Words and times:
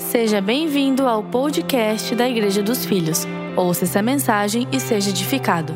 Seja 0.00 0.40
bem-vindo 0.40 1.06
ao 1.06 1.22
podcast 1.22 2.16
da 2.16 2.28
Igreja 2.28 2.62
dos 2.62 2.84
Filhos. 2.86 3.26
Ouça 3.54 3.84
essa 3.84 4.00
mensagem 4.00 4.66
e 4.72 4.80
seja 4.80 5.10
edificado. 5.10 5.74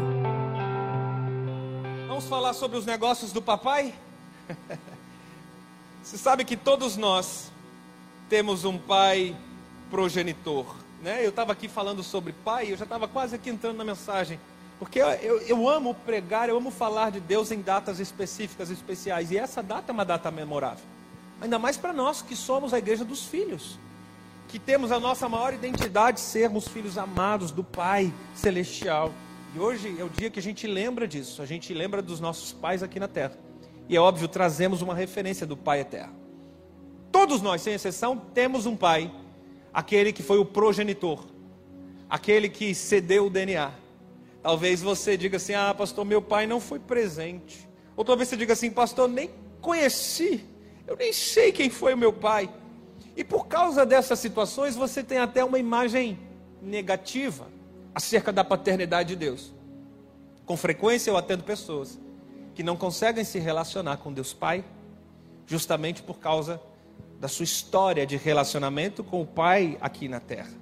Vamos 2.08 2.24
falar 2.24 2.54
sobre 2.54 2.78
os 2.78 2.86
negócios 2.86 3.32
do 3.32 3.42
papai? 3.42 3.94
Você 6.02 6.16
sabe 6.16 6.44
que 6.44 6.56
todos 6.56 6.96
nós 6.96 7.52
temos 8.28 8.64
um 8.64 8.76
pai 8.78 9.36
progenitor, 9.90 10.74
né? 11.02 11.24
Eu 11.24 11.28
estava 11.28 11.52
aqui 11.52 11.68
falando 11.68 12.02
sobre 12.02 12.32
pai, 12.32 12.72
eu 12.72 12.76
já 12.76 12.84
estava 12.84 13.06
quase 13.06 13.36
aqui 13.36 13.50
entrando 13.50 13.76
na 13.76 13.84
mensagem, 13.84 14.40
porque 14.78 15.00
eu, 15.00 15.06
eu, 15.10 15.40
eu 15.42 15.68
amo 15.68 15.94
pregar, 15.94 16.48
eu 16.48 16.56
amo 16.56 16.70
falar 16.70 17.10
de 17.10 17.20
Deus 17.20 17.52
em 17.52 17.60
datas 17.60 18.00
específicas, 18.00 18.70
especiais, 18.70 19.30
e 19.30 19.36
essa 19.36 19.62
data 19.62 19.92
é 19.92 19.94
uma 19.94 20.04
data 20.04 20.30
memorável, 20.30 20.84
ainda 21.40 21.58
mais 21.58 21.76
para 21.76 21.92
nós 21.92 22.20
que 22.22 22.34
somos 22.34 22.74
a 22.74 22.78
igreja 22.78 23.04
dos 23.04 23.26
filhos 23.26 23.78
que 24.48 24.58
temos 24.58 24.92
a 24.92 25.00
nossa 25.00 25.28
maior 25.28 25.52
identidade 25.52 26.20
sermos 26.20 26.68
filhos 26.68 26.96
amados 26.96 27.50
do 27.50 27.64
Pai 27.64 28.12
Celestial. 28.34 29.12
E 29.54 29.58
hoje 29.58 29.96
é 29.98 30.04
o 30.04 30.08
dia 30.08 30.30
que 30.30 30.38
a 30.38 30.42
gente 30.42 30.66
lembra 30.66 31.06
disso, 31.06 31.42
a 31.42 31.46
gente 31.46 31.72
lembra 31.72 32.02
dos 32.02 32.20
nossos 32.20 32.52
pais 32.52 32.82
aqui 32.82 32.98
na 32.98 33.08
terra. 33.08 33.38
E 33.88 33.96
é 33.96 34.00
óbvio, 34.00 34.28
trazemos 34.28 34.82
uma 34.82 34.94
referência 34.94 35.46
do 35.46 35.56
Pai 35.56 35.80
eterno. 35.80 36.14
Todos 37.12 37.40
nós, 37.40 37.62
sem 37.62 37.74
exceção, 37.74 38.16
temos 38.16 38.66
um 38.66 38.76
Pai, 38.76 39.12
aquele 39.72 40.12
que 40.12 40.22
foi 40.22 40.38
o 40.38 40.44
progenitor, 40.44 41.24
aquele 42.08 42.48
que 42.48 42.74
cedeu 42.74 43.26
o 43.26 43.30
DNA. 43.30 43.72
Talvez 44.42 44.82
você 44.82 45.16
diga 45.16 45.38
assim: 45.38 45.54
ah, 45.54 45.74
pastor, 45.74 46.04
meu 46.04 46.20
pai 46.20 46.46
não 46.46 46.60
foi 46.60 46.78
presente. 46.78 47.66
Ou 47.96 48.04
talvez 48.04 48.28
você 48.28 48.36
diga 48.36 48.52
assim: 48.52 48.70
pastor, 48.70 49.08
nem 49.08 49.30
conheci, 49.60 50.44
eu 50.86 50.96
nem 50.96 51.12
sei 51.12 51.50
quem 51.50 51.70
foi 51.70 51.94
o 51.94 51.96
meu 51.96 52.12
pai. 52.12 52.50
E 53.16 53.22
por 53.22 53.46
causa 53.46 53.86
dessas 53.86 54.18
situações, 54.18 54.74
você 54.74 55.02
tem 55.02 55.18
até 55.18 55.44
uma 55.44 55.58
imagem 55.58 56.18
negativa 56.60 57.46
acerca 57.94 58.32
da 58.32 58.42
paternidade 58.42 59.10
de 59.10 59.16
Deus. 59.16 59.52
Com 60.44 60.56
frequência 60.56 61.10
eu 61.10 61.16
atendo 61.16 61.44
pessoas 61.44 61.98
que 62.54 62.62
não 62.62 62.76
conseguem 62.76 63.24
se 63.24 63.38
relacionar 63.38 63.98
com 63.98 64.12
Deus 64.12 64.32
Pai, 64.32 64.64
justamente 65.46 66.02
por 66.02 66.18
causa 66.18 66.60
da 67.20 67.28
sua 67.28 67.44
história 67.44 68.06
de 68.06 68.16
relacionamento 68.16 69.04
com 69.04 69.20
o 69.22 69.26
Pai 69.26 69.78
aqui 69.80 70.08
na 70.08 70.20
terra. 70.20 70.52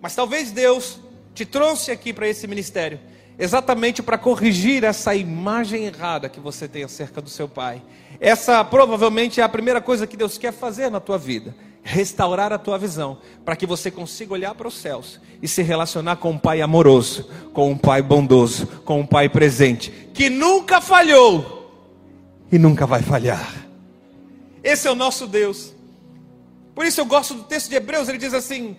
Mas 0.00 0.14
talvez 0.14 0.52
Deus 0.52 1.00
te 1.34 1.44
trouxe 1.44 1.90
aqui 1.90 2.12
para 2.12 2.28
esse 2.28 2.46
ministério 2.46 2.98
exatamente 3.38 4.02
para 4.02 4.16
corrigir 4.16 4.84
essa 4.84 5.14
imagem 5.14 5.84
errada 5.84 6.28
que 6.28 6.38
você 6.38 6.68
tem 6.68 6.84
acerca 6.84 7.20
do 7.20 7.28
seu 7.28 7.48
pai. 7.48 7.82
Essa 8.20 8.64
provavelmente 8.64 9.40
é 9.40 9.44
a 9.44 9.48
primeira 9.48 9.80
coisa 9.80 10.06
que 10.06 10.16
Deus 10.16 10.38
quer 10.38 10.52
fazer 10.52 10.88
na 10.88 11.00
tua 11.00 11.18
vida 11.18 11.54
restaurar 11.84 12.50
a 12.50 12.58
tua 12.58 12.78
visão, 12.78 13.18
para 13.44 13.54
que 13.54 13.66
você 13.66 13.90
consiga 13.90 14.32
olhar 14.32 14.54
para 14.54 14.66
os 14.66 14.74
céus 14.74 15.20
e 15.42 15.46
se 15.46 15.62
relacionar 15.62 16.16
com 16.16 16.30
um 16.30 16.38
Pai 16.38 16.62
amoroso, 16.62 17.28
com 17.52 17.70
um 17.70 17.76
Pai 17.76 18.00
bondoso, 18.00 18.66
com 18.84 19.00
um 19.00 19.06
Pai 19.06 19.28
presente, 19.28 19.92
que 20.14 20.30
nunca 20.30 20.80
falhou 20.80 21.70
e 22.50 22.58
nunca 22.58 22.86
vai 22.86 23.02
falhar. 23.02 23.66
Esse 24.62 24.88
é 24.88 24.90
o 24.90 24.94
nosso 24.94 25.26
Deus. 25.26 25.74
Por 26.74 26.86
isso 26.86 27.02
eu 27.02 27.04
gosto 27.04 27.34
do 27.34 27.42
texto 27.42 27.68
de 27.68 27.76
Hebreus, 27.76 28.08
ele 28.08 28.16
diz 28.16 28.32
assim, 28.32 28.76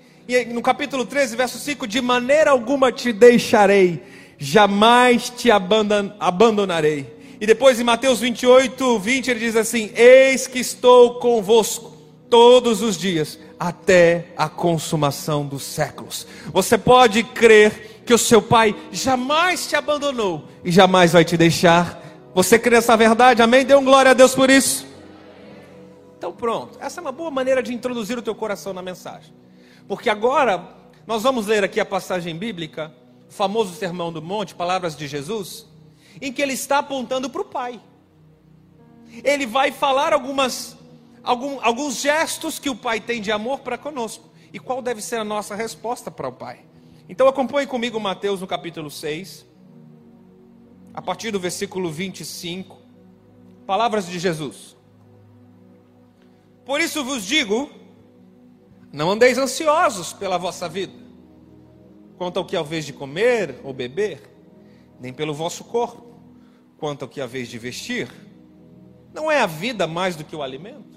no 0.51 0.63
capítulo 0.63 1.05
13, 1.05 1.35
verso 1.35 1.59
5: 1.59 1.87
De 1.87 2.01
maneira 2.01 2.49
alguma 2.49 2.91
te 2.91 3.13
deixarei, 3.13 4.01
jamais 4.39 5.29
te 5.29 5.51
abandonarei. 5.51 7.13
E 7.39 7.45
depois 7.45 7.79
em 7.79 7.83
Mateus 7.83 8.19
28, 8.19 8.97
20, 8.97 9.29
ele 9.29 9.39
diz 9.39 9.55
assim: 9.55 9.91
Eis 9.95 10.47
que 10.47 10.57
estou 10.57 11.19
convosco 11.19 11.94
todos 12.29 12.81
os 12.81 12.97
dias, 12.97 13.39
até 13.59 14.27
a 14.35 14.49
consumação 14.49 15.45
dos 15.45 15.63
séculos. 15.63 16.27
Você 16.51 16.77
pode 16.77 17.23
crer 17.23 18.01
que 18.05 18.13
o 18.13 18.17
seu 18.17 18.41
pai 18.41 18.75
jamais 18.91 19.67
te 19.67 19.75
abandonou 19.75 20.47
e 20.63 20.71
jamais 20.71 21.13
vai 21.13 21.25
te 21.25 21.37
deixar. 21.37 22.01
Você 22.33 22.59
crê 22.59 22.75
nessa 22.75 22.95
verdade? 22.95 23.41
Amém? 23.41 23.65
Dê 23.65 23.75
um 23.75 23.83
glória 23.83 24.11
a 24.11 24.13
Deus 24.13 24.35
por 24.35 24.49
isso. 24.49 24.85
Então 26.17 26.31
pronto, 26.31 26.77
essa 26.79 26.99
é 26.99 27.01
uma 27.01 27.11
boa 27.11 27.31
maneira 27.31 27.61
de 27.61 27.73
introduzir 27.73 28.17
o 28.17 28.21
teu 28.21 28.35
coração 28.35 28.73
na 28.73 28.81
mensagem. 28.81 29.33
Porque 29.87 30.09
agora 30.09 30.75
nós 31.05 31.23
vamos 31.23 31.45
ler 31.45 31.63
aqui 31.63 31.79
a 31.79 31.85
passagem 31.85 32.35
bíblica, 32.35 32.91
o 33.29 33.33
famoso 33.33 33.73
Sermão 33.75 34.11
do 34.11 34.21
Monte, 34.21 34.55
palavras 34.55 34.95
de 34.95 35.07
Jesus, 35.07 35.67
em 36.19 36.31
que 36.31 36.41
ele 36.41 36.53
está 36.53 36.79
apontando 36.79 37.29
para 37.29 37.41
o 37.41 37.45
Pai. 37.45 37.79
Ele 39.23 39.45
vai 39.45 39.71
falar 39.71 40.13
algumas 40.13 40.74
algum, 41.25 41.59
alguns 41.61 41.99
gestos 41.99 42.59
que 42.59 42.69
o 42.69 42.75
Pai 42.75 43.01
tem 43.01 43.19
de 43.19 43.31
amor 43.31 43.59
para 43.59 43.77
conosco. 43.77 44.29
E 44.53 44.59
qual 44.59 44.81
deve 44.81 45.01
ser 45.01 45.17
a 45.17 45.23
nossa 45.23 45.55
resposta 45.55 46.09
para 46.09 46.27
o 46.27 46.31
Pai? 46.31 46.59
Então 47.09 47.27
acompanhe 47.27 47.67
comigo 47.67 47.99
Mateus 47.99 48.39
no 48.39 48.47
capítulo 48.47 48.89
6, 48.89 49.45
a 50.93 51.01
partir 51.01 51.31
do 51.31 51.39
versículo 51.39 51.91
25. 51.91 52.77
Palavras 53.65 54.07
de 54.07 54.19
Jesus. 54.19 54.77
Por 56.63 56.79
isso 56.79 57.03
vos 57.03 57.25
digo: 57.25 57.69
não 58.93 59.11
andeis 59.11 59.37
ansiosos 59.37 60.13
pela 60.13 60.37
vossa 60.37 60.69
vida, 60.69 60.93
quanto 62.17 62.37
ao 62.37 62.45
que 62.45 62.55
haveis 62.55 62.85
de 62.85 62.93
comer 62.93 63.59
ou 63.63 63.73
beber, 63.73 64.21
nem 64.99 65.11
pelo 65.11 65.33
vosso 65.33 65.63
corpo, 65.65 66.15
quanto 66.77 67.03
ao 67.03 67.09
que 67.09 67.19
haveis 67.19 67.49
de 67.49 67.57
vestir. 67.57 68.09
Não 69.13 69.31
é 69.31 69.41
a 69.41 69.45
vida 69.45 69.85
mais 69.85 70.15
do 70.15 70.23
que 70.23 70.35
o 70.35 70.41
alimento? 70.41 70.94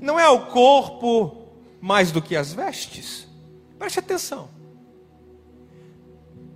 Não 0.00 0.18
é 0.18 0.28
o 0.28 0.46
corpo 0.46 1.48
mais 1.80 2.12
do 2.12 2.22
que 2.22 2.36
as 2.36 2.52
vestes? 2.52 3.26
Preste 3.78 3.98
atenção. 3.98 4.48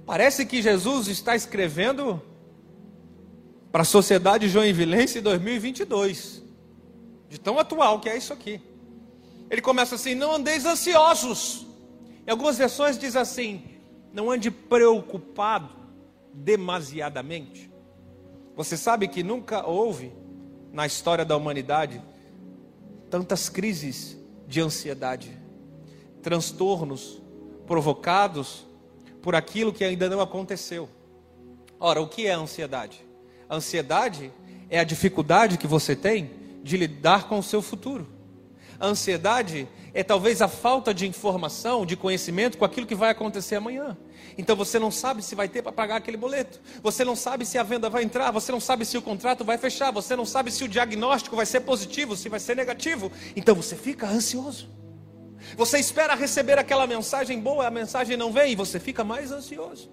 Parece 0.04 0.44
que 0.44 0.60
Jesus 0.60 1.08
está 1.08 1.34
escrevendo 1.34 2.20
para 3.70 3.82
a 3.82 3.86
sociedade 3.86 4.48
joinvilense 4.48 5.20
2022. 5.20 6.42
De 7.28 7.40
tão 7.40 7.58
atual 7.58 7.98
que 8.00 8.08
é 8.08 8.16
isso 8.16 8.32
aqui. 8.32 8.60
Ele 9.50 9.62
começa 9.62 9.94
assim: 9.94 10.14
Não 10.14 10.32
andeis 10.32 10.66
ansiosos. 10.66 11.66
Em 12.26 12.30
algumas 12.30 12.58
versões 12.58 12.98
diz 12.98 13.16
assim: 13.16 13.64
Não 14.12 14.30
ande 14.30 14.50
preocupado 14.50 15.70
demasiadamente. 16.32 17.70
Você 18.54 18.76
sabe 18.76 19.08
que 19.08 19.22
nunca 19.22 19.66
houve 19.66 20.12
na 20.72 20.86
história 20.86 21.24
da 21.24 21.36
humanidade 21.36 22.02
tantas 23.12 23.50
crises 23.50 24.16
de 24.48 24.62
ansiedade, 24.62 25.38
transtornos 26.22 27.20
provocados 27.66 28.66
por 29.20 29.34
aquilo 29.34 29.70
que 29.70 29.84
ainda 29.84 30.08
não 30.08 30.18
aconteceu. 30.18 30.88
Ora, 31.78 32.00
o 32.00 32.08
que 32.08 32.26
é 32.26 32.32
a 32.32 32.38
ansiedade? 32.38 33.04
Ansiedade 33.50 34.32
é 34.70 34.80
a 34.80 34.84
dificuldade 34.84 35.58
que 35.58 35.66
você 35.66 35.94
tem 35.94 36.30
de 36.62 36.78
lidar 36.78 37.28
com 37.28 37.38
o 37.38 37.42
seu 37.42 37.60
futuro. 37.60 38.08
A 38.80 38.86
ansiedade 38.86 39.68
é 39.94 40.02
talvez 40.02 40.40
a 40.40 40.48
falta 40.48 40.94
de 40.94 41.06
informação, 41.06 41.84
de 41.84 41.96
conhecimento 41.96 42.56
com 42.56 42.64
aquilo 42.64 42.86
que 42.86 42.94
vai 42.94 43.10
acontecer 43.10 43.56
amanhã. 43.56 43.96
Então 44.38 44.56
você 44.56 44.78
não 44.78 44.90
sabe 44.90 45.22
se 45.22 45.34
vai 45.34 45.48
ter 45.48 45.62
para 45.62 45.72
pagar 45.72 45.96
aquele 45.96 46.16
boleto. 46.16 46.60
Você 46.82 47.04
não 47.04 47.14
sabe 47.14 47.44
se 47.44 47.58
a 47.58 47.62
venda 47.62 47.90
vai 47.90 48.02
entrar, 48.02 48.30
você 48.30 48.50
não 48.50 48.60
sabe 48.60 48.86
se 48.86 48.96
o 48.96 49.02
contrato 49.02 49.44
vai 49.44 49.58
fechar, 49.58 49.90
você 49.90 50.16
não 50.16 50.24
sabe 50.24 50.50
se 50.50 50.64
o 50.64 50.68
diagnóstico 50.68 51.36
vai 51.36 51.44
ser 51.44 51.60
positivo, 51.60 52.16
se 52.16 52.30
vai 52.30 52.40
ser 52.40 52.56
negativo. 52.56 53.12
Então 53.36 53.54
você 53.54 53.76
fica 53.76 54.06
ansioso. 54.06 54.68
Você 55.56 55.78
espera 55.78 56.14
receber 56.14 56.58
aquela 56.58 56.86
mensagem 56.86 57.38
boa, 57.38 57.66
a 57.66 57.70
mensagem 57.70 58.16
não 58.16 58.32
vem 58.32 58.52
e 58.52 58.56
você 58.56 58.80
fica 58.80 59.04
mais 59.04 59.30
ansioso. 59.30 59.90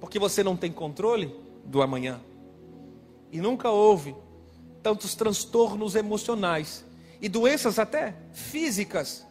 Porque 0.00 0.18
você 0.18 0.42
não 0.42 0.56
tem 0.56 0.72
controle 0.72 1.34
do 1.66 1.82
amanhã. 1.82 2.20
E 3.30 3.38
nunca 3.38 3.68
houve 3.68 4.14
tantos 4.82 5.14
transtornos 5.14 5.94
emocionais 5.94 6.84
e 7.20 7.28
doenças 7.28 7.78
até 7.78 8.14
físicas 8.32 9.26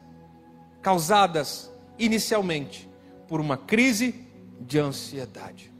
causadas 0.81 1.71
inicialmente 1.97 2.89
por 3.27 3.39
uma 3.39 3.57
crise 3.57 4.27
de 4.59 4.79
ansiedade. 4.79 5.71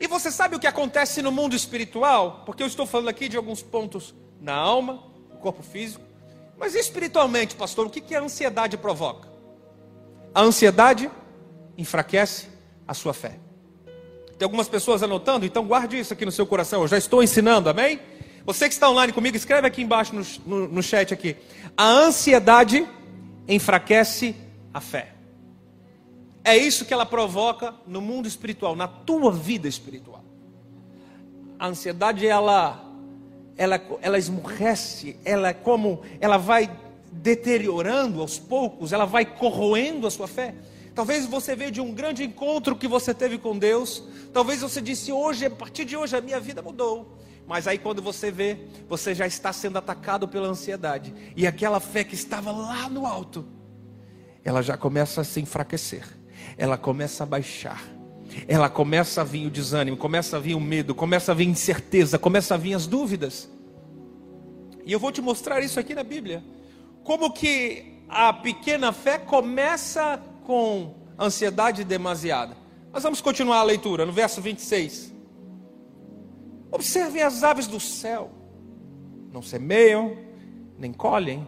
E 0.00 0.06
você 0.06 0.30
sabe 0.30 0.54
o 0.54 0.60
que 0.60 0.66
acontece 0.66 1.20
no 1.22 1.32
mundo 1.32 1.56
espiritual? 1.56 2.42
Porque 2.46 2.62
eu 2.62 2.66
estou 2.66 2.86
falando 2.86 3.08
aqui 3.08 3.28
de 3.28 3.36
alguns 3.36 3.62
pontos 3.62 4.14
na 4.40 4.54
alma, 4.54 5.02
no 5.30 5.38
corpo 5.38 5.62
físico, 5.62 6.04
mas 6.56 6.74
espiritualmente, 6.74 7.54
pastor, 7.54 7.86
o 7.86 7.90
que, 7.90 8.00
que 8.00 8.14
a 8.14 8.20
ansiedade 8.20 8.76
provoca? 8.76 9.28
A 10.34 10.42
ansiedade 10.42 11.10
enfraquece 11.76 12.48
a 12.86 12.94
sua 12.94 13.12
fé. 13.12 13.38
Tem 14.38 14.46
algumas 14.46 14.68
pessoas 14.68 15.02
anotando, 15.02 15.44
então 15.44 15.66
guarde 15.66 15.98
isso 15.98 16.12
aqui 16.12 16.24
no 16.24 16.30
seu 16.30 16.46
coração. 16.46 16.82
Eu 16.82 16.88
já 16.88 16.96
estou 16.96 17.22
ensinando, 17.22 17.68
amém? 17.68 18.00
Você 18.48 18.66
que 18.66 18.72
está 18.72 18.88
online 18.88 19.12
comigo, 19.12 19.36
escreve 19.36 19.66
aqui 19.66 19.82
embaixo 19.82 20.14
no, 20.14 20.24
no, 20.46 20.68
no 20.68 20.82
chat 20.82 21.12
aqui. 21.12 21.36
A 21.76 21.86
ansiedade 21.86 22.88
enfraquece 23.46 24.34
a 24.72 24.80
fé. 24.80 25.12
É 26.42 26.56
isso 26.56 26.86
que 26.86 26.94
ela 26.94 27.04
provoca 27.04 27.74
no 27.86 28.00
mundo 28.00 28.26
espiritual, 28.26 28.74
na 28.74 28.88
tua 28.88 29.30
vida 29.30 29.68
espiritual. 29.68 30.24
A 31.58 31.66
ansiedade 31.66 32.26
ela 32.26 32.82
ela 33.54 33.82
ela 34.00 34.16
esmurrece, 34.16 35.18
ela 35.26 35.48
é 35.48 35.52
como 35.52 36.00
ela 36.18 36.38
vai 36.38 36.74
deteriorando 37.12 38.22
aos 38.22 38.38
poucos, 38.38 38.94
ela 38.94 39.04
vai 39.04 39.26
corroendo 39.26 40.06
a 40.06 40.10
sua 40.10 40.26
fé. 40.26 40.54
Talvez 40.94 41.26
você 41.26 41.54
veja 41.54 41.72
de 41.72 41.80
um 41.82 41.92
grande 41.92 42.24
encontro 42.24 42.74
que 42.74 42.88
você 42.88 43.12
teve 43.12 43.36
com 43.36 43.58
Deus. 43.58 44.02
Talvez 44.32 44.62
você 44.62 44.80
disse 44.80 45.12
hoje, 45.12 45.44
a 45.44 45.50
partir 45.50 45.84
de 45.84 45.98
hoje 45.98 46.16
a 46.16 46.20
minha 46.22 46.40
vida 46.40 46.62
mudou. 46.62 47.17
Mas 47.48 47.66
aí 47.66 47.78
quando 47.78 48.02
você 48.02 48.30
vê, 48.30 48.58
você 48.86 49.14
já 49.14 49.26
está 49.26 49.52
sendo 49.54 49.78
atacado 49.78 50.28
pela 50.28 50.46
ansiedade. 50.46 51.14
E 51.34 51.46
aquela 51.46 51.80
fé 51.80 52.04
que 52.04 52.14
estava 52.14 52.52
lá 52.52 52.90
no 52.90 53.06
alto, 53.06 53.46
ela 54.44 54.60
já 54.60 54.76
começa 54.76 55.22
a 55.22 55.24
se 55.24 55.40
enfraquecer. 55.40 56.04
Ela 56.58 56.76
começa 56.76 57.22
a 57.24 57.26
baixar. 57.26 57.82
Ela 58.46 58.68
começa 58.68 59.22
a 59.22 59.24
vir 59.24 59.46
o 59.46 59.50
desânimo, 59.50 59.96
começa 59.96 60.36
a 60.36 60.40
vir 60.40 60.54
o 60.54 60.60
medo, 60.60 60.94
começa 60.94 61.32
a 61.32 61.34
vir 61.34 61.48
a 61.48 61.50
incerteza, 61.50 62.18
começa 62.18 62.54
a 62.54 62.58
vir 62.58 62.74
as 62.74 62.86
dúvidas. 62.86 63.48
E 64.84 64.92
eu 64.92 65.00
vou 65.00 65.10
te 65.10 65.22
mostrar 65.22 65.60
isso 65.62 65.80
aqui 65.80 65.94
na 65.94 66.04
Bíblia. 66.04 66.44
Como 67.02 67.32
que 67.32 68.02
a 68.08 68.30
pequena 68.30 68.92
fé 68.92 69.18
começa 69.18 70.22
com 70.44 70.94
ansiedade 71.18 71.82
demasiada. 71.82 72.56
Mas 72.92 73.02
vamos 73.02 73.20
continuar 73.20 73.58
a 73.58 73.62
leitura, 73.62 74.04
no 74.04 74.12
verso 74.12 74.40
26. 74.40 75.17
Observem 76.70 77.22
as 77.22 77.42
aves 77.42 77.66
do 77.66 77.80
céu. 77.80 78.30
Não 79.32 79.42
semeiam, 79.42 80.16
nem 80.78 80.92
colhem, 80.92 81.46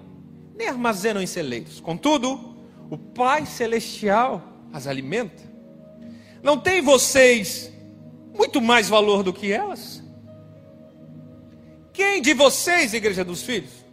nem 0.56 0.68
armazenam 0.68 1.22
em 1.22 1.26
celeiros. 1.26 1.80
Contudo, 1.80 2.56
o 2.90 2.98
Pai 2.98 3.46
Celestial 3.46 4.42
as 4.72 4.86
alimenta. 4.86 5.42
Não 6.42 6.58
tem 6.58 6.80
vocês 6.80 7.72
muito 8.34 8.60
mais 8.60 8.88
valor 8.88 9.22
do 9.22 9.32
que 9.32 9.52
elas? 9.52 10.02
Quem 11.92 12.22
de 12.22 12.32
vocês, 12.32 12.94
Igreja 12.94 13.24
dos 13.24 13.42
Filhos, 13.42 13.84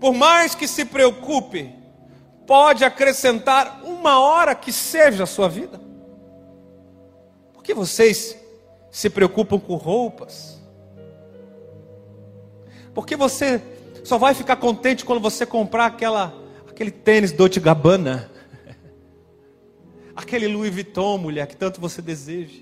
por 0.00 0.12
mais 0.12 0.54
que 0.54 0.66
se 0.66 0.84
preocupe, 0.84 1.72
pode 2.46 2.84
acrescentar 2.84 3.82
uma 3.84 4.18
hora 4.18 4.54
que 4.54 4.72
seja 4.72 5.24
a 5.24 5.26
sua 5.26 5.48
vida? 5.48 5.80
Por 7.52 7.62
que 7.62 7.72
vocês 7.72 8.36
se 8.92 9.08
preocupam 9.10 9.58
com 9.58 9.74
roupas? 9.74 10.60
Porque 12.94 13.16
você 13.16 13.60
só 14.04 14.18
vai 14.18 14.34
ficar 14.34 14.56
contente 14.56 15.04
quando 15.04 15.20
você 15.20 15.46
comprar 15.46 15.86
aquela, 15.86 16.34
aquele 16.68 16.90
tênis 16.90 17.32
Dolce 17.32 17.58
Gabbana, 17.58 18.30
aquele 20.14 20.46
Louis 20.46 20.72
Vuitton, 20.72 21.16
mulher, 21.16 21.46
que 21.46 21.56
tanto 21.56 21.80
você 21.80 22.02
deseja. 22.02 22.60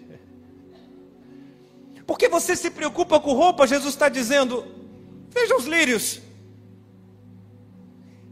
Porque 2.06 2.28
você 2.28 2.54
se 2.54 2.70
preocupa 2.70 3.18
com 3.18 3.32
roupa, 3.32 3.66
Jesus 3.66 3.92
está 3.92 4.08
dizendo: 4.08 4.64
veja 5.30 5.56
os 5.56 5.66
lírios, 5.66 6.20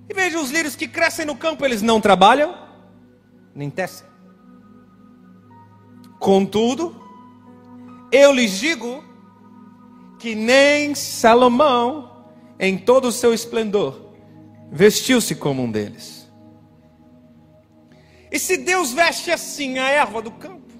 e 0.08 0.14
veja 0.14 0.38
os 0.38 0.50
lírios 0.50 0.76
que 0.76 0.86
crescem 0.86 1.26
no 1.26 1.36
campo, 1.36 1.64
eles 1.64 1.82
não 1.82 2.00
trabalham, 2.00 2.56
nem 3.54 3.68
tecem. 3.68 4.06
Contudo, 6.18 7.07
eu 8.10 8.32
lhes 8.32 8.58
digo 8.58 9.04
que 10.18 10.34
nem 10.34 10.94
Salomão, 10.94 12.26
em 12.58 12.76
todo 12.76 13.08
o 13.08 13.12
seu 13.12 13.32
esplendor, 13.32 14.00
vestiu-se 14.70 15.34
como 15.34 15.62
um 15.62 15.70
deles. 15.70 16.28
E 18.30 18.38
se 18.38 18.56
Deus 18.58 18.92
veste 18.92 19.30
assim 19.30 19.78
a 19.78 19.88
erva 19.88 20.20
do 20.20 20.30
campo, 20.30 20.72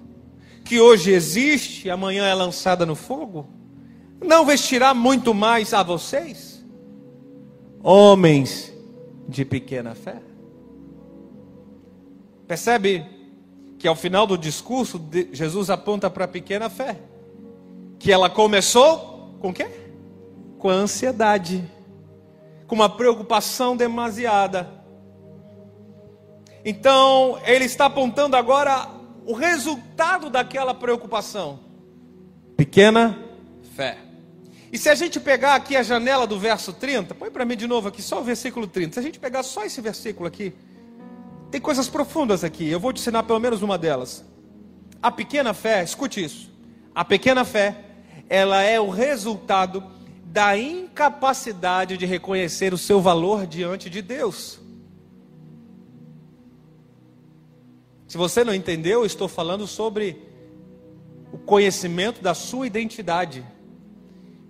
que 0.64 0.80
hoje 0.80 1.12
existe 1.12 1.88
amanhã 1.88 2.26
é 2.26 2.34
lançada 2.34 2.84
no 2.84 2.94
fogo, 2.94 3.48
não 4.22 4.44
vestirá 4.44 4.92
muito 4.92 5.32
mais 5.32 5.72
a 5.72 5.82
vocês, 5.82 6.64
homens 7.82 8.72
de 9.28 9.44
pequena 9.44 9.94
fé. 9.94 10.20
Percebe 12.46 13.06
que 13.78 13.86
ao 13.86 13.94
final 13.94 14.26
do 14.26 14.36
discurso, 14.36 15.00
Jesus 15.32 15.70
aponta 15.70 16.10
para 16.10 16.24
a 16.24 16.28
pequena 16.28 16.68
fé. 16.68 16.98
Que 17.98 18.12
ela 18.12 18.30
começou 18.30 19.36
com 19.40 19.48
o 19.50 19.52
quê? 19.52 19.68
Com 20.58 20.70
a 20.70 20.74
ansiedade, 20.74 21.64
com 22.66 22.74
uma 22.74 22.88
preocupação 22.88 23.76
demasiada. 23.76 24.68
Então, 26.64 27.38
ele 27.44 27.64
está 27.64 27.86
apontando 27.86 28.36
agora 28.36 28.88
o 29.24 29.32
resultado 29.32 30.30
daquela 30.30 30.74
preocupação. 30.74 31.60
Pequena 32.56 33.18
fé. 33.74 33.98
E 34.72 34.76
se 34.76 34.88
a 34.88 34.94
gente 34.94 35.18
pegar 35.18 35.54
aqui 35.54 35.76
a 35.76 35.82
janela 35.82 36.26
do 36.26 36.38
verso 36.38 36.72
30, 36.72 37.14
põe 37.14 37.30
para 37.30 37.44
mim 37.44 37.56
de 37.56 37.66
novo 37.66 37.88
aqui, 37.88 38.02
só 38.02 38.20
o 38.20 38.24
versículo 38.24 38.66
30. 38.66 38.94
Se 38.94 38.98
a 38.98 39.02
gente 39.02 39.18
pegar 39.18 39.42
só 39.42 39.64
esse 39.64 39.80
versículo 39.80 40.26
aqui, 40.26 40.52
tem 41.50 41.60
coisas 41.60 41.88
profundas 41.88 42.44
aqui. 42.44 42.68
Eu 42.68 42.78
vou 42.78 42.92
te 42.92 43.00
ensinar 43.00 43.22
pelo 43.22 43.38
menos 43.38 43.62
uma 43.62 43.78
delas. 43.78 44.24
A 45.02 45.10
pequena 45.10 45.54
fé, 45.54 45.82
escute 45.82 46.22
isso. 46.22 46.50
A 46.94 47.04
pequena 47.04 47.44
fé, 47.44 47.76
ela 48.28 48.62
é 48.62 48.78
o 48.78 48.90
resultado 48.90 49.82
da 50.24 50.56
incapacidade 50.58 51.96
de 51.96 52.04
reconhecer 52.04 52.74
o 52.74 52.78
seu 52.78 53.00
valor 53.00 53.46
diante 53.46 53.88
de 53.88 54.02
Deus. 54.02 54.60
Se 58.06 58.16
você 58.16 58.44
não 58.44 58.54
entendeu, 58.54 59.00
eu 59.00 59.06
estou 59.06 59.28
falando 59.28 59.66
sobre 59.66 60.22
o 61.32 61.38
conhecimento 61.38 62.22
da 62.22 62.34
sua 62.34 62.66
identidade 62.66 63.44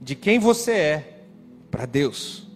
de 0.00 0.14
quem 0.14 0.38
você 0.38 0.72
é 0.72 1.22
para 1.70 1.86
Deus. 1.86 2.46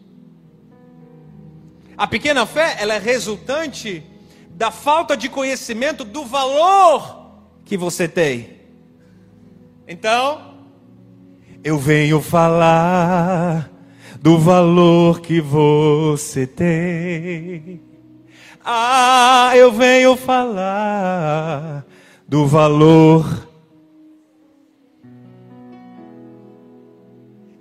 A 1.97 2.07
pequena 2.07 2.47
fé, 2.47 2.77
ela 2.79 2.95
é 2.95 2.99
resultante 2.99 4.05
da 4.51 4.71
falta 4.71 5.17
de 5.17 5.29
conhecimento 5.29 6.05
do 6.05 6.25
valor 6.25 7.33
que 7.65 7.77
você 7.77 8.09
tem. 8.09 8.61
Então, 9.87 10.52
eu 11.65 11.79
venho 11.79 12.21
falar 12.21 13.71
do 14.21 14.39
valor 14.39 15.21
que 15.21 15.41
você 15.41 16.47
tem. 16.47 17.81
Ah, 18.65 19.53
eu 19.57 19.73
venho 19.73 20.17
falar 20.17 21.85
do 22.29 22.47
valor 22.47 23.27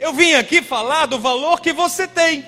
Eu 0.02 0.12
vim 0.14 0.34
aqui 0.34 0.64
falar 0.64 1.06
do 1.06 1.20
valor 1.20 1.62
que 1.62 1.72
você 1.72 2.08
tem. 2.08 2.44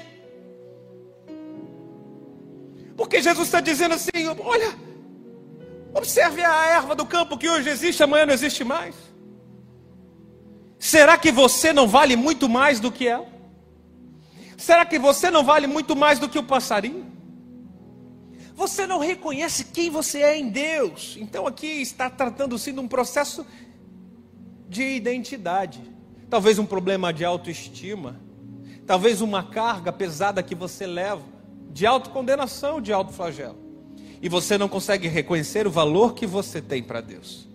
Porque 2.98 3.22
Jesus 3.22 3.48
está 3.48 3.62
dizendo 3.62 3.94
assim: 3.94 4.28
olha, 4.40 4.76
observe 5.94 6.44
a 6.44 6.66
erva 6.66 6.96
do 6.96 7.06
campo 7.06 7.38
que 7.38 7.48
hoje 7.48 7.70
existe, 7.70 8.02
amanhã 8.02 8.26
não 8.26 8.34
existe 8.34 8.64
mais. 8.64 8.96
Será 10.84 11.18
que 11.18 11.32
você 11.32 11.72
não 11.72 11.88
vale 11.88 12.18
muito 12.18 12.50
mais 12.50 12.82
do 12.82 12.92
que 12.92 13.08
ela? 13.08 13.26
Será 14.58 14.86
que 14.86 15.00
você 15.00 15.32
não 15.32 15.42
vale 15.42 15.66
muito 15.66 15.96
mais 15.96 16.20
do 16.20 16.28
que 16.28 16.38
o 16.38 16.44
passarinho? 16.44 17.06
Você 18.54 18.86
não 18.86 19.00
reconhece 19.00 19.64
quem 19.66 19.90
você 19.90 20.20
é 20.20 20.38
em 20.38 20.50
Deus. 20.50 21.16
Então 21.18 21.48
aqui 21.48 21.68
está 21.68 22.10
tratando-se 22.10 22.74
de 22.74 22.80
um 22.82 22.88
processo 22.88 23.48
de 24.68 24.84
identidade 24.84 25.94
talvez 26.30 26.58
um 26.58 26.66
problema 26.66 27.14
de 27.14 27.24
autoestima, 27.24 28.20
talvez 28.88 29.22
uma 29.22 29.44
carga 29.44 29.94
pesada 29.94 30.42
que 30.42 30.56
você 30.56 30.88
leva, 30.88 31.22
de 31.72 31.86
autocondenação, 31.86 32.82
de 32.82 32.92
autoflagelo. 32.92 33.56
E 34.20 34.28
você 34.28 34.58
não 34.58 34.68
consegue 34.68 35.08
reconhecer 35.08 35.68
o 35.68 35.72
valor 35.72 36.16
que 36.16 36.26
você 36.26 36.60
tem 36.60 36.82
para 36.82 37.02
Deus. 37.02 37.48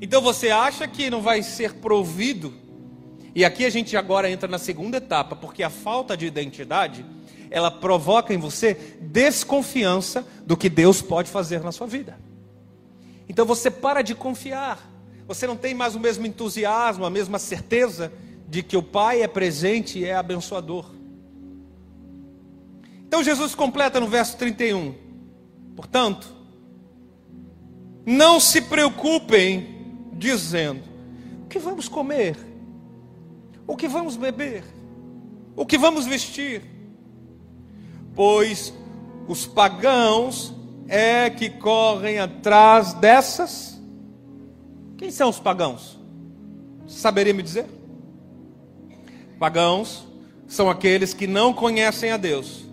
Então 0.00 0.20
você 0.20 0.50
acha 0.50 0.86
que 0.86 1.10
não 1.10 1.20
vai 1.20 1.42
ser 1.42 1.74
provido. 1.74 2.54
E 3.34 3.44
aqui 3.44 3.64
a 3.64 3.70
gente 3.70 3.96
agora 3.96 4.30
entra 4.30 4.48
na 4.48 4.58
segunda 4.58 4.96
etapa, 4.96 5.36
porque 5.36 5.62
a 5.62 5.70
falta 5.70 6.16
de 6.16 6.26
identidade, 6.26 7.04
ela 7.50 7.70
provoca 7.70 8.32
em 8.32 8.38
você 8.38 8.74
desconfiança 9.00 10.26
do 10.44 10.56
que 10.56 10.68
Deus 10.68 11.00
pode 11.02 11.30
fazer 11.30 11.62
na 11.62 11.72
sua 11.72 11.86
vida. 11.86 12.18
Então 13.28 13.44
você 13.44 13.70
para 13.70 14.02
de 14.02 14.14
confiar 14.14 14.98
você 15.28 15.46
não 15.46 15.58
tem 15.58 15.74
mais 15.74 15.94
o 15.94 16.00
mesmo 16.00 16.26
entusiasmo, 16.26 17.04
a 17.04 17.10
mesma 17.10 17.38
certeza 17.38 18.10
de 18.48 18.62
que 18.62 18.78
o 18.78 18.82
Pai 18.82 19.20
é 19.20 19.28
presente 19.28 19.98
e 19.98 20.06
é 20.06 20.14
abençoador. 20.14 20.86
Então 23.06 23.22
Jesus 23.22 23.54
completa 23.54 24.00
no 24.00 24.06
verso 24.06 24.38
31. 24.38 24.94
Portanto, 25.76 26.34
não 28.06 28.40
se 28.40 28.62
preocupem 28.62 29.77
dizendo: 30.18 30.82
o 31.44 31.46
que 31.46 31.58
vamos 31.58 31.88
comer? 31.88 32.36
O 33.66 33.76
que 33.76 33.88
vamos 33.88 34.16
beber? 34.16 34.64
O 35.56 35.64
que 35.64 35.78
vamos 35.78 36.04
vestir? 36.04 36.62
Pois 38.14 38.74
os 39.26 39.46
pagãos 39.46 40.52
é 40.88 41.30
que 41.30 41.48
correm 41.48 42.18
atrás 42.18 42.92
dessas 42.94 43.78
quem 44.98 45.12
são 45.12 45.30
os 45.30 45.38
pagãos? 45.38 45.96
Saberia 46.88 47.32
me 47.32 47.42
dizer? 47.42 47.66
Pagãos 49.38 50.04
são 50.48 50.68
aqueles 50.68 51.14
que 51.14 51.28
não 51.28 51.52
conhecem 51.52 52.10
a 52.10 52.16
Deus 52.16 52.64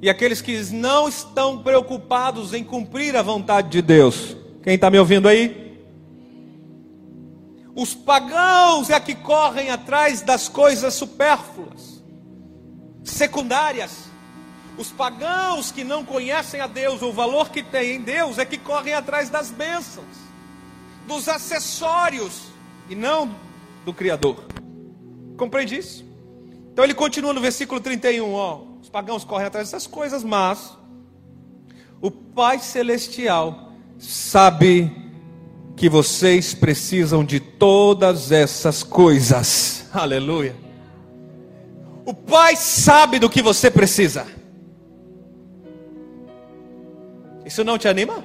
e 0.00 0.08
aqueles 0.08 0.40
que 0.40 0.56
não 0.72 1.08
estão 1.08 1.58
preocupados 1.58 2.54
em 2.54 2.62
cumprir 2.62 3.16
a 3.16 3.22
vontade 3.22 3.70
de 3.70 3.82
Deus. 3.82 4.36
Quem 4.62 4.76
está 4.76 4.88
me 4.88 5.00
ouvindo 5.00 5.26
aí? 5.26 5.67
Os 7.78 7.94
pagãos 7.94 8.90
é 8.90 8.98
que 8.98 9.14
correm 9.14 9.70
atrás 9.70 10.20
das 10.20 10.48
coisas 10.48 10.94
supérfluas, 10.94 12.02
secundárias. 13.04 14.08
Os 14.76 14.90
pagãos 14.90 15.70
que 15.70 15.84
não 15.84 16.04
conhecem 16.04 16.60
a 16.60 16.66
Deus, 16.66 17.02
o 17.02 17.12
valor 17.12 17.50
que 17.50 17.62
tem 17.62 17.94
em 17.94 18.00
Deus, 18.00 18.36
é 18.36 18.44
que 18.44 18.58
correm 18.58 18.94
atrás 18.94 19.30
das 19.30 19.52
bênçãos, 19.52 20.08
dos 21.06 21.28
acessórios, 21.28 22.48
e 22.90 22.96
não 22.96 23.32
do 23.84 23.94
Criador. 23.94 24.44
Compreende 25.36 25.78
isso? 25.78 26.04
Então 26.72 26.84
ele 26.84 26.94
continua 26.94 27.32
no 27.32 27.40
versículo 27.40 27.80
31, 27.80 28.32
ó. 28.32 28.60
Os 28.82 28.88
pagãos 28.88 29.22
correm 29.22 29.46
atrás 29.46 29.70
dessas 29.70 29.86
coisas, 29.86 30.24
mas 30.24 30.76
o 32.00 32.10
Pai 32.10 32.58
Celestial 32.58 33.70
sabe 34.00 35.07
que 35.78 35.88
vocês 35.88 36.52
precisam 36.52 37.24
de 37.24 37.38
todas 37.38 38.32
essas 38.32 38.82
coisas. 38.82 39.86
Aleluia. 39.92 40.54
O 42.04 42.12
Pai 42.12 42.56
sabe 42.56 43.20
do 43.20 43.30
que 43.30 43.40
você 43.40 43.70
precisa. 43.70 44.26
Isso 47.46 47.62
não 47.62 47.78
te 47.78 47.86
anima? 47.86 48.24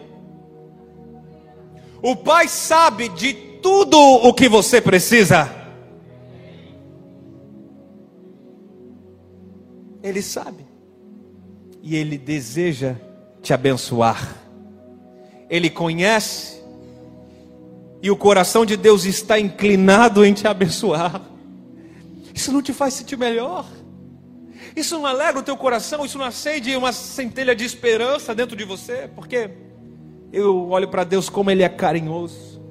O 2.02 2.16
Pai 2.16 2.48
sabe 2.48 3.08
de 3.10 3.34
tudo 3.62 3.98
o 3.98 4.34
que 4.34 4.50
você 4.50 4.82
precisa. 4.82 5.50
Ele 10.02 10.24
sabe. 10.24 10.66
E 11.84 11.96
Ele 11.96 12.18
deseja 12.18 12.96
te 13.44 13.54
abençoar. 13.54 14.38
Ele 15.50 15.70
conhece. 15.70 16.63
E 18.04 18.12
o 18.12 18.18
coração 18.18 18.66
de 18.66 18.76
Deus 18.76 19.06
está 19.06 19.40
inclinado 19.40 20.26
em 20.26 20.34
te 20.34 20.46
abençoar. 20.46 21.22
Isso 22.34 22.52
não 22.52 22.62
te 22.62 22.74
faz 22.74 22.96
sentir 22.96 23.18
melhor? 23.18 23.66
Isso 24.76 24.98
não 24.98 25.06
alegra 25.06 25.40
o 25.40 25.44
teu 25.44 25.56
coração? 25.56 26.04
Isso 26.04 26.18
não 26.18 26.26
acende 26.26 26.76
uma 26.76 26.92
centelha 26.92 27.56
de 27.56 27.64
esperança 27.64 28.36
dentro 28.36 28.58
de 28.58 28.66
você? 28.66 29.10
Porque 29.16 29.52
eu 30.34 30.68
olho 30.70 30.90
para 30.90 31.06
Deus 31.06 31.30
como 31.30 31.50
Ele 31.50 31.64
é 31.64 31.70
carinhoso. 31.70 32.62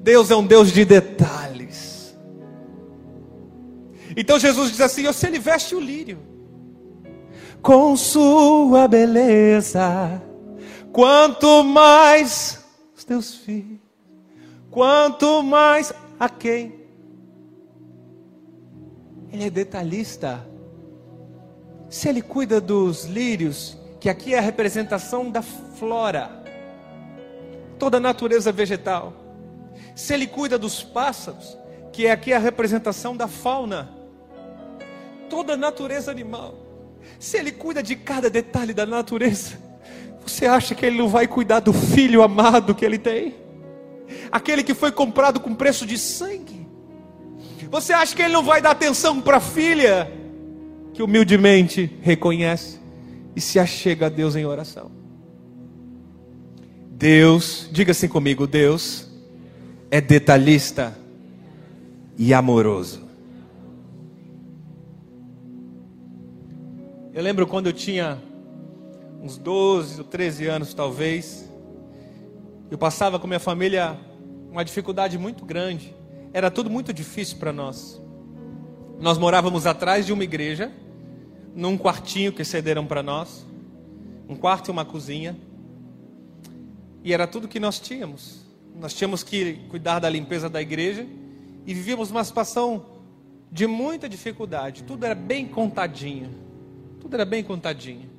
Deus 0.00 0.30
é 0.30 0.36
um 0.36 0.46
Deus 0.46 0.70
de 0.70 0.84
detalhes. 0.84 2.14
Então 4.14 4.38
Jesus 4.38 4.70
diz 4.70 4.82
assim: 4.82 5.10
se 5.14 5.26
ele 5.26 5.38
veste 5.38 5.74
o 5.74 5.80
lírio 5.80 6.18
com 7.62 7.96
sua 7.96 8.86
beleza, 8.86 10.22
quanto 10.92 11.64
mais 11.64 12.62
os 12.94 13.02
teus 13.02 13.34
filhos, 13.36 13.83
quanto 14.74 15.40
mais 15.40 15.92
a 16.18 16.28
quem? 16.28 16.80
Ele 19.32 19.44
é 19.44 19.50
detalhista. 19.50 20.44
Se 21.88 22.08
ele 22.08 22.20
cuida 22.20 22.60
dos 22.60 23.04
lírios, 23.04 23.78
que 24.00 24.08
aqui 24.08 24.34
é 24.34 24.38
a 24.38 24.42
representação 24.42 25.30
da 25.30 25.42
flora, 25.42 26.28
toda 27.78 27.98
a 27.98 28.00
natureza 28.00 28.50
vegetal. 28.50 29.12
Se 29.94 30.12
ele 30.12 30.26
cuida 30.26 30.58
dos 30.58 30.82
pássaros, 30.82 31.56
que 31.92 32.08
é 32.08 32.10
aqui 32.10 32.32
a 32.32 32.38
representação 32.40 33.16
da 33.16 33.28
fauna, 33.28 33.88
toda 35.30 35.52
a 35.52 35.56
natureza 35.56 36.10
animal. 36.10 36.56
Se 37.20 37.38
ele 37.38 37.52
cuida 37.52 37.80
de 37.80 37.94
cada 37.94 38.28
detalhe 38.28 38.74
da 38.74 38.84
natureza, 38.84 39.56
você 40.26 40.46
acha 40.46 40.74
que 40.74 40.84
ele 40.84 40.98
não 40.98 41.08
vai 41.08 41.28
cuidar 41.28 41.60
do 41.60 41.72
filho 41.72 42.24
amado 42.24 42.74
que 42.74 42.84
ele 42.84 42.98
tem? 42.98 43.43
Aquele 44.30 44.62
que 44.62 44.74
foi 44.74 44.92
comprado 44.92 45.40
com 45.40 45.54
preço 45.54 45.86
de 45.86 45.98
sangue? 45.98 46.66
Você 47.70 47.92
acha 47.92 48.14
que 48.14 48.22
ele 48.22 48.32
não 48.32 48.42
vai 48.42 48.60
dar 48.62 48.70
atenção 48.70 49.20
para 49.20 49.38
a 49.38 49.40
filha 49.40 50.10
que 50.92 51.02
humildemente 51.02 51.90
reconhece 52.02 52.78
e 53.34 53.40
se 53.40 53.58
achega 53.58 54.06
a 54.06 54.08
Deus 54.08 54.36
em 54.36 54.44
oração? 54.44 54.90
Deus, 56.90 57.68
diga 57.72 57.90
assim 57.90 58.08
comigo: 58.08 58.46
Deus 58.46 59.08
é 59.90 60.00
detalhista 60.00 60.96
e 62.16 62.32
amoroso. 62.32 63.02
Eu 67.12 67.22
lembro 67.22 67.46
quando 67.46 67.66
eu 67.66 67.72
tinha 67.72 68.20
uns 69.22 69.38
12 69.38 69.98
ou 69.98 70.04
13 70.04 70.46
anos, 70.46 70.74
talvez. 70.74 71.43
Eu 72.70 72.78
passava 72.78 73.18
com 73.18 73.26
minha 73.26 73.40
família 73.40 73.98
uma 74.50 74.64
dificuldade 74.64 75.18
muito 75.18 75.44
grande. 75.44 75.94
Era 76.32 76.50
tudo 76.50 76.70
muito 76.70 76.92
difícil 76.92 77.38
para 77.38 77.52
nós. 77.52 78.00
Nós 79.00 79.18
morávamos 79.18 79.66
atrás 79.66 80.06
de 80.06 80.12
uma 80.12 80.24
igreja, 80.24 80.72
num 81.54 81.76
quartinho 81.76 82.32
que 82.32 82.44
cederam 82.44 82.86
para 82.86 83.02
nós, 83.02 83.46
um 84.28 84.34
quarto 84.34 84.68
e 84.68 84.70
uma 84.70 84.84
cozinha. 84.84 85.36
E 87.02 87.12
era 87.12 87.26
tudo 87.26 87.48
que 87.48 87.60
nós 87.60 87.78
tínhamos. 87.78 88.44
Nós 88.74 88.94
tínhamos 88.94 89.22
que 89.22 89.54
cuidar 89.68 89.98
da 89.98 90.08
limpeza 90.08 90.48
da 90.48 90.60
igreja 90.60 91.06
e 91.66 91.74
vivíamos 91.74 92.10
uma 92.10 92.24
situação 92.24 92.86
de 93.52 93.66
muita 93.66 94.08
dificuldade. 94.08 94.82
Tudo 94.84 95.04
era 95.04 95.14
bem 95.14 95.46
contadinho. 95.46 96.30
Tudo 97.00 97.14
era 97.14 97.24
bem 97.24 97.44
contadinho. 97.44 98.13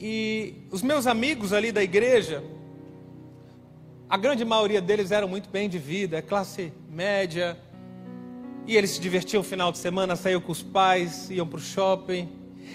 E 0.00 0.54
os 0.70 0.80
meus 0.80 1.06
amigos 1.06 1.52
ali 1.52 1.70
da 1.70 1.82
igreja, 1.82 2.42
a 4.08 4.16
grande 4.16 4.46
maioria 4.46 4.80
deles 4.80 5.10
eram 5.10 5.28
muito 5.28 5.50
bem 5.50 5.68
de 5.68 5.78
vida, 5.78 6.16
é 6.16 6.22
classe 6.22 6.72
média. 6.88 7.58
E 8.66 8.76
eles 8.76 8.92
se 8.92 9.00
divertiam 9.00 9.42
no 9.42 9.48
final 9.48 9.70
de 9.70 9.76
semana, 9.76 10.16
saíam 10.16 10.40
com 10.40 10.52
os 10.52 10.62
pais, 10.62 11.28
iam 11.28 11.46
para 11.46 11.58
o 11.58 11.60
shopping. 11.60 12.28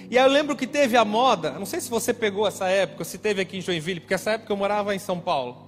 E 0.08 0.20
aí 0.20 0.24
eu 0.24 0.32
lembro 0.32 0.56
que 0.56 0.68
teve 0.68 0.96
a 0.96 1.04
moda, 1.04 1.52
não 1.54 1.66
sei 1.66 1.82
se 1.82 1.90
você 1.90 2.14
pegou 2.14 2.48
essa 2.48 2.68
época, 2.68 3.04
se 3.04 3.18
teve 3.18 3.42
aqui 3.42 3.58
em 3.58 3.62
Joinville, 3.62 4.02
porque 4.02 4.14
essa 4.14 4.32
época 4.32 4.54
eu 4.54 4.58
morava 4.58 4.94
em 4.94 5.00
São 5.00 5.20
Paulo. 5.20 5.66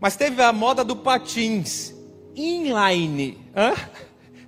Mas 0.00 0.16
teve 0.16 0.42
a 0.42 0.52
moda 0.52 0.82
do 0.82 0.96
patins 0.96 1.94
inline. 2.34 3.38
Hã? 3.54 3.72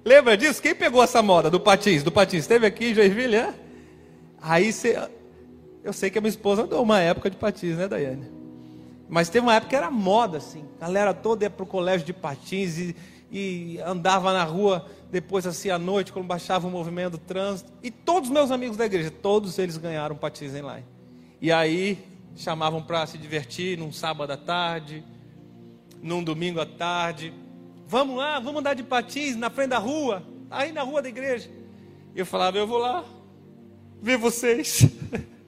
Lembra 0.05 0.37
disso? 0.37 0.61
Quem 0.61 0.75
pegou 0.75 1.03
essa 1.03 1.23
moda 1.23 1.49
do 1.49 1.61
patins? 1.61 2.03
Do 2.03 2.11
patins? 2.11 2.41
Esteve 2.41 2.67
aqui 2.67 2.87
em 2.87 2.95
Joinville, 2.95 3.37
é? 3.37 3.55
Aí 4.41 4.73
você. 4.73 4.99
Eu 5.83 5.93
sei 5.93 6.11
que 6.11 6.19
a 6.19 6.21
minha 6.21 6.31
esposa 6.31 6.63
andou 6.63 6.83
uma 6.83 7.01
época 7.01 7.31
de 7.31 7.37
patins, 7.37 7.77
né, 7.77 7.89
Daiane? 7.89 8.31
Mas 9.09 9.29
teve 9.29 9.45
uma 9.45 9.55
época 9.55 9.71
que 9.71 9.77
era 9.77 9.91
moda, 9.91 10.39
assim. 10.39 10.65
A 10.79 10.87
galera 10.87 11.13
toda 11.13 11.45
ia 11.45 11.51
para 11.51 11.65
o 11.65 11.67
colégio 11.67 12.07
de 12.07 12.13
patins 12.13 12.79
e, 12.79 12.97
e, 13.31 13.81
andava 13.81 14.33
na 14.33 14.45
rua 14.45 14.87
depois, 15.11 15.47
assim, 15.47 15.71
à 15.71 15.79
noite, 15.79 16.13
quando 16.13 16.27
baixava 16.27 16.69
o 16.69 16.71
movimento 16.71 17.13
do 17.13 17.19
trânsito. 17.19 17.73
E 17.83 17.91
todos 17.91 18.29
os 18.29 18.33
meus 18.33 18.51
amigos 18.51 18.77
da 18.77 18.87
igreja, 18.87 19.11
todos 19.11 19.59
eles 19.59 19.77
ganharam 19.77 20.15
patins 20.15 20.55
em 20.55 20.63
lá. 20.63 20.79
E 21.41 21.51
aí 21.51 21.99
chamavam 22.37 22.83
para 22.83 23.07
se 23.07 23.19
divertir 23.19 23.77
num 23.77 23.93
sábado 23.93 24.31
à 24.33 24.37
tarde, 24.37 25.03
num 26.01 26.23
domingo 26.23 26.61
à 26.61 26.67
tarde. 26.67 27.35
Vamos 27.89 28.17
lá, 28.17 28.39
vamos 28.39 28.61
andar 28.61 28.75
de 28.75 28.85
patins 28.85 29.35
na 29.35 29.51
frente 29.51 29.71
da 29.71 29.79
rua, 29.79 30.23
aí 30.49 30.71
na 30.71 30.83
rua 30.83 31.03
da 31.03 31.09
igreja. 31.09 31.51
Eu 32.15 32.25
falava, 32.25 32.59
eu 32.59 32.67
vou 32.67 32.79
lá 32.79 33.05
ver 34.01 34.19
vocês. 34.19 34.87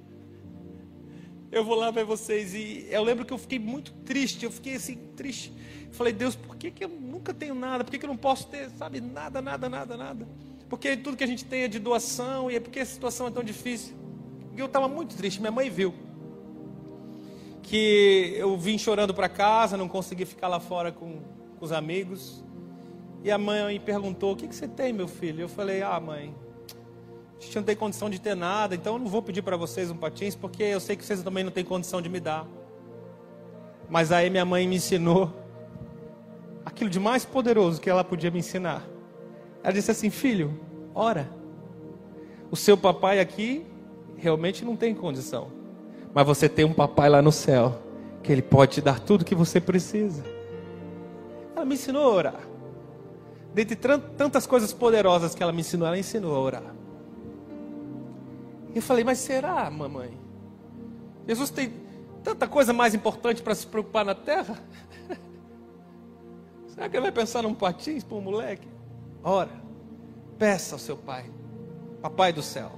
eu 1.53 1.65
vou 1.65 1.77
lá 1.77 1.91
ver 1.91 2.05
vocês. 2.05 2.55
E 2.55 2.87
eu 2.91 3.05
lembro 3.05 3.25
que 3.25 3.33
eu 3.33 3.39
fiquei 3.39 3.59
muito 3.59 3.93
triste, 4.05 4.45
eu 4.45 4.51
fiquei 4.51 4.75
assim, 4.75 4.97
triste. 5.15 5.53
Falei, 5.93 6.13
Deus, 6.13 6.35
por 6.35 6.57
que, 6.57 6.71
que 6.71 6.85
eu 6.85 6.89
nunca 6.89 7.33
tenho 7.33 7.55
nada? 7.55 7.85
Por 7.85 7.91
que, 7.91 7.99
que 7.99 8.05
eu 8.05 8.09
não 8.09 8.17
posso 8.17 8.49
ter, 8.49 8.71
sabe, 8.71 9.01
nada, 9.01 9.41
nada, 9.41 9.69
nada, 9.69 9.97
nada? 9.97 10.29
Porque 10.69 10.97
tudo 10.97 11.17
que 11.17 11.25
a 11.25 11.29
gente 11.29 11.45
tem 11.45 11.63
é 11.63 11.69
de 11.69 11.79
doação 11.79 12.51
e 12.51 12.57
é 12.57 12.61
porque 12.61 12.81
a 12.81 12.87
situação 12.87 13.29
é 13.29 13.31
tão 13.31 13.45
difícil. 13.45 13.95
E 14.57 14.59
eu 14.59 14.67
estava 14.67 14.89
muito 14.89 15.15
triste, 15.15 15.39
minha 15.39 15.53
mãe 15.53 15.71
viu. 15.71 15.95
Que 17.63 18.35
eu 18.37 18.57
vim 18.57 18.77
chorando 18.77 19.15
para 19.15 19.29
casa, 19.29 19.77
não 19.77 19.87
consegui 19.87 20.25
ficar 20.25 20.49
lá 20.49 20.59
fora 20.59 20.91
com 20.91 21.21
com 21.63 21.67
os 21.67 21.71
amigos. 21.71 22.45
E 23.23 23.31
a 23.31 23.39
mãe 23.39 23.79
perguntou: 23.79 24.33
O 24.33 24.37
que, 24.37 24.49
que 24.49 24.55
você 24.55 24.67
tem, 24.67 24.93
meu 24.93 25.07
filho? 25.07 25.43
Eu 25.43 25.49
falei: 25.49 25.81
Ah, 25.81 26.01
mãe, 26.01 26.35
a 27.43 27.45
gente 27.45 27.57
não 27.57 27.65
tem 27.65 27.75
condição 27.75 28.09
de 28.09 28.21
ter 28.21 28.37
nada, 28.37 28.77
então 28.77 28.93
eu 28.95 28.99
não 29.01 29.09
vou 29.09 29.21
pedir 29.21 29.43
para 29.43 29.57
vocês 29.57 29.91
um 29.91 29.97
patins, 29.97 30.37
porque 30.37 30.63
eu 30.63 30.79
sei 30.79 30.95
que 30.95 31.05
vocês 31.05 31.25
também 31.25 31.43
não 31.43 31.51
têm 31.51 31.65
condição 31.65 32.01
de 32.01 32.09
me 32.09 32.21
dar. 32.21 32.47
Mas 33.91 34.13
aí 34.13 34.31
minha 34.31 34.45
mãe 34.45 34.67
me 34.67 34.77
ensinou 34.77 35.33
aquilo 36.65 36.89
de 36.89 37.01
mais 37.01 37.25
poderoso 37.25 37.81
que 37.81 37.91
ela 37.91 38.05
podia 38.05 38.31
me 38.31 38.39
ensinar. 38.39 38.87
Ela 39.61 39.73
disse 39.73 39.91
assim: 39.91 40.09
Filho, 40.09 40.57
ora. 40.95 41.29
O 42.49 42.55
seu 42.55 42.77
papai 42.77 43.19
aqui 43.19 43.67
realmente 44.17 44.65
não 44.65 44.77
tem 44.77 44.95
condição. 44.95 45.49
Mas 46.15 46.25
você 46.25 46.49
tem 46.49 46.65
um 46.65 46.73
papai 46.73 47.09
lá 47.09 47.21
no 47.21 47.33
céu, 47.33 47.77
que 48.23 48.31
ele 48.31 48.43
pode 48.43 48.75
te 48.75 48.81
dar 48.81 49.01
tudo 49.01 49.25
que 49.25 49.35
você 49.35 49.61
precisa. 49.61 50.23
Ela 51.57 51.65
me 51.65 51.75
ensinou 51.75 52.05
a 52.05 52.09
orar. 52.09 52.41
Dentre 53.53 53.77
tantas 54.17 54.47
coisas 54.47 54.73
poderosas 54.73 55.35
que 55.35 55.43
ela 55.43 55.53
me 55.53 55.63
ensinou, 55.63 55.89
ela 55.89 55.99
ensinou 55.99 56.37
a 56.37 56.39
orar. 56.39 56.82
E 58.75 58.79
eu 58.79 58.83
falei, 58.83 59.05
mas 59.05 59.19
será, 59.19 59.71
mamãe? 59.71 60.19
Jesus 61.27 61.51
tem 61.51 61.73
tanta 62.23 62.49
coisa 62.49 62.73
mais 62.73 62.95
importante 62.95 63.43
para 63.43 63.55
se 63.55 63.67
preocupar 63.67 64.05
na 64.05 64.15
terra? 64.15 64.59
Será 66.69 66.89
que 66.89 66.97
ele 66.97 67.03
vai 67.03 67.13
pensar 67.13 67.43
num 67.43 67.55
patins 67.55 68.03
para 68.03 68.17
um 68.17 68.21
moleque? 68.21 68.67
Ora, 69.23 69.51
peça 70.39 70.75
ao 70.75 70.79
seu 70.79 70.97
pai, 70.97 71.27
papai 72.01 72.33
do 72.33 72.43
céu. 72.43 72.73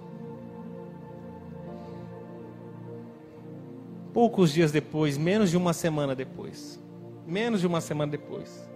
Poucos 4.13 4.53
dias 4.53 4.71
depois, 4.71 5.17
menos 5.17 5.51
de 5.51 5.57
uma 5.57 5.73
semana 5.73 6.15
depois, 6.15 6.81
menos 7.27 7.61
de 7.61 7.67
uma 7.67 7.81
semana 7.81 8.11
depois, 8.13 8.69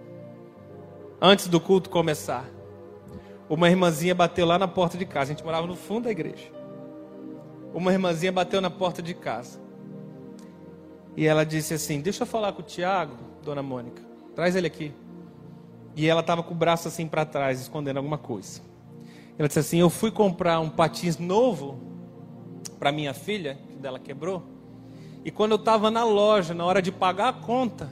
antes 1.21 1.47
do 1.47 1.59
culto 1.59 1.89
começar, 1.89 2.45
uma 3.49 3.69
irmãzinha 3.69 4.13
bateu 4.13 4.45
lá 4.45 4.57
na 4.57 4.67
porta 4.67 4.97
de 4.97 5.05
casa. 5.05 5.31
A 5.31 5.35
gente 5.35 5.43
morava 5.43 5.65
no 5.65 5.75
fundo 5.75 6.03
da 6.03 6.11
igreja. 6.11 6.58
Uma 7.73 7.91
irmãzinha 7.91 8.31
bateu 8.31 8.59
na 8.61 8.69
porta 8.69 9.01
de 9.01 9.13
casa. 9.13 9.59
E 11.15 11.25
ela 11.25 11.45
disse 11.45 11.73
assim: 11.73 12.01
Deixa 12.01 12.23
eu 12.23 12.27
falar 12.27 12.53
com 12.53 12.61
o 12.61 12.65
Tiago, 12.65 13.15
dona 13.43 13.61
Mônica. 13.61 14.01
Traz 14.35 14.55
ele 14.55 14.67
aqui. 14.67 14.93
E 15.95 16.07
ela 16.07 16.21
estava 16.21 16.41
com 16.41 16.53
o 16.53 16.57
braço 16.57 16.87
assim 16.87 17.07
para 17.07 17.25
trás, 17.25 17.59
escondendo 17.59 17.97
alguma 17.97 18.17
coisa. 18.17 18.61
Ela 19.37 19.47
disse 19.47 19.59
assim: 19.59 19.79
Eu 19.79 19.89
fui 19.89 20.11
comprar 20.11 20.59
um 20.59 20.69
patins 20.69 21.17
novo 21.17 21.79
para 22.79 22.91
minha 22.91 23.13
filha, 23.13 23.57
que 23.69 23.75
dela 23.75 23.99
quebrou. 23.99 24.43
E 25.23 25.31
quando 25.31 25.51
eu 25.51 25.57
estava 25.57 25.91
na 25.91 26.03
loja, 26.03 26.53
na 26.53 26.65
hora 26.65 26.81
de 26.81 26.91
pagar 26.91 27.29
a 27.29 27.33
conta, 27.33 27.91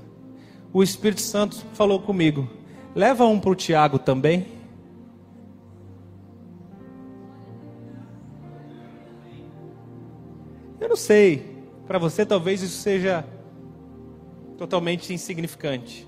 o 0.72 0.81
Espírito 0.81 1.22
Santo 1.22 1.57
falou 1.74 2.01
comigo: 2.01 2.50
Leva 2.96 3.25
um 3.25 3.39
para 3.39 3.51
o 3.51 3.55
Tiago 3.55 4.00
também. 4.00 4.56
Sei, 11.07 11.41
para 11.87 11.97
você 11.97 12.25
talvez 12.25 12.61
isso 12.61 12.81
seja 12.81 13.25
totalmente 14.57 15.13
insignificante, 15.13 16.05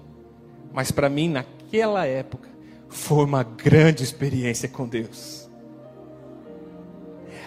mas 0.74 0.92
para 0.92 1.08
mim, 1.08 1.30
naquela 1.30 2.06
época, 2.06 2.50
foi 2.90 3.24
uma 3.24 3.44
grande 3.44 4.04
experiência 4.04 4.68
com 4.68 4.86
Deus. 4.86 5.50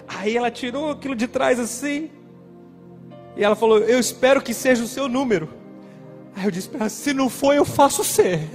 Aí 0.09 0.35
ela 0.35 0.51
tirou 0.51 0.93
aquilo 0.93 1.15
de 1.15 1.29
trás 1.29 1.61
assim, 1.61 2.11
e 3.37 3.45
ela 3.45 3.55
falou: 3.55 3.81
Eu 3.81 4.01
espero 4.01 4.41
que 4.41 4.55
seja 4.55 4.83
o 4.83 4.89
seu 4.89 5.07
número. 5.07 5.51
Aí 6.35 6.45
eu 6.45 6.51
disse 6.51 6.71
para 6.71 6.81
ela: 6.81 6.89
Se 6.89 7.13
não 7.13 7.29
for, 7.29 7.55
eu 7.55 7.67
faço 7.67 8.03
ser. 8.03 8.49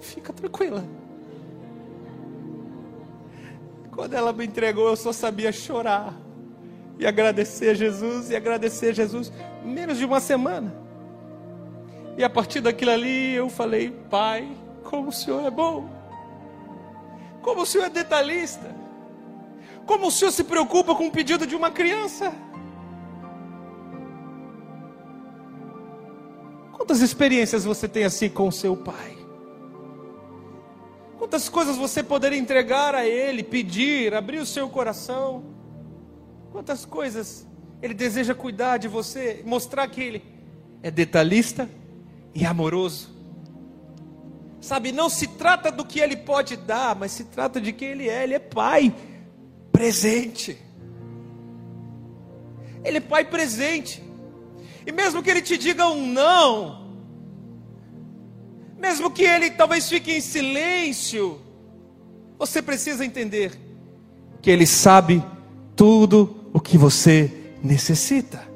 Fica 0.00 0.32
tranquila. 0.32 0.84
Quando 3.90 4.14
ela 4.14 4.32
me 4.32 4.46
entregou, 4.46 4.88
eu 4.88 4.96
só 4.96 5.12
sabia 5.12 5.50
chorar 5.50 6.16
e 7.02 7.06
agradecer 7.06 7.70
a 7.70 7.74
Jesus 7.74 8.30
e 8.30 8.36
agradecer 8.36 8.90
a 8.90 8.92
Jesus. 8.92 9.32
Menos 9.64 9.98
de 9.98 10.04
uma 10.04 10.20
semana. 10.20 10.72
E 12.16 12.22
a 12.22 12.30
partir 12.30 12.60
daquilo 12.60 12.92
ali 12.92 13.34
eu 13.34 13.48
falei: 13.48 13.90
Pai, 14.08 14.48
como 14.84 15.08
o 15.08 15.12
Senhor 15.12 15.44
é 15.44 15.50
bom, 15.50 15.90
como 17.42 17.62
o 17.62 17.66
Senhor 17.66 17.86
é 17.86 17.90
detalhista, 17.90 18.74
como 19.84 20.06
o 20.06 20.10
Senhor 20.10 20.30
se 20.30 20.44
preocupa 20.44 20.94
com 20.94 21.08
o 21.08 21.10
pedido 21.10 21.46
de 21.46 21.56
uma 21.56 21.70
criança. 21.70 22.32
Quantas 26.72 27.00
experiências 27.00 27.64
você 27.64 27.88
tem 27.88 28.04
assim 28.04 28.28
com 28.28 28.46
o 28.46 28.52
seu 28.52 28.76
pai? 28.76 29.18
Quantas 31.18 31.48
coisas 31.48 31.76
você 31.76 32.02
poderia 32.02 32.38
entregar 32.38 32.94
a 32.94 33.06
ele, 33.06 33.42
pedir, 33.42 34.14
abrir 34.14 34.38
o 34.38 34.46
seu 34.46 34.68
coração? 34.68 35.61
Quantas 36.52 36.84
coisas 36.84 37.46
ele 37.80 37.94
deseja 37.94 38.34
cuidar 38.34 38.76
de 38.76 38.86
você, 38.86 39.42
mostrar 39.46 39.88
que 39.88 40.02
ele 40.02 40.22
é 40.82 40.90
detalhista 40.90 41.66
e 42.34 42.44
amoroso. 42.44 43.10
Sabe, 44.60 44.92
não 44.92 45.08
se 45.08 45.26
trata 45.26 45.72
do 45.72 45.82
que 45.82 45.98
ele 45.98 46.14
pode 46.14 46.58
dar, 46.58 46.94
mas 46.94 47.12
se 47.12 47.24
trata 47.24 47.58
de 47.58 47.72
quem 47.72 47.88
ele 47.88 48.08
é. 48.08 48.22
Ele 48.22 48.34
é 48.34 48.38
pai 48.38 48.94
presente. 49.72 50.58
Ele 52.84 52.98
é 52.98 53.00
pai 53.00 53.24
presente. 53.24 54.02
E 54.86 54.92
mesmo 54.92 55.22
que 55.22 55.30
ele 55.30 55.40
te 55.40 55.56
diga 55.56 55.88
um 55.88 56.06
não, 56.06 56.92
mesmo 58.78 59.10
que 59.10 59.22
ele 59.22 59.50
talvez 59.50 59.88
fique 59.88 60.12
em 60.12 60.20
silêncio, 60.20 61.40
você 62.38 62.60
precisa 62.60 63.04
entender 63.06 63.58
que 64.42 64.50
ele 64.50 64.66
sabe 64.66 65.24
tudo 65.74 66.41
o 66.52 66.60
que 66.60 66.76
você 66.76 67.54
necessita. 67.62 68.46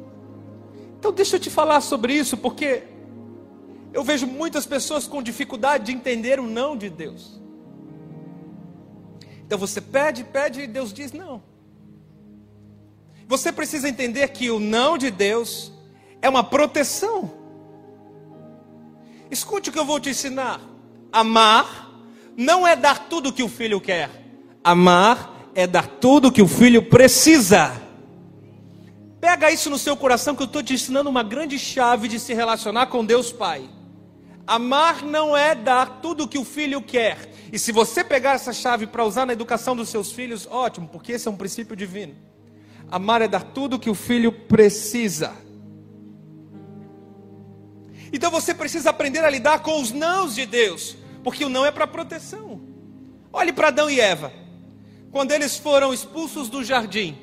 Então, 0.98 1.12
deixa 1.12 1.36
eu 1.36 1.40
te 1.40 1.50
falar 1.50 1.80
sobre 1.80 2.14
isso, 2.14 2.36
porque 2.36 2.82
eu 3.92 4.04
vejo 4.04 4.26
muitas 4.26 4.66
pessoas 4.66 5.06
com 5.06 5.22
dificuldade 5.22 5.86
de 5.86 5.92
entender 5.92 6.38
o 6.38 6.46
não 6.46 6.76
de 6.76 6.90
Deus. 6.90 7.40
Então 9.46 9.56
você 9.58 9.80
pede, 9.80 10.24
pede 10.24 10.60
e 10.60 10.66
Deus 10.66 10.92
diz 10.92 11.12
não. 11.12 11.42
Você 13.28 13.50
precisa 13.50 13.88
entender 13.88 14.28
que 14.28 14.50
o 14.50 14.60
não 14.60 14.98
de 14.98 15.10
Deus 15.10 15.72
é 16.20 16.28
uma 16.28 16.44
proteção. 16.44 17.32
Escute 19.30 19.70
o 19.70 19.72
que 19.72 19.78
eu 19.78 19.84
vou 19.86 19.98
te 19.98 20.10
ensinar. 20.10 20.60
Amar 21.12 21.90
não 22.36 22.66
é 22.66 22.76
dar 22.76 23.08
tudo 23.08 23.30
o 23.30 23.32
que 23.32 23.42
o 23.42 23.48
filho 23.48 23.80
quer. 23.80 24.10
Amar 24.62 25.48
é 25.54 25.66
dar 25.66 25.86
tudo 25.86 26.28
o 26.28 26.32
que 26.32 26.42
o 26.42 26.48
filho 26.48 26.82
precisa. 26.82 27.85
Pega 29.20 29.50
isso 29.50 29.70
no 29.70 29.78
seu 29.78 29.96
coração 29.96 30.34
que 30.34 30.42
eu 30.42 30.46
estou 30.46 30.62
te 30.62 30.74
ensinando 30.74 31.08
uma 31.08 31.22
grande 31.22 31.58
chave 31.58 32.08
de 32.08 32.20
se 32.20 32.34
relacionar 32.34 32.86
com 32.86 33.04
Deus 33.04 33.32
Pai. 33.32 33.68
Amar 34.46 35.02
não 35.02 35.36
é 35.36 35.54
dar 35.54 36.00
tudo 36.00 36.24
o 36.24 36.28
que 36.28 36.38
o 36.38 36.44
filho 36.44 36.80
quer. 36.80 37.32
E 37.52 37.58
se 37.58 37.72
você 37.72 38.04
pegar 38.04 38.32
essa 38.32 38.52
chave 38.52 38.86
para 38.86 39.04
usar 39.04 39.26
na 39.26 39.32
educação 39.32 39.74
dos 39.74 39.88
seus 39.88 40.12
filhos, 40.12 40.46
ótimo, 40.48 40.88
porque 40.88 41.12
esse 41.12 41.26
é 41.26 41.30
um 41.30 41.36
princípio 41.36 41.74
divino. 41.74 42.14
Amar 42.90 43.22
é 43.22 43.28
dar 43.28 43.42
tudo 43.42 43.76
o 43.76 43.78
que 43.78 43.90
o 43.90 43.94
filho 43.94 44.30
precisa. 44.30 45.32
Então 48.12 48.30
você 48.30 48.54
precisa 48.54 48.90
aprender 48.90 49.24
a 49.24 49.30
lidar 49.30 49.60
com 49.60 49.80
os 49.80 49.90
nãos 49.90 50.34
de 50.34 50.46
Deus, 50.46 50.96
porque 51.24 51.44
o 51.44 51.48
não 51.48 51.66
é 51.66 51.72
para 51.72 51.86
proteção. 51.86 52.60
Olhe 53.32 53.52
para 53.52 53.68
Adão 53.68 53.90
e 53.90 54.00
Eva. 54.00 54.32
Quando 55.10 55.32
eles 55.32 55.56
foram 55.56 55.92
expulsos 55.92 56.48
do 56.48 56.62
jardim, 56.62 57.18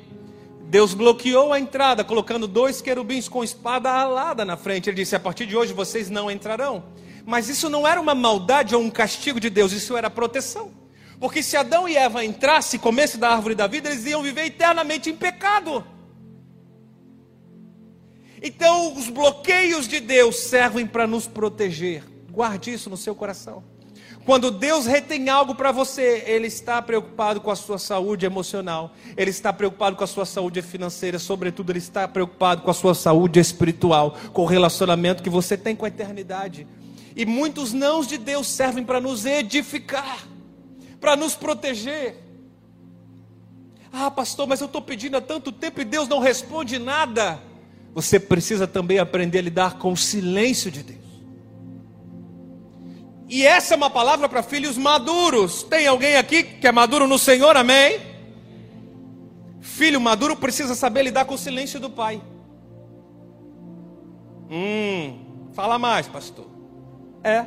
Deus 0.66 0.94
bloqueou 0.94 1.52
a 1.52 1.60
entrada, 1.60 2.02
colocando 2.02 2.48
dois 2.48 2.80
querubins 2.80 3.28
com 3.28 3.44
espada 3.44 3.90
alada 3.90 4.44
na 4.44 4.56
frente. 4.56 4.88
Ele 4.88 4.96
disse: 4.96 5.14
A 5.14 5.20
partir 5.20 5.46
de 5.46 5.56
hoje 5.56 5.72
vocês 5.72 6.10
não 6.10 6.30
entrarão. 6.30 6.84
Mas 7.24 7.48
isso 7.48 7.70
não 7.70 7.86
era 7.86 8.00
uma 8.00 8.14
maldade 8.14 8.74
ou 8.74 8.82
um 8.82 8.90
castigo 8.90 9.40
de 9.40 9.48
Deus, 9.48 9.72
isso 9.72 9.96
era 9.96 10.10
proteção. 10.10 10.72
Porque 11.18 11.42
se 11.42 11.56
Adão 11.56 11.88
e 11.88 11.96
Eva 11.96 12.24
entrassem 12.24 12.76
e 12.78 12.80
comessem 12.80 13.18
da 13.18 13.30
árvore 13.30 13.54
da 13.54 13.66
vida, 13.66 13.88
eles 13.88 14.04
iam 14.04 14.22
viver 14.22 14.46
eternamente 14.46 15.08
em 15.08 15.16
pecado. 15.16 15.84
Então, 18.42 18.94
os 18.94 19.08
bloqueios 19.08 19.88
de 19.88 20.00
Deus 20.00 20.36
servem 20.36 20.86
para 20.86 21.06
nos 21.06 21.26
proteger. 21.26 22.04
Guarde 22.30 22.74
isso 22.74 22.90
no 22.90 22.96
seu 22.96 23.14
coração. 23.14 23.64
Quando 24.24 24.50
Deus 24.50 24.86
retém 24.86 25.28
algo 25.28 25.54
para 25.54 25.70
você, 25.70 26.24
Ele 26.26 26.46
está 26.46 26.80
preocupado 26.80 27.40
com 27.42 27.50
a 27.50 27.56
sua 27.56 27.78
saúde 27.78 28.24
emocional, 28.24 28.94
Ele 29.16 29.30
está 29.30 29.52
preocupado 29.52 29.96
com 29.96 30.04
a 30.04 30.06
sua 30.06 30.24
saúde 30.24 30.62
financeira, 30.62 31.18
sobretudo, 31.18 31.70
Ele 31.70 31.78
está 31.78 32.08
preocupado 32.08 32.62
com 32.62 32.70
a 32.70 32.74
sua 32.74 32.94
saúde 32.94 33.38
espiritual, 33.38 34.16
com 34.32 34.42
o 34.42 34.46
relacionamento 34.46 35.22
que 35.22 35.28
você 35.28 35.58
tem 35.58 35.76
com 35.76 35.84
a 35.84 35.88
eternidade. 35.88 36.66
E 37.14 37.26
muitos 37.26 37.74
nãos 37.74 38.06
de 38.06 38.16
Deus 38.16 38.46
servem 38.46 38.82
para 38.82 38.98
nos 38.98 39.26
edificar, 39.26 40.26
para 41.00 41.16
nos 41.16 41.34
proteger. 41.34 42.16
Ah, 43.92 44.10
pastor, 44.10 44.46
mas 44.46 44.60
eu 44.60 44.66
estou 44.66 44.80
pedindo 44.80 45.18
há 45.18 45.20
tanto 45.20 45.52
tempo 45.52 45.80
e 45.80 45.84
Deus 45.84 46.08
não 46.08 46.18
responde 46.18 46.78
nada. 46.78 47.38
Você 47.94 48.18
precisa 48.18 48.66
também 48.66 48.98
aprender 48.98 49.38
a 49.38 49.42
lidar 49.42 49.78
com 49.78 49.92
o 49.92 49.96
silêncio 49.96 50.70
de 50.70 50.82
Deus. 50.82 51.03
E 53.34 53.44
essa 53.44 53.74
é 53.74 53.76
uma 53.76 53.90
palavra 53.90 54.28
para 54.28 54.44
filhos 54.44 54.78
maduros. 54.78 55.64
Tem 55.64 55.88
alguém 55.88 56.14
aqui 56.14 56.44
que 56.44 56.68
é 56.68 56.70
maduro 56.70 57.08
no 57.08 57.18
Senhor? 57.18 57.56
Amém? 57.56 58.00
Filho 59.60 60.00
maduro 60.00 60.36
precisa 60.36 60.72
saber 60.76 61.02
lidar 61.02 61.24
com 61.24 61.34
o 61.34 61.38
silêncio 61.38 61.80
do 61.80 61.90
pai. 61.90 62.22
Hum, 64.48 65.50
fala 65.52 65.80
mais, 65.80 66.06
pastor. 66.06 66.46
É. 67.24 67.46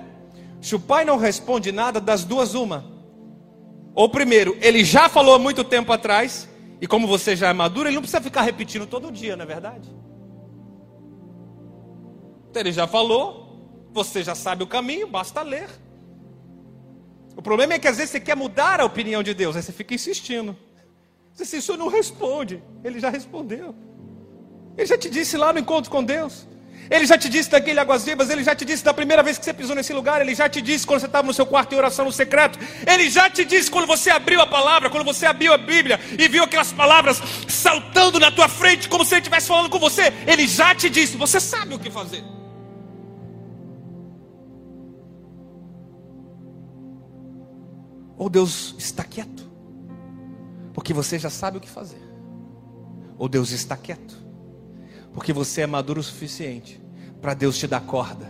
Se 0.59 0.75
o 0.75 0.79
pai 0.79 1.05
não 1.05 1.15
responde 1.15 1.71
nada, 1.71 2.01
das 2.01 2.25
duas, 2.25 2.53
uma. 2.53 2.83
Ou 3.95 4.09
primeiro, 4.09 4.57
ele 4.59 4.83
já 4.83 5.07
falou 5.07 5.35
há 5.35 5.39
muito 5.39 5.63
tempo 5.63 5.93
atrás, 5.93 6.49
e 6.81 6.85
como 6.85 7.07
você 7.07 7.33
já 7.33 7.47
é 7.47 7.53
maduro, 7.53 7.87
ele 7.87 7.95
não 7.95 8.01
precisa 8.01 8.21
ficar 8.21 8.41
repetindo 8.41 8.85
todo 8.85 9.09
dia, 9.09 9.37
não 9.37 9.43
é 9.43 9.47
verdade? 9.47 9.89
Então 12.49 12.61
ele 12.61 12.73
já 12.73 12.85
falou, 12.85 13.46
você 13.97 14.23
já 14.23 14.35
sabe 14.35 14.63
o 14.63 14.67
caminho, 14.67 15.07
basta 15.07 15.41
ler. 15.41 15.67
O 17.35 17.41
problema 17.41 17.73
é 17.73 17.79
que 17.79 17.87
às 17.87 17.97
vezes 17.97 18.11
você 18.11 18.19
quer 18.19 18.35
mudar 18.35 18.79
a 18.79 18.85
opinião 18.85 19.21
de 19.23 19.33
Deus, 19.33 19.55
aí 19.55 19.63
você 19.63 19.71
fica 19.71 19.93
insistindo. 19.93 20.55
Diz 21.31 21.41
assim, 21.41 21.57
o 21.57 21.61
senhor 21.61 21.77
não 21.77 21.87
responde. 21.87 22.63
Ele 22.83 22.99
já 22.99 23.09
respondeu. 23.09 23.75
Ele 24.77 24.87
já 24.87 24.97
te 24.97 25.09
disse 25.09 25.35
lá 25.35 25.51
no 25.51 25.59
encontro 25.59 25.89
com 25.89 26.03
Deus. 26.03 26.47
Ele 26.89 27.05
já 27.05 27.17
te 27.17 27.27
disse 27.27 27.49
daquele 27.49 27.79
Águas 27.79 28.05
Vivas, 28.05 28.29
ele 28.29 28.43
já 28.43 28.55
te 28.55 28.63
disse 28.63 28.83
da 28.83 28.93
primeira 28.93 29.21
vez 29.21 29.37
que 29.37 29.43
você 29.43 29.53
pisou 29.53 29.75
nesse 29.75 29.91
lugar, 29.91 30.21
ele 30.21 30.33
já 30.33 30.47
te 30.47 30.61
disse 30.61 30.87
quando 30.87 31.01
você 31.01 31.05
estava 31.07 31.27
no 31.27 31.33
seu 31.33 31.45
quarto 31.45 31.73
em 31.73 31.77
oração 31.77 32.05
no 32.05 32.13
secreto, 32.13 32.57
ele 32.85 33.09
já 33.09 33.29
te 33.29 33.43
disse 33.43 33.69
quando 33.69 33.85
você 33.85 34.09
abriu 34.09 34.39
a 34.39 34.47
palavra, 34.47 34.89
quando 34.89 35.03
você 35.03 35.25
abriu 35.25 35.51
a 35.53 35.57
Bíblia 35.57 35.99
e 36.17 36.29
viu 36.29 36.43
aquelas 36.43 36.71
palavras 36.71 37.21
saltando 37.49 38.19
na 38.19 38.31
tua 38.31 38.47
frente, 38.47 38.87
como 38.87 39.03
se 39.03 39.15
ele 39.15 39.19
estivesse 39.19 39.47
falando 39.47 39.69
com 39.69 39.79
você, 39.79 40.13
ele 40.25 40.47
já 40.47 40.73
te 40.73 40.89
disse, 40.89 41.17
você 41.17 41.41
sabe 41.41 41.75
o 41.75 41.79
que 41.79 41.91
fazer. 41.91 42.23
Ou 48.17 48.29
Deus 48.29 48.75
está 48.77 49.03
quieto, 49.03 49.49
porque 50.73 50.93
você 50.93 51.19
já 51.19 51.29
sabe 51.29 51.57
o 51.57 51.61
que 51.61 51.69
fazer, 51.69 52.01
ou 53.17 53.29
Deus 53.29 53.51
está 53.51 53.77
quieto 53.77 54.27
porque 55.17 55.33
você 55.33 55.61
é 55.61 55.67
maduro 55.67 55.99
o 55.99 56.03
suficiente 56.03 56.79
para 57.19 57.33
Deus 57.33 57.57
te 57.57 57.65
dar 57.65 57.81
corda. 57.81 58.27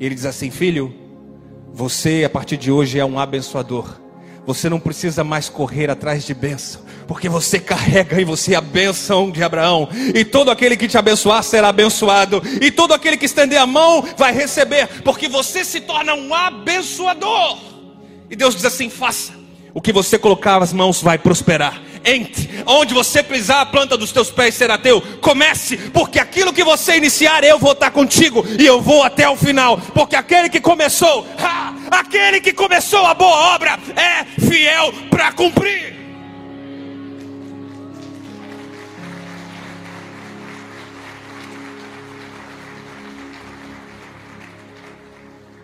Ele 0.00 0.16
diz 0.16 0.26
assim: 0.26 0.50
Filho, 0.50 0.92
você 1.72 2.24
a 2.24 2.28
partir 2.28 2.56
de 2.56 2.72
hoje 2.72 2.98
é 2.98 3.04
um 3.04 3.20
abençoador. 3.20 4.00
Você 4.44 4.68
não 4.68 4.80
precisa 4.80 5.22
mais 5.22 5.48
correr 5.48 5.88
atrás 5.90 6.24
de 6.24 6.34
bênção, 6.34 6.82
porque 7.06 7.28
você 7.28 7.58
carrega 7.58 8.20
em 8.20 8.24
você 8.24 8.54
a 8.54 8.60
bênção 8.60 9.30
de 9.30 9.42
Abraão. 9.42 9.88
E 10.14 10.24
todo 10.24 10.50
aquele 10.50 10.76
que 10.76 10.88
te 10.88 10.98
abençoar 10.98 11.42
será 11.42 11.68
abençoado, 11.68 12.42
e 12.60 12.70
todo 12.70 12.92
aquele 12.92 13.16
que 13.16 13.26
estender 13.26 13.58
a 13.58 13.66
mão 13.66 14.04
vai 14.16 14.32
receber, 14.32 14.88
porque 15.02 15.28
você 15.28 15.64
se 15.64 15.80
torna 15.80 16.14
um 16.14 16.34
abençoador. 16.34 17.58
E 18.30 18.36
Deus 18.36 18.54
diz 18.54 18.64
assim: 18.64 18.90
faça, 18.90 19.32
o 19.72 19.80
que 19.80 19.92
você 19.92 20.18
colocar 20.18 20.62
as 20.62 20.72
mãos 20.72 21.02
vai 21.02 21.18
prosperar 21.18 21.80
entre. 22.06 22.48
Onde 22.64 22.94
você 22.94 23.22
pisar, 23.22 23.62
a 23.62 23.66
planta 23.66 23.96
dos 23.96 24.12
teus 24.12 24.30
pés 24.30 24.54
será 24.54 24.78
teu. 24.78 25.00
Comece, 25.20 25.76
porque 25.76 26.20
aquilo 26.20 26.52
que 26.52 26.62
você 26.62 26.96
iniciar, 26.96 27.42
eu 27.42 27.58
vou 27.58 27.72
estar 27.72 27.90
contigo 27.90 28.44
e 28.58 28.64
eu 28.64 28.80
vou 28.80 29.02
até 29.02 29.28
o 29.28 29.36
final. 29.36 29.76
Porque 29.92 30.14
aquele 30.14 30.48
que 30.48 30.60
começou, 30.60 31.26
ha, 31.38 31.74
aquele 31.90 32.40
que 32.40 32.52
começou 32.52 33.04
a 33.04 33.12
boa 33.14 33.54
obra 33.54 33.78
é 33.96 34.24
fiel 34.40 34.92
para 35.10 35.32
cumprir. 35.32 36.05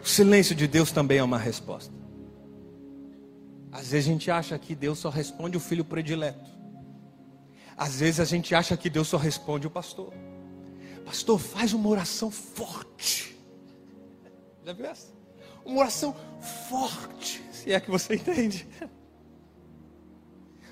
O 0.03 0.07
silêncio 0.07 0.55
de 0.55 0.67
Deus 0.67 0.91
também 0.91 1.19
é 1.19 1.23
uma 1.23 1.39
resposta. 1.39 1.95
Às 3.71 3.93
vezes 3.93 4.09
a 4.09 4.13
gente 4.13 4.31
acha 4.31 4.59
que 4.59 4.75
Deus 4.75 4.99
só 4.99 5.09
responde 5.09 5.57
o 5.57 5.61
filho 5.61 5.85
predileto. 5.85 6.51
Às 7.77 8.01
vezes 8.01 8.21
a 8.21 8.25
gente 8.25 8.55
acha 8.55 8.77
que 8.77 8.91
Deus 8.91 9.09
só 9.09 9.17
responde 9.17 9.67
o 9.67 9.71
pastor. 9.71 10.13
Pastor, 11.05 11.39
faz 11.39 11.73
uma 11.73 11.89
oração 11.89 12.31
forte. 12.31 13.37
Já 14.65 14.73
viu 14.73 14.87
essa? 14.87 15.09
Uma 15.65 15.81
oração 15.81 16.15
forte, 16.69 17.43
se 17.53 17.73
é 17.73 17.81
que 17.81 17.91
você 17.91 18.15
entende. 18.17 18.67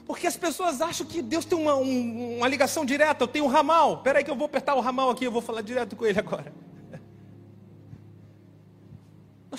Porque 0.04 0.26
as 0.26 0.36
pessoas 0.36 0.80
acham 0.80 1.06
que 1.06 1.22
Deus 1.22 1.44
tem 1.44 1.56
uma, 1.56 1.76
um, 1.76 2.38
uma 2.38 2.48
ligação 2.48 2.84
direta. 2.84 3.22
Eu 3.22 3.28
tenho 3.28 3.44
um 3.44 3.48
ramal. 3.48 3.94
Espera 3.94 4.18
aí 4.18 4.24
que 4.24 4.30
eu 4.30 4.34
vou 4.34 4.46
apertar 4.46 4.74
o 4.74 4.80
ramal 4.80 5.08
aqui. 5.08 5.24
Eu 5.24 5.30
vou 5.30 5.40
falar 5.40 5.62
direto 5.62 5.94
com 5.94 6.04
ele 6.04 6.18
agora. 6.18 6.52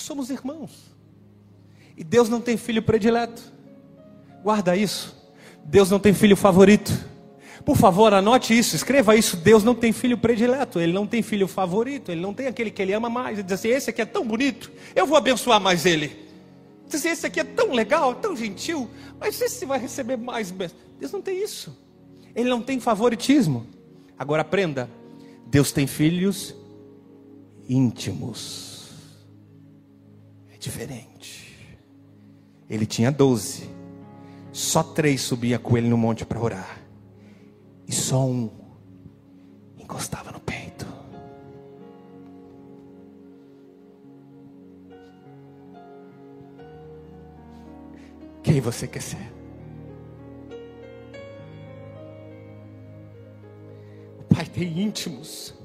Nós 0.01 0.07
somos 0.07 0.31
irmãos. 0.31 0.71
E 1.95 2.03
Deus 2.03 2.27
não 2.27 2.41
tem 2.41 2.57
filho 2.57 2.81
predileto. 2.81 3.39
Guarda 4.41 4.75
isso. 4.75 5.15
Deus 5.63 5.91
não 5.91 5.99
tem 5.99 6.11
filho 6.11 6.35
favorito. 6.35 6.91
Por 7.63 7.77
favor, 7.77 8.11
anote 8.11 8.57
isso, 8.57 8.75
escreva 8.75 9.15
isso. 9.15 9.37
Deus 9.37 9.63
não 9.63 9.75
tem 9.75 9.93
filho 9.93 10.17
predileto, 10.17 10.79
ele 10.79 10.91
não 10.91 11.05
tem 11.05 11.21
filho 11.21 11.47
favorito, 11.47 12.11
ele 12.11 12.19
não 12.19 12.33
tem 12.33 12.47
aquele 12.47 12.71
que 12.71 12.81
ele 12.81 12.93
ama 12.93 13.11
mais. 13.11 13.37
Ele 13.37 13.43
diz 13.43 13.53
assim: 13.53 13.67
esse 13.67 13.91
aqui 13.91 14.01
é 14.01 14.05
tão 14.05 14.25
bonito, 14.25 14.71
eu 14.95 15.05
vou 15.05 15.15
abençoar 15.15 15.61
mais 15.61 15.85
ele. 15.85 16.07
Diz 16.87 16.95
assim: 16.95 17.09
esse 17.09 17.27
aqui 17.27 17.39
é 17.39 17.43
tão 17.43 17.71
legal, 17.71 18.15
tão 18.15 18.35
gentil, 18.35 18.89
mas 19.19 19.39
esse 19.39 19.67
vai 19.67 19.77
receber 19.77 20.17
mais. 20.17 20.51
Deus 20.99 21.11
não 21.11 21.21
tem 21.21 21.43
isso. 21.43 21.77
Ele 22.33 22.49
não 22.49 22.63
tem 22.63 22.79
favoritismo. 22.79 23.67
Agora 24.17 24.41
aprenda: 24.41 24.89
Deus 25.45 25.71
tem 25.71 25.85
filhos 25.85 26.55
íntimos. 27.69 28.70
Diferente. 30.61 31.75
Ele 32.69 32.85
tinha 32.85 33.11
doze. 33.11 33.67
Só 34.51 34.83
três 34.83 35.21
subia 35.21 35.57
com 35.57 35.75
ele 35.75 35.89
no 35.89 35.97
monte 35.97 36.23
para 36.23 36.39
orar. 36.39 36.79
E 37.87 37.91
só 37.91 38.23
um 38.23 38.47
encostava 39.79 40.31
no 40.31 40.39
peito. 40.39 40.85
Quem 48.43 48.61
você 48.61 48.87
quer 48.87 49.01
ser? 49.01 49.33
O 54.19 54.23
pai 54.31 54.45
tem 54.45 54.79
íntimos. 54.79 55.55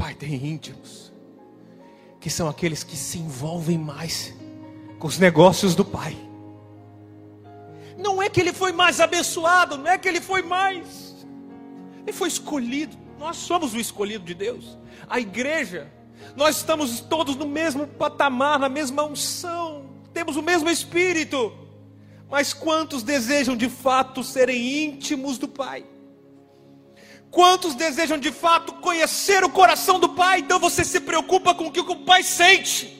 Pai 0.00 0.14
tem 0.14 0.34
íntimos 0.34 1.12
que 2.18 2.30
são 2.30 2.48
aqueles 2.48 2.82
que 2.82 2.96
se 2.96 3.18
envolvem 3.18 3.76
mais 3.76 4.34
com 4.98 5.06
os 5.06 5.18
negócios 5.18 5.74
do 5.74 5.84
Pai. 5.84 6.16
Não 7.98 8.22
é 8.22 8.30
que 8.30 8.40
ele 8.40 8.52
foi 8.52 8.72
mais 8.72 8.98
abençoado, 8.98 9.76
não 9.76 9.90
é 9.90 9.98
que 9.98 10.08
ele 10.08 10.20
foi 10.20 10.42
mais. 10.42 11.26
Ele 12.02 12.12
foi 12.12 12.28
escolhido. 12.28 12.96
Nós 13.18 13.36
somos 13.36 13.74
o 13.74 13.78
escolhido 13.78 14.24
de 14.24 14.34
Deus. 14.34 14.78
A 15.08 15.20
igreja, 15.20 15.90
nós 16.34 16.56
estamos 16.56 17.00
todos 17.00 17.36
no 17.36 17.46
mesmo 17.46 17.86
patamar, 17.86 18.58
na 18.58 18.68
mesma 18.68 19.04
unção, 19.04 19.90
temos 20.14 20.36
o 20.36 20.42
mesmo 20.42 20.70
espírito. 20.70 21.52
Mas 22.30 22.54
quantos 22.54 23.02
desejam 23.02 23.56
de 23.56 23.68
fato 23.68 24.24
serem 24.24 24.84
íntimos 24.84 25.36
do 25.36 25.48
Pai? 25.48 25.84
Quantos 27.30 27.74
desejam 27.74 28.18
de 28.18 28.32
fato 28.32 28.72
conhecer 28.74 29.44
o 29.44 29.50
coração 29.50 30.00
do 30.00 30.08
Pai? 30.10 30.40
Então 30.40 30.58
você 30.58 30.84
se 30.84 31.00
preocupa 31.00 31.54
com 31.54 31.66
o 31.66 31.72
que 31.72 31.80
o 31.80 32.04
Pai 32.04 32.22
sente. 32.22 32.98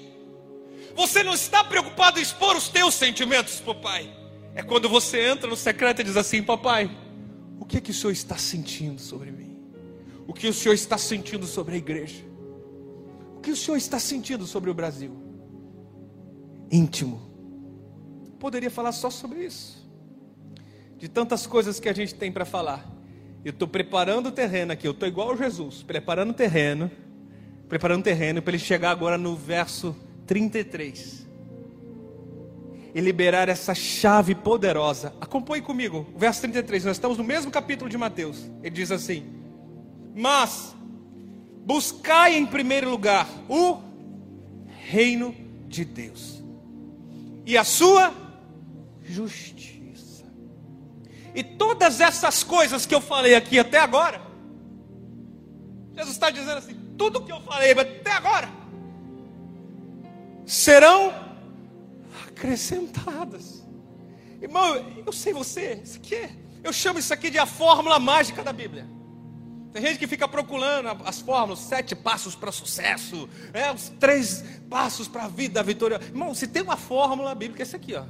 Você 0.95 1.23
não 1.23 1.35
está 1.35 1.65
preocupado 1.65 2.19
em 2.19 2.23
expor 2.23 2.57
os 2.57 2.69
teus 2.69 2.95
sentimentos 2.95 3.61
para 3.61 3.73
o 3.73 3.81
Pai. 3.81 4.17
É 4.55 4.63
quando 4.63 4.89
você 4.89 5.31
entra 5.31 5.49
no 5.49 5.57
secreto 5.57 6.01
e 6.01 6.05
diz 6.05 6.17
assim: 6.17 6.43
Papai, 6.43 6.91
o 7.59 7.65
que, 7.65 7.79
é 7.79 7.81
que 7.81 7.91
o 7.91 7.95
Senhor 7.95 8.13
está 8.13 8.37
sentindo 8.37 9.01
sobre 9.01 9.31
mim? 9.31 9.59
O 10.27 10.33
que 10.33 10.47
o 10.47 10.55
Senhor 10.55 10.75
está 10.75 10.97
sentindo 10.97 11.47
sobre 11.47 11.75
a 11.75 11.79
igreja? 11.79 12.25
O 13.37 13.41
que 13.41 13.51
o 13.51 13.57
Senhor 13.57 13.77
está 13.77 13.99
sentindo 13.99 14.47
sobre 14.47 14.71
o 14.71 14.75
Brasil? 14.75 15.17
Íntimo. 16.71 17.31
Poderia 18.39 18.71
falar 18.71 18.93
só 18.93 19.11
sobre 19.11 19.45
isso. 19.45 19.89
De 20.97 21.09
tantas 21.09 21.47
coisas 21.47 21.81
que 21.81 21.89
a 21.89 21.93
gente 21.93 22.15
tem 22.15 22.31
para 22.31 22.45
falar. 22.45 23.00
Eu 23.45 23.51
estou 23.51 23.67
preparando 23.67 24.27
o 24.29 24.33
terreno 24.33 24.73
aqui, 24.73 24.87
eu 24.87 24.93
estou 24.93 25.09
igual 25.09 25.37
Jesus, 25.37 25.83
preparando 25.83 26.31
o 26.31 26.35
terreno, 26.35 26.91
preparando 27.69 28.01
o 28.01 28.05
terreno 28.05 28.43
para 28.43 28.53
ele 28.53 28.63
chegar 28.63 28.91
agora 28.91 29.17
no 29.17 29.35
verso 29.35 29.97
33 30.27 31.27
e 32.95 33.01
liberar 33.01 33.49
essa 33.49 33.75
chave 33.75 34.35
poderosa. 34.35 35.15
Acompanhe 35.21 35.63
comigo, 35.63 36.07
o 36.15 36.19
verso 36.19 36.43
33, 36.43 36.85
nós 36.85 36.97
estamos 36.97 37.17
no 37.17 37.25
mesmo 37.25 37.51
capítulo 37.51 37.89
de 37.89 37.97
Mateus. 37.97 38.51
Ele 38.63 38.75
diz 38.75 38.91
assim: 38.91 39.25
Mas 40.15 40.75
buscai 41.65 42.37
em 42.37 42.45
primeiro 42.45 42.91
lugar 42.91 43.27
o 43.49 43.81
reino 44.67 45.35
de 45.67 45.85
Deus 45.85 46.43
e 47.47 47.57
a 47.57 47.65
sua 47.65 48.13
justiça 49.03 49.70
e 51.35 51.43
todas 51.43 52.01
essas 52.01 52.43
coisas 52.43 52.87
que 52.87 52.95
eu 52.95 53.01
falei 53.01 53.35
aqui 53.35 53.59
até 53.59 53.79
agora, 53.79 54.21
Jesus 55.95 56.17
está 56.17 56.31
dizendo 56.31 56.59
assim: 56.59 56.75
tudo 56.97 57.23
que 57.25 57.33
eu 57.33 57.41
falei 57.41 57.73
até 57.73 58.13
agora 58.13 58.49
serão 60.47 61.13
acrescentadas. 62.27 63.67
Irmão, 64.41 65.03
eu 65.07 65.13
sei 65.13 65.33
você, 65.33 65.81
isso 65.85 65.99
aqui 65.99 66.15
é, 66.15 66.31
eu 66.63 66.73
chamo 66.73 66.99
isso 66.99 67.13
aqui 67.13 67.31
de 67.31 67.39
a 67.39 67.47
fórmula 67.47 67.99
mágica 67.99 68.43
da 68.43 68.53
Bíblia. 68.53 68.87
Tem 69.73 69.83
gente 69.83 69.99
que 69.99 70.07
fica 70.07 70.27
procurando 70.27 70.89
as 71.05 71.21
fórmulas, 71.21 71.61
sete 71.61 71.95
passos 71.95 72.35
para 72.35 72.51
sucesso, 72.51 73.29
é, 73.53 73.71
os 73.73 73.89
três 74.01 74.45
passos 74.69 75.07
para 75.07 75.25
a 75.25 75.29
vida, 75.29 75.61
a 75.61 75.63
vitória. 75.63 76.01
Irmão, 76.03 76.35
se 76.35 76.49
tem 76.49 76.63
uma 76.63 76.77
fórmula 76.77 77.35
bíblica, 77.35 77.63
é 77.63 77.65
essa 77.65 77.77
aqui, 77.77 77.95
ó. 77.95 78.05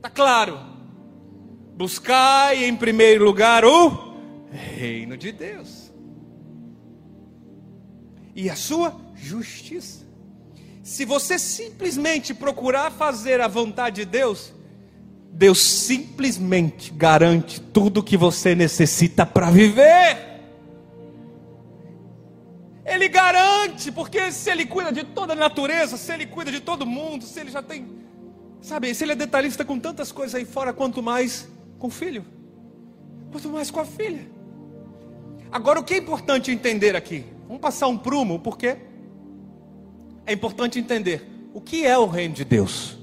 Tá 0.00 0.08
claro. 0.08 0.73
Buscai 1.76 2.64
em 2.64 2.76
primeiro 2.76 3.24
lugar 3.24 3.64
o 3.64 4.14
reino 4.50 5.16
de 5.16 5.32
Deus 5.32 5.92
e 8.34 8.48
a 8.48 8.54
sua 8.54 8.94
justiça. 9.14 10.04
Se 10.82 11.04
você 11.04 11.38
simplesmente 11.38 12.32
procurar 12.32 12.92
fazer 12.92 13.40
a 13.40 13.48
vontade 13.48 13.96
de 13.96 14.04
Deus, 14.04 14.52
Deus 15.32 15.60
simplesmente 15.60 16.92
garante 16.92 17.60
tudo 17.60 18.02
que 18.02 18.16
você 18.16 18.54
necessita 18.54 19.26
para 19.26 19.50
viver. 19.50 20.34
Ele 22.84 23.08
garante, 23.08 23.90
porque 23.90 24.30
se 24.30 24.50
Ele 24.50 24.66
cuida 24.66 24.92
de 24.92 25.02
toda 25.02 25.32
a 25.32 25.36
natureza, 25.36 25.96
se 25.96 26.12
Ele 26.12 26.26
cuida 26.26 26.52
de 26.52 26.60
todo 26.60 26.86
mundo, 26.86 27.24
se 27.24 27.40
Ele 27.40 27.50
já 27.50 27.62
tem, 27.62 27.98
sabe, 28.60 28.94
se 28.94 29.02
Ele 29.02 29.12
é 29.12 29.16
detalhista 29.16 29.64
com 29.64 29.78
tantas 29.80 30.12
coisas 30.12 30.34
aí 30.34 30.44
fora, 30.44 30.72
quanto 30.72 31.02
mais 31.02 31.48
com 31.84 31.88
o 31.88 31.90
filho, 31.90 32.24
quanto 33.30 33.50
mais 33.50 33.70
com 33.70 33.78
a 33.78 33.84
filha. 33.84 34.26
Agora, 35.52 35.78
o 35.78 35.84
que 35.84 35.92
é 35.92 35.98
importante 35.98 36.50
entender 36.50 36.96
aqui? 36.96 37.26
Vamos 37.46 37.60
passar 37.60 37.88
um 37.88 37.98
prumo, 37.98 38.38
porque 38.38 38.78
é 40.24 40.32
importante 40.32 40.78
entender 40.78 41.28
o 41.52 41.60
que 41.60 41.84
é 41.84 41.98
o 41.98 42.06
reino 42.06 42.32
de 42.32 42.42
Deus. 42.42 42.96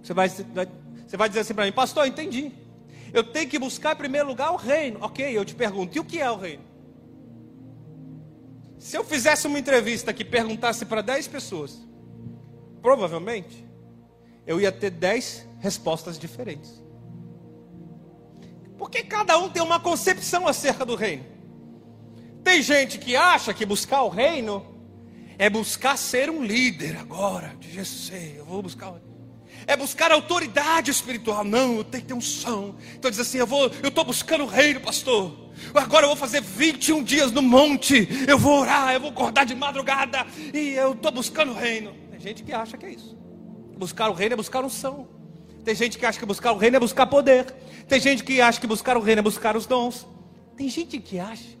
Você 0.00 0.14
vai, 0.14 0.28
você 0.28 1.16
vai 1.16 1.28
dizer 1.28 1.40
assim 1.40 1.52
para 1.52 1.64
mim, 1.64 1.72
pastor, 1.72 2.06
entendi. 2.06 2.52
Eu 3.12 3.24
tenho 3.24 3.48
que 3.48 3.58
buscar 3.58 3.94
em 3.94 3.98
primeiro 3.98 4.28
lugar 4.28 4.52
o 4.52 4.56
reino. 4.56 5.00
Ok, 5.02 5.36
eu 5.36 5.44
te 5.44 5.56
pergunto, 5.56 5.96
e 5.96 6.00
o 6.00 6.04
que 6.04 6.20
é 6.20 6.30
o 6.30 6.36
reino? 6.36 6.62
Se 8.78 8.96
eu 8.96 9.02
fizesse 9.02 9.48
uma 9.48 9.58
entrevista 9.58 10.12
que 10.12 10.24
perguntasse 10.24 10.86
para 10.86 11.02
10 11.02 11.26
pessoas, 11.26 11.76
provavelmente 12.80 13.66
eu 14.46 14.60
ia 14.60 14.70
ter 14.70 14.90
10 14.90 15.44
respostas 15.58 16.16
diferentes. 16.16 16.86
Porque 18.78 19.02
cada 19.02 19.36
um 19.36 19.50
tem 19.50 19.60
uma 19.60 19.80
concepção 19.80 20.46
acerca 20.46 20.86
do 20.86 20.94
reino. 20.94 21.26
Tem 22.44 22.62
gente 22.62 22.96
que 22.96 23.16
acha 23.16 23.52
que 23.52 23.66
buscar 23.66 24.02
o 24.02 24.08
reino 24.08 24.64
é 25.36 25.50
buscar 25.50 25.98
ser 25.98 26.30
um 26.30 26.42
líder 26.42 26.96
agora, 26.96 27.54
de 27.58 27.70
GC, 27.70 28.36
eu 28.38 28.44
vou 28.44 28.62
buscar 28.62 28.94
é 29.66 29.76
buscar 29.76 30.10
autoridade 30.12 30.90
espiritual. 30.90 31.44
Não, 31.44 31.76
eu 31.76 31.84
tenho 31.84 32.02
que 32.02 32.08
ter 32.08 32.14
um 32.14 32.20
som. 32.20 32.74
Então 32.94 33.10
diz 33.10 33.20
assim: 33.20 33.38
eu 33.38 33.46
vou, 33.46 33.70
eu 33.82 33.88
estou 33.88 34.04
buscando 34.04 34.44
o 34.44 34.46
reino, 34.46 34.80
pastor. 34.80 35.50
Agora 35.74 36.04
eu 36.04 36.08
vou 36.08 36.16
fazer 36.16 36.40
21 36.40 37.02
dias 37.02 37.32
no 37.32 37.42
monte. 37.42 38.08
Eu 38.26 38.38
vou 38.38 38.60
orar, 38.60 38.94
eu 38.94 39.00
vou 39.00 39.10
acordar 39.10 39.44
de 39.44 39.54
madrugada. 39.54 40.26
E 40.54 40.70
eu 40.70 40.92
estou 40.92 41.10
buscando 41.10 41.52
o 41.52 41.54
reino. 41.54 41.92
Tem 42.10 42.20
gente 42.20 42.42
que 42.42 42.52
acha 42.52 42.78
que 42.78 42.86
é 42.86 42.90
isso. 42.90 43.16
Buscar 43.76 44.08
o 44.08 44.14
reino 44.14 44.34
é 44.34 44.36
buscar 44.36 44.64
um 44.64 44.70
som. 44.70 45.17
Tem 45.68 45.74
gente 45.74 45.98
que 45.98 46.06
acha 46.06 46.18
que 46.18 46.24
buscar 46.24 46.52
o 46.52 46.56
reino 46.56 46.78
é 46.78 46.80
buscar 46.80 47.06
poder. 47.06 47.44
Tem 47.86 48.00
gente 48.00 48.24
que 48.24 48.40
acha 48.40 48.58
que 48.58 48.66
buscar 48.66 48.96
o 48.96 49.00
reino 49.00 49.18
é 49.18 49.22
buscar 49.22 49.54
os 49.54 49.66
dons. 49.66 50.06
Tem 50.56 50.66
gente 50.66 50.98
que 50.98 51.18
acha 51.18 51.58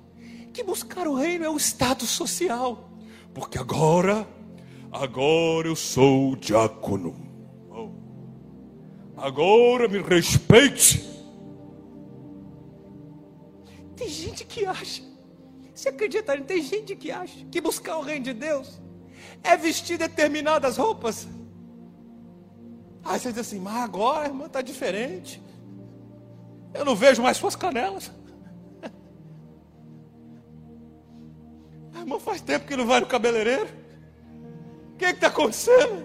que 0.50 0.62
buscar 0.62 1.06
o 1.06 1.14
reino 1.14 1.44
é 1.44 1.50
o 1.50 1.58
status 1.58 2.08
social. 2.08 2.88
Porque 3.34 3.58
agora, 3.58 4.26
agora 4.90 5.68
eu 5.68 5.76
sou 5.76 6.34
diácono. 6.36 7.20
Agora 9.14 9.86
me 9.86 10.00
respeite. 10.00 11.06
Tem 13.94 14.08
gente 14.08 14.46
que 14.46 14.64
acha, 14.64 15.02
você 15.74 15.90
acredita? 15.90 16.34
Tem 16.40 16.62
gente 16.62 16.96
que 16.96 17.10
acha 17.10 17.44
que 17.52 17.60
buscar 17.60 17.98
o 17.98 18.00
reino 18.00 18.24
de 18.24 18.32
Deus 18.32 18.80
é 19.44 19.54
vestir 19.54 19.98
determinadas 19.98 20.78
roupas. 20.78 21.28
Aí 23.08 23.18
você 23.18 23.30
diz 23.30 23.38
assim, 23.38 23.58
mas 23.58 23.82
agora, 23.82 24.26
irmã, 24.26 24.44
está 24.44 24.60
diferente. 24.60 25.40
Eu 26.74 26.84
não 26.84 26.94
vejo 26.94 27.22
mais 27.22 27.38
suas 27.38 27.56
canelas. 27.56 28.12
A 31.94 32.00
irmã 32.04 32.20
faz 32.20 32.42
tempo 32.42 32.66
que 32.66 32.76
não 32.76 32.86
vai 32.86 33.00
no 33.00 33.06
cabeleireiro. 33.06 33.66
O 34.92 34.96
que 34.98 35.06
está 35.06 35.28
acontecendo? 35.28 36.04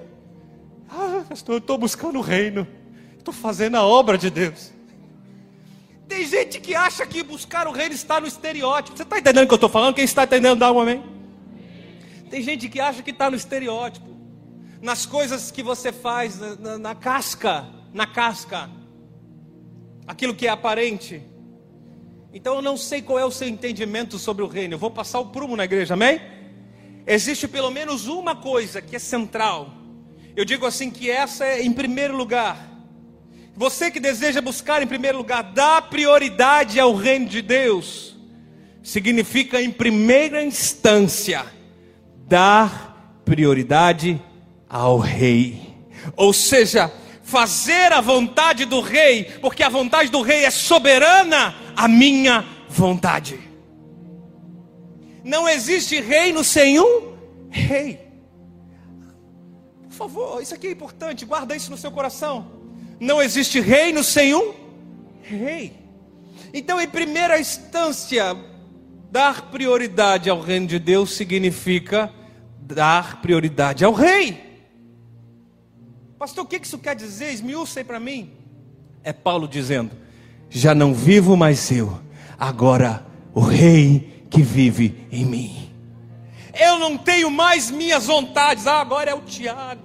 Ah, 0.89 1.25
pastor, 1.27 1.55
eu 1.55 1.59
estou 1.59 1.77
buscando 1.77 2.19
o 2.19 2.21
reino. 2.21 2.65
Estou 3.17 3.33
fazendo 3.33 3.75
a 3.75 3.83
obra 3.83 4.17
de 4.17 4.29
Deus. 4.29 4.71
Tem 6.07 6.25
gente 6.25 6.61
que 6.61 6.73
acha 6.73 7.05
que 7.05 7.21
buscar 7.21 7.67
o 7.67 7.73
reino 7.73 7.93
está 7.93 8.21
no 8.21 8.27
estereótipo. 8.27 8.95
Você 8.95 9.03
está 9.03 9.19
entendendo 9.19 9.43
o 9.43 9.47
que 9.47 9.53
eu 9.53 9.55
estou 9.55 9.69
falando? 9.69 9.93
Quem 9.93 10.05
está 10.05 10.23
entendendo, 10.23 10.59
dá 10.59 10.71
um 10.71 10.79
amém. 10.79 11.03
Tem 12.29 12.41
gente 12.41 12.69
que 12.69 12.79
acha 12.79 13.03
que 13.03 13.11
está 13.11 13.29
no 13.29 13.35
estereótipo, 13.35 14.12
nas 14.83 15.05
coisas 15.05 15.49
que 15.49 15.63
você 15.63 15.93
faz, 15.93 16.37
na, 16.59 16.77
na, 16.77 16.93
casca, 16.93 17.65
na 17.93 18.05
casca, 18.05 18.69
aquilo 20.05 20.35
que 20.35 20.45
é 20.45 20.49
aparente. 20.49 21.23
Então 22.33 22.55
eu 22.55 22.61
não 22.61 22.75
sei 22.75 23.01
qual 23.01 23.17
é 23.17 23.23
o 23.23 23.31
seu 23.31 23.47
entendimento 23.47 24.19
sobre 24.19 24.43
o 24.43 24.47
reino. 24.47 24.73
Eu 24.73 24.77
vou 24.77 24.91
passar 24.91 25.21
o 25.21 25.27
prumo 25.27 25.55
na 25.55 25.63
igreja, 25.63 25.93
amém? 25.93 26.19
Existe 27.07 27.47
pelo 27.47 27.71
menos 27.71 28.07
uma 28.07 28.35
coisa 28.35 28.81
que 28.81 28.97
é 28.97 28.99
central. 28.99 29.73
Eu 30.35 30.43
digo 30.43 30.65
assim 30.65 30.91
que 30.91 31.09
essa 31.09 31.45
é 31.45 31.63
em 31.63 31.71
primeiro 31.71 32.17
lugar. 32.17 32.69
Você 33.55 33.89
que 33.89 34.01
deseja 34.01 34.41
buscar 34.41 34.83
em 34.83 34.87
primeiro 34.87 35.17
lugar, 35.17 35.43
dar 35.43 35.83
prioridade 35.89 36.77
ao 36.77 36.93
reino 36.93 37.27
de 37.27 37.41
Deus, 37.41 38.17
significa 38.81 39.61
em 39.61 39.71
primeira 39.71 40.43
instância 40.43 41.45
dar 42.27 43.21
prioridade 43.23 44.21
ao 44.73 44.97
rei. 44.97 45.61
Ou 46.17 46.33
seja, 46.33 46.91
fazer 47.21 47.93
a 47.93 48.01
vontade 48.01 48.65
do 48.65 48.81
rei, 48.81 49.25
porque 49.39 49.61
a 49.61 49.69
vontade 49.69 50.09
do 50.09 50.23
rei 50.23 50.45
é 50.45 50.49
soberana 50.49 51.53
a 51.75 51.87
minha 51.87 52.43
vontade. 52.67 53.39
Não 55.23 55.47
existe 55.47 56.01
reino 56.01 56.43
sem 56.43 56.79
um 56.79 57.13
rei. 57.51 57.99
Por 59.89 59.95
favor, 59.95 60.41
isso 60.41 60.55
aqui 60.55 60.67
é 60.67 60.71
importante, 60.71 61.23
guarda 61.23 61.55
isso 61.55 61.69
no 61.69 61.77
seu 61.77 61.91
coração. 61.91 62.47
Não 62.99 63.21
existe 63.21 63.59
reino 63.59 64.03
sem 64.03 64.33
um 64.33 64.53
rei. 65.21 65.71
Então, 66.51 66.81
em 66.81 66.87
primeira 66.87 67.39
instância, 67.39 68.35
dar 69.11 69.51
prioridade 69.51 70.31
ao 70.31 70.41
reino 70.41 70.65
de 70.65 70.79
Deus 70.79 71.15
significa 71.15 72.11
dar 72.59 73.21
prioridade 73.21 73.85
ao 73.85 73.93
rei. 73.93 74.52
Pastor, 76.23 76.45
o 76.45 76.47
que 76.47 76.55
isso 76.55 76.79
quer 76.79 76.95
dizer? 76.95 77.33
Esmiúça 77.33 77.81
aí 77.81 77.83
para 77.83 77.99
mim. 77.99 78.31
É 79.03 79.11
Paulo 79.11 79.45
dizendo: 79.45 79.91
Já 80.49 80.73
não 80.73 80.93
vivo 80.93 81.35
mais 81.35 81.69
eu, 81.69 81.99
agora 82.39 83.05
o 83.33 83.41
rei 83.41 84.25
que 84.29 84.41
vive 84.41 85.05
em 85.11 85.25
mim. 85.25 85.69
Eu 86.57 86.79
não 86.79 86.97
tenho 86.97 87.29
mais 87.29 87.69
minhas 87.69 88.05
vontades, 88.05 88.67
ah, 88.67 88.79
agora 88.79 89.11
é 89.11 89.13
o 89.13 89.19
Tiago. 89.19 89.81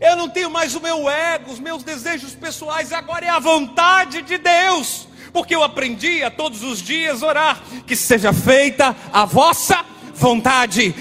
Eu 0.00 0.16
não 0.16 0.28
tenho 0.28 0.50
mais 0.50 0.74
o 0.74 0.80
meu 0.80 1.08
ego, 1.08 1.52
os 1.52 1.60
meus 1.60 1.84
desejos 1.84 2.34
pessoais, 2.34 2.92
agora 2.92 3.24
é 3.24 3.28
a 3.28 3.38
vontade 3.38 4.22
de 4.22 4.38
Deus. 4.38 5.06
Porque 5.32 5.54
eu 5.54 5.62
aprendi 5.62 6.24
a 6.24 6.32
todos 6.32 6.64
os 6.64 6.82
dias 6.82 7.22
orar 7.22 7.62
que 7.86 7.94
seja 7.94 8.32
feita 8.32 8.96
a 9.12 9.24
vossa 9.24 9.76
vontade, 9.76 9.93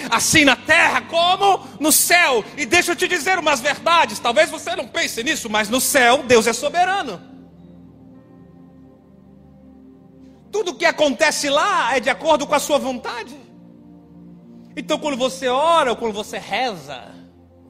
assim 0.09 0.43
na 0.43 0.55
terra 0.55 1.01
como 1.01 1.67
no 1.79 1.91
céu. 1.91 2.43
E 2.57 2.65
deixa 2.65 2.91
eu 2.91 2.95
te 2.95 3.07
dizer 3.07 3.39
umas 3.39 3.61
verdades, 3.61 4.19
talvez 4.19 4.49
você 4.49 4.75
não 4.75 4.87
pense 4.87 5.23
nisso, 5.23 5.49
mas 5.49 5.69
no 5.69 5.79
céu 5.79 6.23
Deus 6.23 6.47
é 6.47 6.53
soberano. 6.53 7.21
Tudo 10.51 10.75
que 10.75 10.85
acontece 10.85 11.49
lá 11.49 11.95
é 11.95 11.99
de 11.99 12.09
acordo 12.09 12.45
com 12.45 12.53
a 12.53 12.59
sua 12.59 12.77
vontade. 12.77 13.35
Então, 14.75 14.99
quando 14.99 15.17
você 15.17 15.47
ora 15.47 15.91
ou 15.91 15.95
quando 15.97 16.13
você 16.13 16.37
reza, 16.37 17.11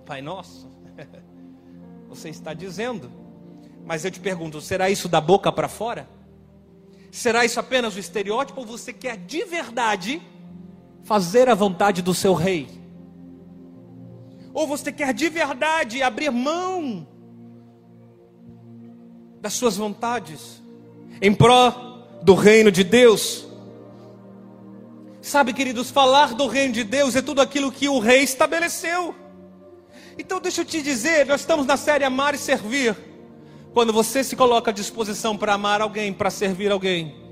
Pai 0.05 0.21
Nosso, 0.21 0.69
você 2.07 2.29
está 2.29 2.53
dizendo. 2.53 3.09
Mas 3.85 4.03
eu 4.03 4.11
te 4.11 4.19
pergunto: 4.19 4.59
será 4.59 4.89
isso 4.89 5.07
da 5.07 5.21
boca 5.21 5.51
para 5.51 5.67
fora? 5.67 6.09
Será 7.11 7.45
isso 7.45 7.59
apenas 7.59 7.95
o 7.95 7.99
estereótipo 7.99 8.59
ou 8.59 8.65
você 8.65 8.91
quer 8.91 9.17
de 9.17 9.45
verdade 9.45 10.21
fazer 11.03 11.49
a 11.49 11.55
vontade 11.55 12.01
do 12.01 12.13
seu 12.13 12.33
rei? 12.33 12.67
Ou 14.53 14.67
você 14.67 14.91
quer 14.91 15.13
de 15.13 15.29
verdade 15.29 16.03
abrir 16.03 16.29
mão 16.31 17.07
das 19.41 19.53
suas 19.53 19.75
vontades 19.75 20.61
em 21.21 21.33
pró 21.33 21.71
do 22.21 22.33
reino 22.33 22.71
de 22.71 22.83
Deus? 22.83 23.47
Sabe, 25.21 25.53
queridos, 25.53 25.89
falar 25.89 26.33
do 26.33 26.47
reino 26.47 26.73
de 26.73 26.83
Deus 26.83 27.15
é 27.15 27.21
tudo 27.21 27.41
aquilo 27.41 27.71
que 27.71 27.87
o 27.87 27.99
rei 27.99 28.23
estabeleceu. 28.23 29.15
Então 30.17 30.39
deixa 30.39 30.61
eu 30.61 30.65
te 30.65 30.81
dizer, 30.81 31.25
nós 31.25 31.41
estamos 31.41 31.65
na 31.65 31.77
série 31.77 32.03
Amar 32.03 32.35
e 32.35 32.37
Servir. 32.37 32.95
Quando 33.73 33.91
você 33.91 34.23
se 34.23 34.35
coloca 34.35 34.69
à 34.69 34.73
disposição 34.73 35.35
para 35.35 35.53
amar 35.53 35.81
alguém, 35.81 36.13
para 36.13 36.29
servir 36.29 36.71
alguém, 36.71 37.22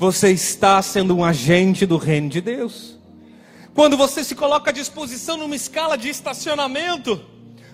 você 0.00 0.30
está 0.30 0.80
sendo 0.80 1.14
um 1.14 1.22
agente 1.22 1.84
do 1.84 1.98
reino 1.98 2.30
de 2.30 2.40
Deus. 2.40 2.98
Quando 3.74 3.98
você 3.98 4.24
se 4.24 4.34
coloca 4.34 4.70
à 4.70 4.72
disposição 4.72 5.36
numa 5.36 5.54
escala 5.54 5.98
de 5.98 6.08
estacionamento, 6.08 7.20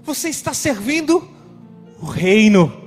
você 0.03 0.29
está 0.29 0.53
servindo 0.53 1.31
o 2.03 2.07
reino. 2.07 2.83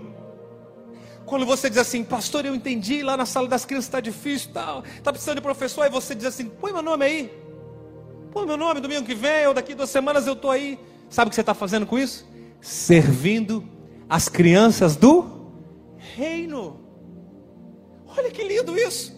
Quando 1.25 1.45
você 1.45 1.69
diz 1.69 1.77
assim, 1.77 2.03
pastor, 2.03 2.45
eu 2.45 2.53
entendi, 2.53 3.01
lá 3.01 3.15
na 3.15 3.25
sala 3.25 3.47
das 3.47 3.63
crianças 3.63 3.85
está 3.85 4.01
difícil, 4.01 4.49
está 4.49 4.83
tá 5.01 5.13
precisando 5.13 5.37
de 5.37 5.41
professor, 5.41 5.83
aí 5.83 5.89
você 5.89 6.13
diz 6.13 6.25
assim, 6.25 6.49
põe 6.49 6.73
meu 6.73 6.81
nome 6.81 7.05
aí. 7.05 7.33
Pô, 8.33 8.45
meu 8.45 8.57
nome, 8.57 8.81
domingo 8.81 9.05
que 9.05 9.15
vem, 9.15 9.47
ou 9.47 9.53
daqui 9.53 9.73
duas 9.73 9.89
semanas 9.89 10.27
eu 10.27 10.33
estou 10.33 10.51
aí. 10.51 10.77
Sabe 11.09 11.27
o 11.27 11.29
que 11.29 11.35
você 11.35 11.41
está 11.41 11.53
fazendo 11.53 11.85
com 11.85 11.97
isso? 11.97 12.27
Servindo 12.59 13.63
as 14.09 14.27
crianças 14.27 14.97
do 14.97 15.53
reino. 15.97 16.81
Olha 18.05 18.29
que 18.31 18.43
lindo 18.43 18.77
isso. 18.77 19.17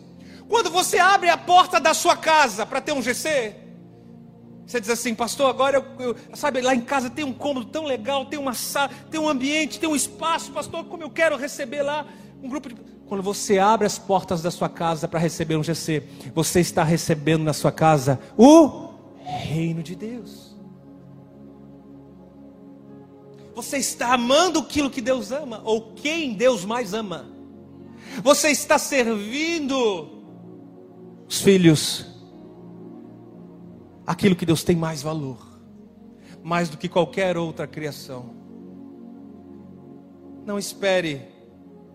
Quando 0.51 0.69
você 0.69 0.99
abre 0.99 1.29
a 1.29 1.37
porta 1.37 1.79
da 1.79 1.93
sua 1.93 2.17
casa 2.17 2.65
para 2.65 2.81
ter 2.81 2.91
um 2.91 3.01
GC, 3.01 3.55
você 4.67 4.81
diz 4.81 4.89
assim, 4.89 5.15
pastor, 5.15 5.49
agora 5.49 5.77
eu, 5.77 6.05
eu, 6.07 6.15
sabe, 6.35 6.59
lá 6.59 6.75
em 6.75 6.81
casa 6.81 7.09
tem 7.09 7.23
um 7.23 7.31
cômodo 7.31 7.67
tão 7.67 7.85
legal, 7.85 8.25
tem 8.25 8.37
uma 8.37 8.53
sala, 8.53 8.91
tem 9.09 9.17
um 9.17 9.29
ambiente, 9.29 9.79
tem 9.79 9.87
um 9.87 9.95
espaço, 9.95 10.51
pastor, 10.51 10.83
como 10.83 11.03
eu 11.03 11.09
quero 11.09 11.37
receber 11.37 11.83
lá 11.83 12.05
um 12.43 12.49
grupo 12.49 12.67
de. 12.67 12.75
Quando 13.07 13.23
você 13.23 13.59
abre 13.59 13.87
as 13.87 13.97
portas 13.97 14.41
da 14.41 14.51
sua 14.51 14.67
casa 14.67 15.07
para 15.07 15.21
receber 15.21 15.55
um 15.55 15.63
GC, 15.63 16.03
você 16.35 16.59
está 16.59 16.83
recebendo 16.83 17.45
na 17.45 17.53
sua 17.53 17.71
casa 17.71 18.19
o 18.37 18.89
reino 19.23 19.81
de 19.81 19.95
Deus. 19.95 20.53
Você 23.55 23.77
está 23.77 24.13
amando 24.13 24.59
aquilo 24.59 24.89
que 24.89 24.99
Deus 24.99 25.31
ama, 25.31 25.61
ou 25.63 25.93
quem 25.93 26.33
Deus 26.33 26.65
mais 26.65 26.93
ama. 26.93 27.29
Você 28.21 28.49
está 28.49 28.77
servindo 28.77 30.20
os 31.31 31.39
filhos, 31.39 32.05
aquilo 34.05 34.35
que 34.35 34.45
Deus 34.45 34.65
tem 34.65 34.75
mais 34.75 35.01
valor, 35.01 35.37
mais 36.43 36.67
do 36.67 36.75
que 36.75 36.89
qualquer 36.89 37.37
outra 37.37 37.65
criação. 37.65 38.35
Não 40.45 40.59
espere 40.59 41.21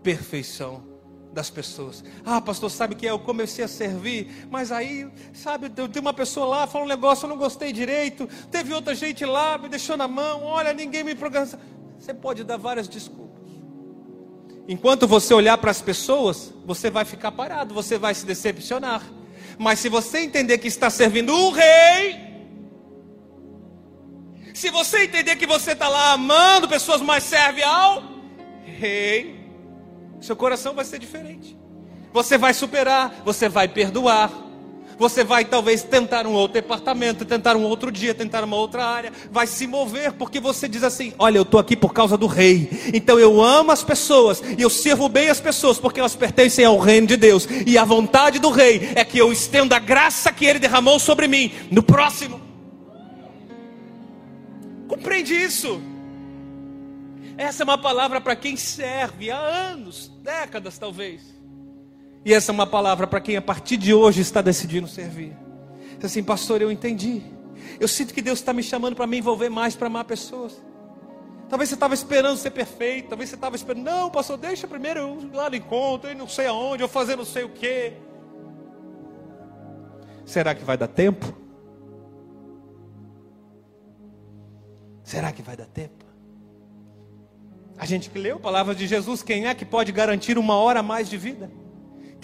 perfeição 0.01 0.83
das 1.31 1.51
pessoas. 1.51 2.03
Ah, 2.25 2.41
pastor, 2.41 2.71
sabe 2.71 2.95
que 2.95 3.05
eu 3.05 3.19
comecei 3.19 3.63
a 3.63 3.67
servir, 3.67 4.47
mas 4.49 4.71
aí, 4.71 5.07
sabe, 5.33 5.69
tem 5.69 6.01
uma 6.01 6.15
pessoa 6.15 6.47
lá, 6.47 6.65
falou 6.65 6.87
um 6.87 6.89
negócio, 6.89 7.25
eu 7.25 7.29
não 7.29 7.37
gostei 7.37 7.71
direito. 7.71 8.27
Teve 8.49 8.73
outra 8.73 8.95
gente 8.95 9.23
lá, 9.23 9.55
me 9.59 9.69
deixou 9.69 9.95
na 9.95 10.07
mão. 10.07 10.45
Olha, 10.45 10.73
ninguém 10.73 11.03
me 11.03 11.13
programa. 11.13 11.47
Você 11.99 12.11
pode 12.11 12.43
dar 12.43 12.57
várias 12.57 12.87
desculpas. 12.87 13.45
Enquanto 14.67 15.07
você 15.07 15.31
olhar 15.31 15.59
para 15.59 15.69
as 15.69 15.79
pessoas, 15.79 16.51
você 16.65 16.89
vai 16.89 17.05
ficar 17.05 17.31
parado, 17.31 17.75
você 17.75 17.99
vai 17.99 18.15
se 18.15 18.25
decepcionar. 18.25 19.03
Mas 19.57 19.79
se 19.79 19.89
você 19.89 20.19
entender 20.19 20.57
que 20.57 20.67
está 20.67 20.89
servindo 20.89 21.33
o 21.33 21.51
rei, 21.51 22.27
se 24.53 24.69
você 24.69 25.03
entender 25.03 25.35
que 25.35 25.45
você 25.45 25.71
está 25.71 25.87
lá 25.87 26.13
amando 26.13 26.67
pessoas, 26.67 27.01
mas 27.01 27.23
serve 27.23 27.63
ao 27.63 28.03
rei, 28.63 29.39
seu 30.19 30.35
coração 30.35 30.73
vai 30.73 30.85
ser 30.85 30.99
diferente. 30.99 31.57
Você 32.13 32.37
vai 32.37 32.53
superar, 32.53 33.21
você 33.23 33.49
vai 33.49 33.67
perdoar. 33.67 34.31
Você 34.97 35.23
vai 35.23 35.45
talvez 35.45 35.83
tentar 35.83 36.25
um 36.25 36.33
outro 36.33 36.55
departamento, 36.55 37.23
tentar 37.23 37.55
um 37.55 37.63
outro 37.63 37.91
dia, 37.91 38.15
tentar 38.15 38.43
uma 38.43 38.55
outra 38.55 38.83
área, 38.83 39.13
vai 39.31 39.45
se 39.45 39.67
mover 39.67 40.13
porque 40.13 40.39
você 40.39 40.67
diz 40.67 40.83
assim: 40.83 41.13
"Olha, 41.19 41.37
eu 41.37 41.43
estou 41.43 41.59
aqui 41.59 41.75
por 41.75 41.93
causa 41.93 42.17
do 42.17 42.25
rei. 42.25 42.69
Então 42.93 43.19
eu 43.19 43.41
amo 43.41 43.71
as 43.71 43.83
pessoas 43.83 44.41
e 44.57 44.61
eu 44.61 44.69
sirvo 44.69 45.07
bem 45.07 45.29
as 45.29 45.39
pessoas 45.39 45.77
porque 45.79 45.99
elas 45.99 46.15
pertencem 46.15 46.65
ao 46.65 46.79
reino 46.79 47.05
de 47.05 47.15
Deus. 47.15 47.47
E 47.65 47.77
a 47.77 47.85
vontade 47.85 48.39
do 48.39 48.49
rei 48.49 48.91
é 48.95 49.05
que 49.05 49.19
eu 49.19 49.31
estenda 49.31 49.75
a 49.75 49.79
graça 49.79 50.31
que 50.31 50.45
ele 50.45 50.57
derramou 50.57 50.99
sobre 50.99 51.27
mim 51.27 51.51
no 51.69 51.83
próximo." 51.83 52.41
Compreende 54.87 55.35
isso? 55.35 55.79
Essa 57.37 57.61
é 57.61 57.65
uma 57.65 57.77
palavra 57.77 58.19
para 58.19 58.35
quem 58.35 58.55
serve 58.55 59.29
há 59.29 59.37
anos, 59.37 60.11
décadas 60.23 60.79
talvez. 60.79 61.36
E 62.25 62.33
essa 62.33 62.51
é 62.51 62.53
uma 62.53 62.67
palavra 62.67 63.07
para 63.07 63.21
quem 63.21 63.37
a 63.37 63.41
partir 63.41 63.77
de 63.77 63.93
hoje 63.93 64.21
está 64.21 64.41
decidindo 64.41 64.87
servir. 64.87 65.35
Diz 65.95 66.05
assim, 66.05 66.23
pastor, 66.23 66.61
eu 66.61 66.71
entendi. 66.71 67.21
Eu 67.79 67.87
sinto 67.87 68.13
que 68.13 68.21
Deus 68.21 68.39
está 68.39 68.53
me 68.53 68.63
chamando 68.63 68.95
para 68.95 69.07
me 69.07 69.17
envolver 69.17 69.49
mais 69.49 69.75
para 69.75 69.87
amar 69.87 70.05
pessoas. 70.05 70.61
Talvez 71.49 71.69
você 71.69 71.75
estava 71.75 71.93
esperando 71.93 72.37
ser 72.37 72.51
perfeito, 72.51 73.07
talvez 73.09 73.29
você 73.29 73.35
estava 73.35 73.55
esperando, 73.55 73.85
não, 73.85 74.09
pastor, 74.09 74.37
deixa 74.37 74.67
primeiro 74.67 74.99
eu 74.99 75.21
ir 75.21 75.33
lá 75.33 75.49
no 75.49 75.55
encontro, 75.55 76.09
eu 76.09 76.15
não 76.15 76.27
sei 76.27 76.47
aonde, 76.47 76.83
eu 76.83 76.89
fazer 76.89 77.15
não 77.15 77.23
sei 77.23 77.45
o 77.45 77.49
quê. 77.49 77.93
Será 80.25 80.53
que 80.53 80.63
vai 80.63 80.77
dar 80.77 80.89
tempo? 80.89 81.33
Será 85.03 85.31
que 85.31 85.41
vai 85.41 85.55
dar 85.55 85.67
tempo? 85.67 86.05
A 87.77 87.85
gente 87.85 88.09
que 88.09 88.19
leu 88.19 88.35
a 88.35 88.39
palavra 88.39 88.75
de 88.75 88.85
Jesus, 88.85 89.23
quem 89.23 89.47
é 89.47 89.55
que 89.55 89.63
pode 89.63 89.91
garantir 89.93 90.37
uma 90.37 90.55
hora 90.57 90.81
a 90.81 90.83
mais 90.83 91.09
de 91.09 91.15
vida? 91.15 91.49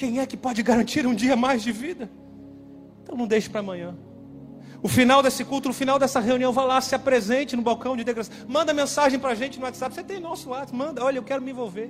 Quem 0.04 0.20
é 0.20 0.26
que 0.26 0.36
pode 0.36 0.62
garantir 0.62 1.08
um 1.08 1.16
dia 1.16 1.34
mais 1.34 1.64
de 1.64 1.72
vida? 1.72 2.12
Então 3.02 3.16
não 3.16 3.26
deixe 3.26 3.50
para 3.50 3.62
amanhã. 3.62 3.96
O 4.82 4.90
final 4.90 5.24
desse 5.24 5.46
culto, 5.46 5.70
o 5.70 5.74
final 5.74 5.98
dessa 5.98 6.20
reunião, 6.20 6.52
vá 6.52 6.66
lá, 6.66 6.82
se 6.82 6.94
apresente 6.94 7.56
no 7.56 7.62
balcão 7.62 7.96
de 7.96 8.04
degradação. 8.04 8.36
Manda 8.46 8.74
mensagem 8.74 9.18
para 9.18 9.30
a 9.30 9.36
gente 9.36 9.58
no 9.58 9.64
WhatsApp. 9.64 9.96
Você 9.96 10.04
tem 10.04 10.20
nosso 10.20 10.50
WhatsApp, 10.50 10.76
manda, 10.76 11.02
olha, 11.02 11.20
eu 11.20 11.24
quero 11.24 11.42
me 11.42 11.52
envolver. 11.52 11.90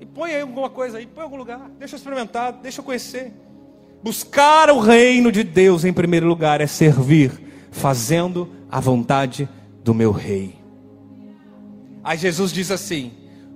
E 0.00 0.04
põe 0.04 0.32
aí 0.34 0.40
alguma 0.40 0.68
coisa 0.68 0.98
aí, 0.98 1.06
põe 1.06 1.22
algum 1.22 1.36
lugar. 1.36 1.70
Deixa 1.78 1.94
eu 1.94 1.96
experimentar, 1.96 2.54
deixa 2.54 2.80
eu 2.80 2.84
conhecer. 2.84 3.32
Buscar 4.02 4.68
o 4.68 4.80
reino 4.80 5.30
de 5.30 5.44
Deus 5.44 5.84
em 5.84 5.92
primeiro 5.92 6.26
lugar 6.26 6.60
é 6.60 6.66
servir, 6.66 7.30
fazendo 7.70 8.50
a 8.68 8.80
vontade 8.80 9.48
do 9.84 9.94
meu 9.94 10.10
rei. 10.10 10.56
Aí 12.02 12.18
Jesus 12.18 12.50
diz 12.50 12.72
assim: 12.72 13.12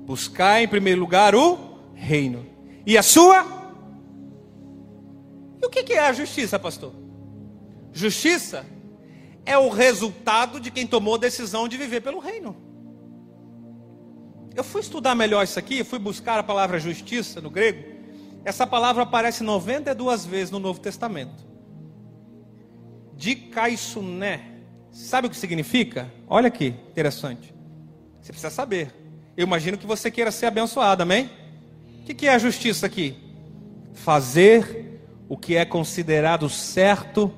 buscar 0.07 0.63
em 0.63 0.69
primeiro 0.69 1.01
lugar 1.01 1.35
o 1.35 1.59
reino. 1.97 2.47
E 2.87 2.97
a 2.97 3.03
sua? 3.03 3.58
E 5.61 5.67
o 5.67 5.71
que 5.71 5.93
é 5.93 6.01
a 6.01 6.13
justiça, 6.13 6.59
pastor? 6.59 6.93
Justiça 7.93 8.65
é 9.45 9.57
o 9.57 9.69
resultado 9.69 10.61
de 10.61 10.71
quem 10.71 10.87
tomou 10.87 11.15
a 11.15 11.19
decisão 11.19 11.67
de 11.67 11.77
viver 11.77 12.01
pelo 12.01 12.19
reino. 12.19 12.57
Eu 14.55 14.63
fui 14.63 14.81
estudar 14.81 15.15
melhor 15.15 15.43
isso 15.45 15.59
aqui, 15.59 15.83
fui 15.85 15.99
buscar 15.99 16.39
a 16.39 16.43
palavra 16.43 16.79
justiça 16.79 17.41
no 17.41 17.49
grego. 17.49 17.83
Essa 18.45 18.67
palavra 18.67 19.03
aparece 19.05 19.43
92 19.43 20.27
vezes 20.27 20.51
no 20.51 20.59
Novo 20.59 20.81
Testamento. 20.81 21.47
Dikaisuné. 23.15 24.59
Sabe 24.91 25.27
o 25.27 25.31
que 25.31 25.37
significa? 25.37 26.13
Olha 26.27 26.49
aqui, 26.49 26.75
interessante. 26.91 27.55
Você 28.21 28.33
precisa 28.33 28.51
saber. 28.51 28.93
Eu 29.37 29.45
imagino 29.45 29.79
que 29.79 29.87
você 29.87 30.11
queira 30.11 30.31
ser 30.31 30.47
abençoado, 30.47 31.03
amém? 31.03 31.31
O 32.03 32.15
que 32.15 32.27
é 32.27 32.35
a 32.35 32.39
justiça 32.39 32.87
aqui? 32.87 33.17
Fazer 33.93 34.88
o 35.29 35.37
que 35.37 35.57
é 35.57 35.65
considerado 35.65 36.49
certo 36.49 37.33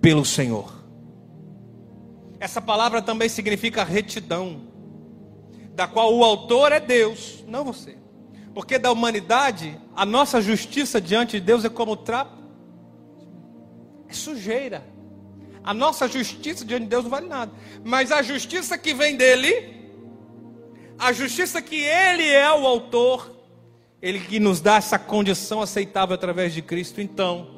pelo 0.00 0.24
Senhor. 0.24 0.72
Essa 2.38 2.60
palavra 2.60 3.02
também 3.02 3.28
significa 3.28 3.84
retidão, 3.84 4.62
da 5.74 5.86
qual 5.86 6.14
o 6.14 6.24
autor 6.24 6.72
é 6.72 6.80
Deus, 6.80 7.44
não 7.46 7.64
você. 7.64 7.96
Porque 8.54 8.78
da 8.78 8.90
humanidade, 8.90 9.78
a 9.94 10.06
nossa 10.06 10.40
justiça 10.40 11.00
diante 11.00 11.38
de 11.38 11.46
Deus 11.46 11.64
é 11.64 11.68
como 11.68 11.96
trapo, 11.96 12.42
é 14.08 14.12
sujeira. 14.12 14.84
A 15.62 15.74
nossa 15.74 16.08
justiça 16.08 16.64
diante 16.64 16.84
de 16.84 16.88
Deus 16.88 17.04
não 17.04 17.10
vale 17.10 17.28
nada. 17.28 17.52
Mas 17.84 18.10
a 18.10 18.22
justiça 18.22 18.78
que 18.78 18.94
vem 18.94 19.16
dele 19.16 19.80
a 21.00 21.14
justiça 21.14 21.62
que 21.62 21.76
Ele 21.76 22.28
é 22.28 22.52
o 22.52 22.66
autor, 22.66 23.34
Ele 24.02 24.18
que 24.20 24.40
nos 24.40 24.60
dá 24.60 24.76
essa 24.76 24.98
condição 24.98 25.60
aceitável 25.60 26.14
através 26.14 26.54
de 26.54 26.62
Cristo, 26.62 27.00
então 27.00 27.48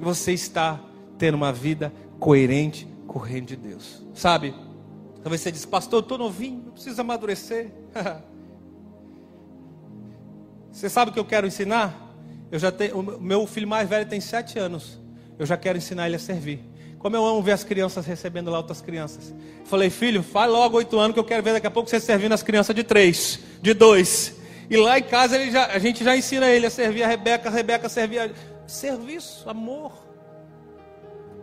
você 0.00 0.32
está 0.32 0.80
tendo 1.18 1.34
uma 1.34 1.52
vida 1.52 1.92
coerente 2.18 2.86
com 3.06 3.18
o 3.18 3.22
reino 3.22 3.46
de 3.46 3.56
Deus. 3.56 4.02
Sabe? 4.14 4.54
Talvez 5.22 5.40
você 5.40 5.50
diz, 5.50 5.66
pastor, 5.66 5.98
eu 5.98 6.02
estou 6.02 6.18
novinho, 6.18 6.62
eu 6.66 6.72
preciso 6.72 7.00
amadurecer. 7.00 7.72
você 10.70 10.88
sabe 10.88 11.10
o 11.10 11.14
que 11.14 11.18
eu 11.18 11.24
quero 11.24 11.46
ensinar? 11.46 12.06
Eu 12.50 12.60
já 12.60 12.70
tenho, 12.70 13.00
o 13.00 13.20
meu 13.20 13.44
filho 13.46 13.66
mais 13.66 13.88
velho 13.88 14.08
tem 14.08 14.20
sete 14.20 14.58
anos. 14.58 15.00
Eu 15.36 15.44
já 15.44 15.56
quero 15.56 15.76
ensinar 15.76 16.06
ele 16.06 16.16
a 16.16 16.18
servir. 16.20 16.60
Como 16.98 17.14
eu 17.16 17.26
amo 17.26 17.42
ver 17.42 17.52
as 17.52 17.64
crianças 17.64 18.06
recebendo 18.06 18.50
lá 18.50 18.58
outras 18.58 18.80
crianças. 18.80 19.34
Falei, 19.64 19.90
filho, 19.90 20.22
faz 20.22 20.50
logo 20.50 20.76
oito 20.76 20.98
anos 20.98 21.14
que 21.14 21.20
eu 21.20 21.24
quero 21.24 21.42
ver 21.42 21.54
daqui 21.54 21.66
a 21.66 21.70
pouco 21.70 21.90
você 21.90 21.98
servindo 21.98 22.32
as 22.32 22.42
crianças 22.42 22.74
de 22.74 22.84
três, 22.84 23.40
de 23.60 23.74
dois. 23.74 24.35
E 24.68 24.76
lá 24.76 24.98
em 24.98 25.02
casa 25.02 25.38
ele 25.38 25.50
já, 25.50 25.66
a 25.66 25.78
gente 25.78 26.02
já 26.02 26.16
ensina 26.16 26.48
ele 26.48 26.66
a 26.66 26.70
servir 26.70 27.02
a 27.02 27.06
Rebeca, 27.06 27.48
a 27.48 27.52
Rebeca 27.52 27.88
servir 27.88 28.18
a... 28.18 28.30
Serviço, 28.66 29.48
amor. 29.48 29.92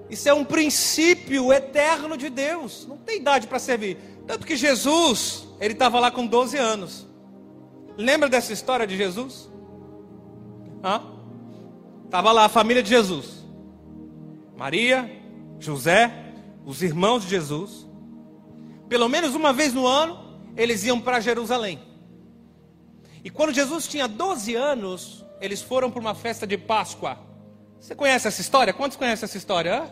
Isso 0.09 0.27
é 0.27 0.33
um 0.33 0.43
princípio 0.43 1.51
eterno 1.53 2.17
de 2.17 2.29
Deus. 2.29 2.85
Não 2.87 2.97
tem 2.97 3.17
idade 3.17 3.47
para 3.47 3.59
servir. 3.59 3.97
Tanto 4.27 4.45
que 4.45 4.55
Jesus, 4.55 5.47
ele 5.59 5.73
estava 5.73 5.99
lá 5.99 6.11
com 6.11 6.25
12 6.25 6.57
anos. 6.57 7.07
Lembra 7.97 8.27
dessa 8.27 8.51
história 8.51 8.85
de 8.85 8.97
Jesus? 8.97 9.49
Estava 12.05 12.31
lá 12.31 12.45
a 12.45 12.49
família 12.49 12.83
de 12.83 12.89
Jesus. 12.89 13.45
Maria, 14.55 15.09
José, 15.59 16.11
os 16.65 16.83
irmãos 16.83 17.23
de 17.23 17.29
Jesus, 17.29 17.87
pelo 18.87 19.07
menos 19.07 19.33
uma 19.33 19.53
vez 19.53 19.73
no 19.73 19.87
ano, 19.87 20.37
eles 20.55 20.83
iam 20.83 20.99
para 20.99 21.19
Jerusalém. 21.19 21.79
E 23.23 23.29
quando 23.29 23.53
Jesus 23.53 23.87
tinha 23.87 24.07
12 24.07 24.53
anos, 24.53 25.23
eles 25.39 25.61
foram 25.61 25.89
para 25.89 25.99
uma 25.99 26.13
festa 26.13 26.45
de 26.45 26.57
Páscoa. 26.57 27.17
Você 27.79 27.95
conhece 27.95 28.27
essa 28.27 28.41
história? 28.41 28.73
Quantos 28.73 28.97
conhecem 28.97 29.25
essa 29.25 29.37
história? 29.37 29.89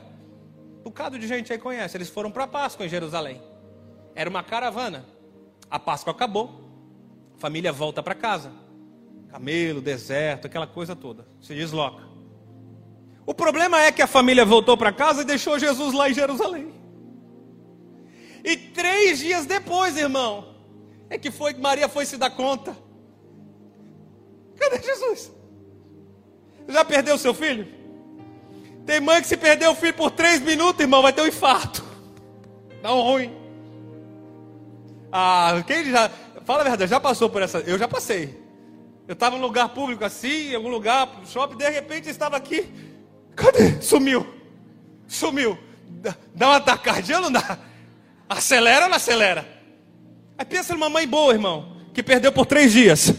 Um 0.79 0.83
bocado 0.83 1.17
de 1.17 1.27
gente 1.27 1.51
aí 1.53 1.59
conhece. 1.59 1.95
Eles 1.95 2.09
foram 2.09 2.31
para 2.31 2.43
a 2.43 2.47
Páscoa 2.47 2.85
em 2.85 2.89
Jerusalém. 2.89 3.41
Era 4.15 4.29
uma 4.29 4.43
caravana. 4.43 5.05
A 5.69 5.79
Páscoa 5.79 6.11
acabou. 6.11 6.61
A 7.35 7.39
família 7.39 7.71
volta 7.71 8.03
para 8.03 8.15
casa. 8.15 8.51
Camelo, 9.29 9.81
deserto, 9.81 10.47
aquela 10.47 10.67
coisa 10.67 10.95
toda. 10.95 11.25
Se 11.39 11.55
desloca. 11.55 12.03
O 13.25 13.33
problema 13.33 13.81
é 13.81 13.91
que 13.91 14.01
a 14.01 14.07
família 14.07 14.43
voltou 14.43 14.75
para 14.75 14.91
casa 14.91 15.21
e 15.21 15.25
deixou 15.25 15.57
Jesus 15.57 15.93
lá 15.93 16.09
em 16.09 16.13
Jerusalém. 16.13 16.73
E 18.43 18.57
três 18.57 19.19
dias 19.19 19.45
depois, 19.45 19.95
irmão, 19.95 20.55
é 21.09 21.17
que 21.17 21.31
foi 21.31 21.53
que 21.53 21.61
Maria 21.61 21.87
foi 21.87 22.05
se 22.05 22.17
dar 22.17 22.31
conta. 22.31 22.75
Cadê 24.61 24.81
Jesus? 24.81 25.31
Já 26.67 26.85
perdeu 26.85 27.17
seu 27.17 27.33
filho? 27.33 27.67
Tem 28.85 28.99
mãe 28.99 29.21
que 29.21 29.27
se 29.27 29.35
perdeu 29.35 29.71
o 29.71 29.75
filho 29.75 29.93
por 29.93 30.11
três 30.11 30.39
minutos, 30.39 30.79
irmão, 30.79 31.01
vai 31.01 31.11
ter 31.11 31.21
um 31.21 31.27
infarto. 31.27 31.83
Dá 32.81 32.93
um 32.93 33.01
ruim. 33.01 33.33
Ah, 35.11 35.63
quem 35.65 35.89
já. 35.89 36.09
Fala 36.45 36.61
a 36.61 36.63
verdade, 36.63 36.89
já 36.89 36.99
passou 36.99 37.29
por 37.29 37.41
essa. 37.41 37.59
Eu 37.59 37.77
já 37.77 37.87
passei. 37.87 38.39
Eu 39.07 39.13
estava 39.13 39.35
em 39.35 39.41
lugar 39.41 39.69
público 39.69 40.05
assim, 40.05 40.51
em 40.51 40.55
algum 40.55 40.69
lugar, 40.69 41.09
shopping, 41.25 41.57
de 41.57 41.69
repente 41.69 42.09
estava 42.09 42.37
aqui. 42.37 42.71
Cadê? 43.35 43.81
Sumiu. 43.81 44.25
Sumiu. 45.07 45.57
Dá 46.33 46.49
um 46.49 46.51
ataque 46.51 46.85
cardíaco, 46.85 47.23
não 47.23 47.31
dá? 47.31 47.57
Acelera 48.29 48.85
ou 48.85 48.89
não 48.89 48.95
acelera? 48.95 49.45
Aí 50.37 50.45
pensa 50.45 50.73
numa 50.73 50.89
mãe 50.89 51.07
boa, 51.07 51.33
irmão, 51.33 51.77
que 51.93 52.01
perdeu 52.01 52.31
por 52.31 52.45
três 52.45 52.71
dias. 52.71 53.13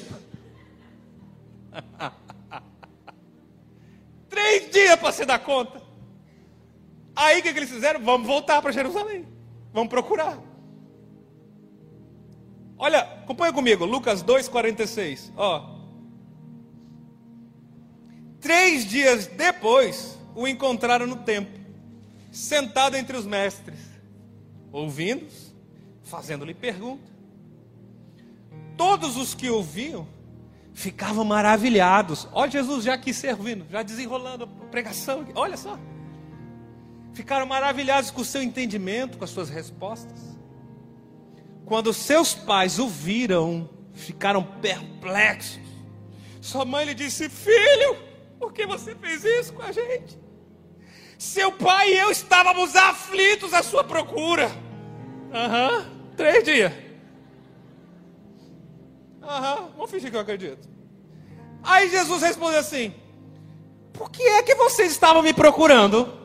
três 4.28 4.70
dias 4.70 4.96
para 4.96 5.12
se 5.12 5.24
dar 5.24 5.38
conta. 5.38 5.82
Aí 7.14 7.40
o 7.40 7.42
que, 7.42 7.52
que 7.52 7.58
eles 7.58 7.70
fizeram? 7.70 8.00
Vamos 8.00 8.26
voltar 8.26 8.60
para 8.62 8.72
Jerusalém. 8.72 9.26
Vamos 9.72 9.88
procurar. 9.88 10.38
Olha, 12.78 13.00
acompanha 13.00 13.52
comigo, 13.52 13.84
Lucas 13.84 14.22
2,46. 14.22 15.30
Ó. 15.36 15.72
Três 18.40 18.84
dias 18.84 19.28
depois, 19.28 20.18
o 20.34 20.48
encontraram 20.48 21.06
no 21.06 21.16
templo, 21.16 21.60
sentado 22.32 22.96
entre 22.96 23.16
os 23.16 23.24
mestres, 23.24 23.78
ouvindo-os, 24.72 25.54
fazendo-lhe 26.02 26.54
pergunta. 26.54 27.12
Todos 28.76 29.16
os 29.16 29.32
que 29.32 29.48
ouviam 29.48 30.08
ficavam 30.74 31.24
maravilhados. 31.24 32.28
Olha 32.32 32.50
Jesus 32.50 32.84
já 32.84 32.94
aqui 32.94 33.12
servindo, 33.12 33.66
já 33.70 33.82
desenrolando 33.82 34.44
a 34.44 34.66
pregação. 34.66 35.26
Olha 35.34 35.56
só. 35.56 35.78
Ficaram 37.12 37.46
maravilhados 37.46 38.10
com 38.10 38.22
o 38.22 38.24
seu 38.24 38.42
entendimento, 38.42 39.18
com 39.18 39.24
as 39.24 39.30
suas 39.30 39.50
respostas. 39.50 40.36
Quando 41.64 41.92
seus 41.92 42.34
pais 42.34 42.78
o 42.78 42.88
viram, 42.88 43.68
ficaram 43.92 44.42
perplexos. 44.42 45.60
Sua 46.40 46.64
mãe 46.64 46.86
lhe 46.86 46.94
disse: 46.94 47.28
Filho, 47.28 47.96
por 48.38 48.52
que 48.52 48.66
você 48.66 48.94
fez 48.94 49.24
isso 49.24 49.52
com 49.52 49.62
a 49.62 49.70
gente? 49.70 50.18
Seu 51.18 51.52
pai 51.52 51.92
e 51.92 51.98
eu 51.98 52.10
estávamos 52.10 52.74
aflitos 52.74 53.54
à 53.54 53.62
sua 53.62 53.84
procura. 53.84 54.50
Aham, 55.32 55.78
uhum. 55.78 56.14
três 56.16 56.42
dias. 56.42 56.72
Aham, 59.22 59.70
vamos 59.76 59.90
fingir 59.90 60.10
que 60.10 60.16
eu 60.16 60.20
acredito. 60.20 60.68
Aí 61.62 61.88
Jesus 61.90 62.22
respondeu 62.22 62.58
assim: 62.58 62.94
Por 63.92 64.10
que 64.10 64.22
é 64.22 64.42
que 64.42 64.54
vocês 64.54 64.90
estavam 64.90 65.22
me 65.22 65.32
procurando? 65.32 66.20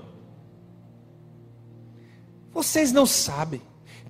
Vocês 2.52 2.92
não 2.92 3.06
sabem 3.06 3.62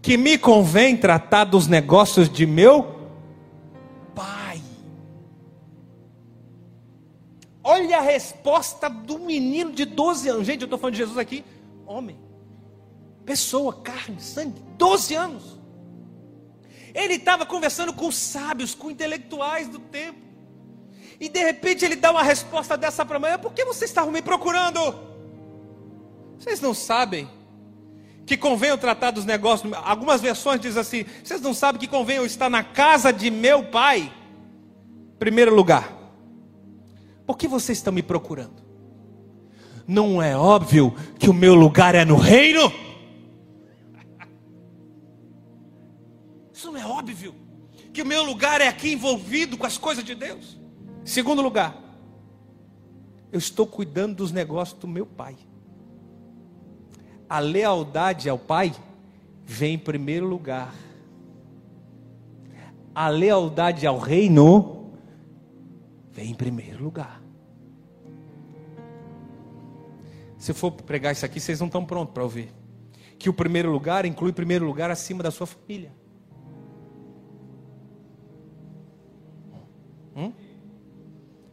que 0.02 0.16
me 0.16 0.38
convém 0.38 0.96
tratar 0.96 1.44
dos 1.44 1.68
negócios 1.68 2.30
de 2.30 2.46
meu 2.46 2.98
Olha 7.70 7.98
a 7.98 8.02
resposta 8.02 8.90
do 8.90 9.20
menino 9.20 9.74
de 9.74 9.84
12 9.84 10.30
anos. 10.30 10.48
Gente, 10.48 10.62
eu 10.62 10.68
estou 10.68 10.80
falando 10.80 10.94
de 10.94 11.00
Jesus 11.00 11.18
aqui. 11.18 11.44
Homem, 11.86 12.18
pessoa, 13.26 13.74
carne, 13.74 14.22
sangue, 14.22 14.64
12 14.78 15.14
anos. 15.16 15.57
Ele 16.98 17.14
estava 17.14 17.46
conversando 17.46 17.94
com 17.94 18.12
sábios, 18.12 18.74
com 18.74 18.90
intelectuais 18.90 19.70
do 19.70 19.78
tempo. 19.78 20.18
E 21.20 21.30
de 21.30 21.40
repente 21.44 21.86
ele 21.86 21.96
dá 21.96 22.10
uma 22.10 22.24
resposta 22.24 22.76
dessa 22.76 23.06
para 23.06 23.20
mãe: 23.20 23.38
Por 23.38 23.54
que 23.54 23.64
vocês 23.64 23.92
estavam 23.92 24.12
me 24.12 24.20
procurando? 24.20 24.80
Vocês 26.40 26.60
não 26.60 26.74
sabem 26.74 27.30
que 28.26 28.36
convém 28.36 28.72
eu 28.72 28.80
tratar 28.80 29.12
dos 29.12 29.26
negócios. 29.26 29.72
Algumas 29.84 30.22
versões 30.22 30.60
dizem 30.60 30.82
assim: 30.82 31.06
Vocês 31.24 31.40
não 31.40 31.54
sabem 31.54 31.80
que 31.80 31.88
convém 31.88 32.18
eu 32.18 32.26
estar 32.26 32.50
na 32.50 32.64
casa 32.64 33.14
de 33.14 33.30
meu 33.30 33.66
pai? 33.66 34.12
Primeiro 35.20 35.54
lugar. 35.54 35.96
Por 37.28 37.38
que 37.38 37.48
vocês 37.48 37.78
estão 37.78 37.94
me 37.94 38.02
procurando? 38.02 38.66
Não 39.88 40.20
é 40.20 40.36
óbvio 40.36 40.96
que 41.20 41.30
o 41.30 41.34
meu 41.34 41.54
lugar 41.54 41.94
é 41.94 42.04
no 42.04 42.16
reino? 42.16 42.87
Meu 48.08 48.24
lugar 48.24 48.62
é 48.62 48.68
aqui 48.68 48.94
envolvido 48.94 49.58
com 49.58 49.66
as 49.66 49.78
coisas 49.78 50.04
de 50.04 50.16
Deus? 50.16 50.58
Segundo 51.04 51.42
lugar, 51.42 51.76
eu 53.32 53.38
estou 53.38 53.68
cuidando 53.68 54.16
dos 54.16 54.32
negócios 54.32 54.80
do 54.80 54.88
meu 54.88 55.06
pai. 55.06 55.36
A 57.30 57.40
lealdade 57.40 58.30
ao 58.30 58.40
pai 58.40 58.74
vem 59.46 59.76
em 59.76 59.80
primeiro 59.80 60.26
lugar. 60.26 60.74
A 62.96 63.10
lealdade 63.10 63.86
ao 63.86 64.00
reino 64.00 64.94
vem 66.12 66.32
em 66.32 66.36
primeiro 66.36 66.84
lugar. 66.84 67.22
Se 70.38 70.54
for 70.54 70.72
pregar 70.72 71.12
isso 71.12 71.26
aqui, 71.26 71.40
vocês 71.40 71.60
não 71.60 71.68
estão 71.68 71.86
prontos 71.86 72.14
para 72.14 72.24
ouvir. 72.24 72.54
Que 73.20 73.30
o 73.30 73.34
primeiro 73.34 73.72
lugar 73.72 74.06
inclui 74.06 74.32
primeiro 74.32 74.66
lugar 74.66 74.90
acima 74.90 75.22
da 75.22 75.32
sua 75.32 75.48
família. 75.48 75.92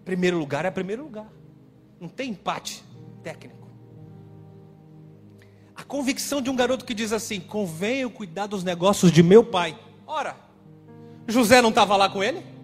Primeiro 0.04 0.38
lugar 0.38 0.64
é 0.64 0.70
primeiro 0.70 1.04
lugar. 1.04 1.30
Não 2.00 2.08
tem 2.08 2.30
empate 2.30 2.84
técnico. 3.22 3.68
A 5.74 5.82
convicção 5.82 6.40
de 6.40 6.50
um 6.50 6.56
garoto 6.56 6.84
que 6.84 6.94
diz 6.94 7.12
assim: 7.12 7.40
convém 7.40 8.00
eu 8.00 8.10
cuidar 8.10 8.46
dos 8.46 8.62
negócios 8.62 9.10
de 9.10 9.22
meu 9.22 9.44
pai. 9.44 9.78
Ora, 10.06 10.36
José 11.26 11.62
não 11.62 11.70
estava 11.70 11.96
lá 11.96 12.08
com 12.08 12.22
ele? 12.22 12.54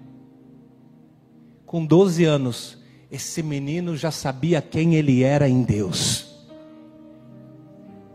com 1.70 1.86
12 1.86 2.24
anos, 2.24 2.78
esse 3.08 3.44
menino 3.44 3.96
já 3.96 4.10
sabia 4.10 4.60
quem 4.60 4.96
ele 4.96 5.22
era 5.22 5.48
em 5.48 5.62
Deus. 5.62 6.26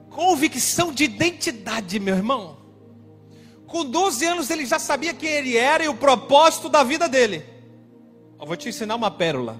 Convicção 0.09 0.91
de 0.91 1.05
identidade, 1.05 1.97
meu 1.97 2.17
irmão. 2.17 2.57
Com 3.65 3.85
12 3.85 4.25
anos 4.25 4.49
ele 4.49 4.65
já 4.65 4.77
sabia 4.77 5.13
quem 5.13 5.29
ele 5.29 5.55
era 5.55 5.85
e 5.85 5.87
o 5.87 5.95
propósito 5.95 6.67
da 6.67 6.83
vida 6.83 7.07
dele. 7.07 7.45
Eu 8.45 8.47
vou 8.47 8.55
te 8.55 8.69
ensinar 8.69 8.93
uma 8.93 9.09
pérola. 9.09 9.59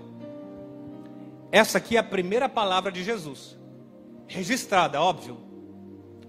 Essa 1.51 1.79
aqui 1.79 1.97
é 1.97 1.99
a 1.99 2.03
primeira 2.03 2.47
palavra 2.47 2.91
de 2.91 3.03
Jesus. 3.03 3.57
Registrada, 4.27 5.01
óbvio. 5.01 5.39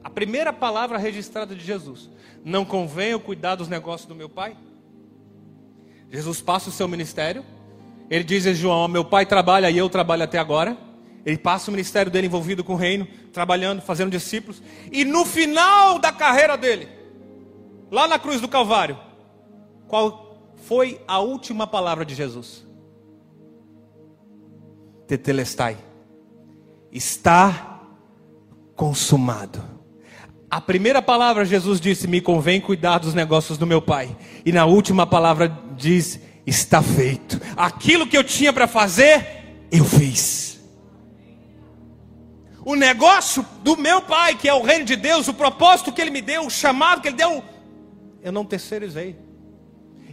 A 0.03 0.09
primeira 0.09 0.53
palavra 0.53 0.97
registrada 0.97 1.55
de 1.55 1.63
Jesus. 1.63 2.09
Não 2.43 2.65
convém 2.65 3.11
eu 3.11 3.21
cuidar 3.21 3.57
dos 3.57 3.69
negócios 3.69 4.09
do 4.09 4.15
meu 4.15 4.29
pai? 4.29 4.57
Jesus 6.11 6.41
passa 6.41 6.71
o 6.71 6.73
seu 6.73 6.89
ministério 6.89 7.45
ele 8.09 8.25
diz 8.25 8.47
a 8.47 8.53
João: 8.53 8.89
Meu 8.89 9.05
pai 9.05 9.27
trabalha 9.27 9.71
e 9.71 9.77
eu 9.77 9.89
trabalho 9.89 10.23
até 10.23 10.39
agora. 10.39 10.77
Ele 11.25 11.39
passa 11.39 11.71
o 11.71 11.73
ministério 11.73 12.11
dele 12.11 12.29
envolvido 12.29 12.63
com 12.63 12.75
o 12.75 12.77
reino, 12.77 13.07
trabalhando, 13.33 13.83
fazendo 13.83 14.11
discípulos. 14.11 14.63
E 14.93 15.05
no 15.05 15.25
final 15.25 15.99
da 15.99 16.13
carreira 16.13 16.57
dele, 16.57 16.89
lá 17.91 18.07
na 18.07 18.17
cruz 18.17 18.41
do 18.41 18.47
Calvário, 18.47 18.97
qual 19.89 20.26
foi 20.67 21.01
a 21.07 21.21
última 21.21 21.67
palavra 21.67 22.05
de 22.05 22.15
Jesus? 22.15 22.67
Tetelestai. 25.07 25.77
Está 26.91 27.83
consumado. 28.75 29.63
A 30.51 30.61
primeira 30.61 31.01
palavra 31.01 31.45
Jesus 31.45 31.81
disse: 31.81 32.09
Me 32.09 32.21
convém 32.21 32.61
cuidar 32.61 32.99
dos 32.99 33.15
negócios 33.15 33.57
do 33.57 33.67
meu 33.67 33.81
pai. 33.81 34.17
E 34.45 34.51
na 34.51 34.67
última 34.67 35.07
palavra 35.07 35.57
diz: 35.77 36.19
está 36.45 36.83
feito. 36.83 37.41
Aquilo 37.57 38.07
que 38.07 38.17
eu 38.17 38.25
tinha 38.25 38.53
para 38.53 38.67
fazer, 38.67 39.67
eu 39.71 39.85
fiz. 39.85 40.61
O 42.65 42.75
negócio 42.75 43.47
do 43.63 43.77
meu 43.77 44.03
pai, 44.03 44.35
que 44.35 44.49
é 44.49 44.55
o 44.55 44.63
reino 44.63 44.85
de 44.85 44.97
Deus, 44.97 45.29
o 45.29 45.35
propósito 45.35 45.93
que 45.93 46.01
ele 46.01 46.11
me 46.11 46.21
deu, 46.21 46.45
o 46.45 46.51
chamado 46.51 47.01
que 47.01 47.09
ele 47.09 47.17
deu, 47.17 47.45
eu 48.21 48.33
não 48.33 48.45
terceirizei. 48.45 49.26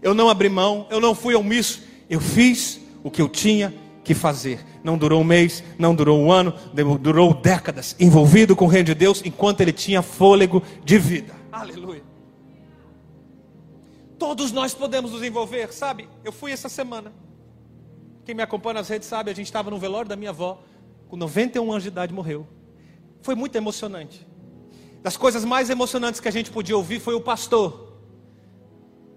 Eu 0.03 0.13
não 0.13 0.29
abri 0.29 0.49
mão, 0.49 0.85
eu 0.89 0.99
não 0.99 1.15
fui 1.15 1.33
omisso, 1.33 1.81
eu 2.09 2.19
fiz 2.19 2.79
o 3.03 3.09
que 3.09 3.21
eu 3.21 3.29
tinha 3.29 3.73
que 4.03 4.13
fazer. 4.13 4.59
Não 4.83 4.97
durou 4.97 5.21
um 5.21 5.23
mês, 5.23 5.63
não 5.79 5.95
durou 5.95 6.19
um 6.19 6.29
ano, 6.29 6.53
durou 6.99 7.33
décadas, 7.33 7.95
envolvido 7.97 8.55
com 8.55 8.65
o 8.65 8.67
reino 8.67 8.87
de 8.87 8.95
Deus, 8.95 9.21
enquanto 9.23 9.61
ele 9.61 9.71
tinha 9.71 10.01
fôlego 10.01 10.61
de 10.83 10.97
vida. 10.97 11.33
Aleluia. 11.51 12.03
Todos 14.19 14.51
nós 14.51 14.73
podemos 14.73 15.11
nos 15.11 15.23
envolver, 15.23 15.71
sabe? 15.71 16.09
Eu 16.23 16.33
fui 16.33 16.51
essa 16.51 16.67
semana. 16.67 17.13
Quem 18.25 18.35
me 18.35 18.43
acompanha 18.43 18.75
nas 18.75 18.89
redes 18.89 19.07
sabe, 19.07 19.31
a 19.31 19.33
gente 19.33 19.45
estava 19.45 19.71
no 19.71 19.77
velório 19.77 20.09
da 20.09 20.15
minha 20.15 20.31
avó, 20.31 20.61
com 21.07 21.15
91 21.15 21.71
anos 21.71 21.83
de 21.83 21.89
idade, 21.89 22.13
morreu. 22.13 22.45
Foi 23.21 23.35
muito 23.35 23.55
emocionante. 23.55 24.27
Das 25.01 25.15
coisas 25.15 25.45
mais 25.45 25.69
emocionantes 25.69 26.19
que 26.19 26.27
a 26.27 26.31
gente 26.31 26.51
podia 26.51 26.75
ouvir 26.75 26.99
foi 26.99 27.13
o 27.13 27.21
pastor. 27.21 27.92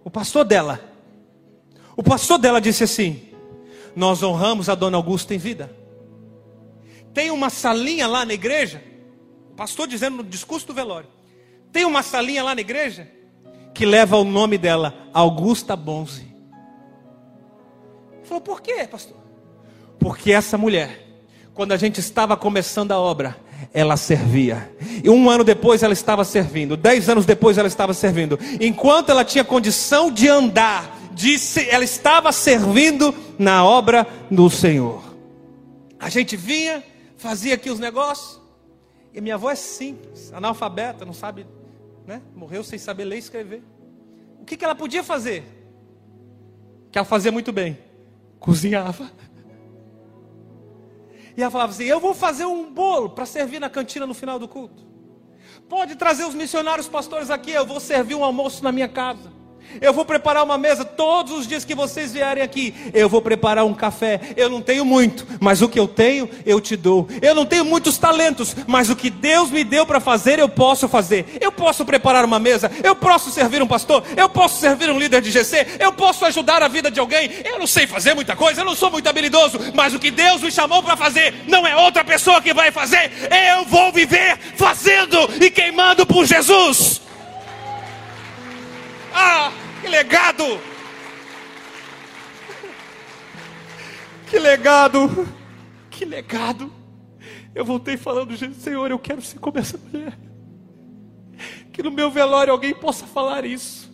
O 0.06 0.10
pastor 0.10 0.44
dela. 0.44 0.80
O 1.96 2.02
pastor 2.02 2.38
dela 2.38 2.60
disse 2.60 2.84
assim: 2.84 3.28
nós 3.96 4.22
honramos 4.22 4.68
a 4.68 4.76
dona 4.76 4.96
Augusta 4.96 5.34
em 5.34 5.38
vida. 5.38 5.76
Tem 7.12 7.28
uma 7.32 7.50
salinha 7.50 8.06
lá 8.06 8.24
na 8.24 8.32
igreja, 8.32 8.80
o 9.50 9.56
pastor 9.56 9.88
dizendo 9.88 10.18
no 10.18 10.22
discurso 10.22 10.64
do 10.64 10.72
velório, 10.72 11.08
tem 11.72 11.84
uma 11.84 12.04
salinha 12.04 12.44
lá 12.44 12.54
na 12.54 12.60
igreja 12.60 13.10
que 13.74 13.84
leva 13.84 14.16
o 14.16 14.22
nome 14.22 14.56
dela, 14.56 14.94
Augusta 15.12 15.74
Bonzi. 15.74 16.32
Ele 18.12 18.24
falou, 18.26 18.40
por 18.40 18.62
quê, 18.62 18.86
pastor? 18.86 19.16
Porque 19.98 20.30
essa 20.30 20.56
mulher, 20.56 21.04
quando 21.52 21.72
a 21.72 21.76
gente 21.76 21.98
estava 21.98 22.36
começando 22.36 22.92
a 22.92 23.00
obra, 23.00 23.36
ela 23.72 23.96
servia. 23.96 24.70
E 25.02 25.10
um 25.10 25.28
ano 25.28 25.44
depois 25.44 25.82
ela 25.82 25.92
estava 25.92 26.24
servindo. 26.24 26.76
Dez 26.76 27.08
anos 27.08 27.26
depois 27.26 27.58
ela 27.58 27.68
estava 27.68 27.92
servindo. 27.94 28.38
Enquanto 28.60 29.10
ela 29.10 29.24
tinha 29.24 29.44
condição 29.44 30.10
de 30.10 30.28
andar, 30.28 30.98
disse, 31.12 31.68
ela 31.68 31.84
estava 31.84 32.30
servindo 32.32 33.14
na 33.38 33.64
obra 33.64 34.06
do 34.30 34.48
Senhor. 34.50 35.02
A 35.98 36.08
gente 36.08 36.36
vinha, 36.36 36.84
fazia 37.16 37.54
aqui 37.54 37.70
os 37.70 37.78
negócios, 37.78 38.40
e 39.14 39.20
minha 39.20 39.36
avó 39.36 39.50
é 39.50 39.54
simples, 39.54 40.30
analfabeta, 40.32 41.04
não 41.06 41.14
sabe, 41.14 41.46
né? 42.06 42.20
Morreu 42.34 42.62
sem 42.62 42.78
saber 42.78 43.04
ler 43.04 43.16
e 43.16 43.20
escrever. 43.20 43.62
O 44.40 44.44
que, 44.44 44.58
que 44.58 44.64
ela 44.64 44.74
podia 44.74 45.02
fazer? 45.02 45.42
Que 46.92 46.98
ela 46.98 47.06
fazia 47.06 47.32
muito 47.32 47.50
bem, 47.50 47.78
cozinhava. 48.38 49.10
E 51.36 51.42
ela 51.42 51.50
falava 51.50 51.72
assim: 51.72 51.84
Eu 51.84 52.00
vou 52.00 52.14
fazer 52.14 52.46
um 52.46 52.72
bolo 52.72 53.10
para 53.10 53.26
servir 53.26 53.60
na 53.60 53.68
cantina 53.68 54.06
no 54.06 54.14
final 54.14 54.38
do 54.38 54.48
culto. 54.48 54.86
Pode 55.68 55.96
trazer 55.96 56.24
os 56.24 56.34
missionários 56.34 56.88
pastores 56.88 57.30
aqui, 57.30 57.50
eu 57.50 57.66
vou 57.66 57.80
servir 57.80 58.14
um 58.14 58.24
almoço 58.24 58.62
na 58.62 58.70
minha 58.70 58.88
casa. 58.88 59.35
Eu 59.80 59.92
vou 59.92 60.04
preparar 60.04 60.44
uma 60.44 60.58
mesa 60.58 60.84
todos 60.84 61.32
os 61.32 61.46
dias 61.46 61.64
que 61.64 61.74
vocês 61.74 62.12
vierem 62.12 62.42
aqui. 62.42 62.74
Eu 62.94 63.08
vou 63.08 63.20
preparar 63.20 63.64
um 63.64 63.74
café. 63.74 64.20
Eu 64.36 64.48
não 64.48 64.60
tenho 64.60 64.84
muito, 64.84 65.26
mas 65.40 65.62
o 65.62 65.68
que 65.68 65.78
eu 65.78 65.86
tenho, 65.86 66.28
eu 66.44 66.60
te 66.60 66.76
dou. 66.76 67.08
Eu 67.20 67.34
não 67.34 67.44
tenho 67.44 67.64
muitos 67.64 67.98
talentos, 67.98 68.56
mas 68.66 68.90
o 68.90 68.96
que 68.96 69.10
Deus 69.10 69.50
me 69.50 69.64
deu 69.64 69.86
para 69.86 70.00
fazer, 70.00 70.38
eu 70.38 70.48
posso 70.48 70.88
fazer. 70.88 71.26
Eu 71.40 71.52
posso 71.52 71.84
preparar 71.84 72.24
uma 72.24 72.38
mesa. 72.38 72.70
Eu 72.82 72.94
posso 72.94 73.30
servir 73.30 73.62
um 73.62 73.66
pastor. 73.66 74.02
Eu 74.16 74.28
posso 74.28 74.60
servir 74.60 74.90
um 74.90 74.98
líder 74.98 75.20
de 75.20 75.30
GC. 75.30 75.66
Eu 75.78 75.92
posso 75.92 76.24
ajudar 76.24 76.62
a 76.62 76.68
vida 76.68 76.90
de 76.90 77.00
alguém. 77.00 77.30
Eu 77.44 77.58
não 77.58 77.66
sei 77.66 77.86
fazer 77.86 78.14
muita 78.14 78.34
coisa. 78.34 78.60
Eu 78.60 78.64
não 78.64 78.74
sou 78.74 78.90
muito 78.90 79.08
habilidoso, 79.08 79.58
mas 79.74 79.94
o 79.94 79.98
que 79.98 80.10
Deus 80.10 80.42
me 80.42 80.50
chamou 80.50 80.82
para 80.82 80.96
fazer, 80.96 81.44
não 81.46 81.66
é 81.66 81.76
outra 81.76 82.04
pessoa 82.04 82.40
que 82.40 82.54
vai 82.54 82.70
fazer. 82.70 83.10
Eu 83.50 83.64
vou 83.66 83.92
viver 83.92 84.38
fazendo 84.56 85.28
e 85.40 85.50
queimando 85.50 86.06
por 86.06 86.24
Jesus. 86.24 87.05
Ah, 89.18 89.50
que 89.80 89.88
legado! 89.88 90.44
Que 94.28 94.38
legado! 94.38 95.28
Que 95.88 96.04
legado! 96.04 96.70
Eu 97.54 97.64
voltei 97.64 97.96
falando, 97.96 98.36
Senhor, 98.54 98.90
eu 98.90 98.98
quero 98.98 99.22
ser 99.22 99.38
como 99.38 99.58
essa 99.58 99.78
mulher. 99.78 100.18
Que 101.72 101.82
no 101.82 101.90
meu 101.90 102.10
velório 102.10 102.52
alguém 102.52 102.74
possa 102.74 103.06
falar 103.06 103.46
isso. 103.46 103.90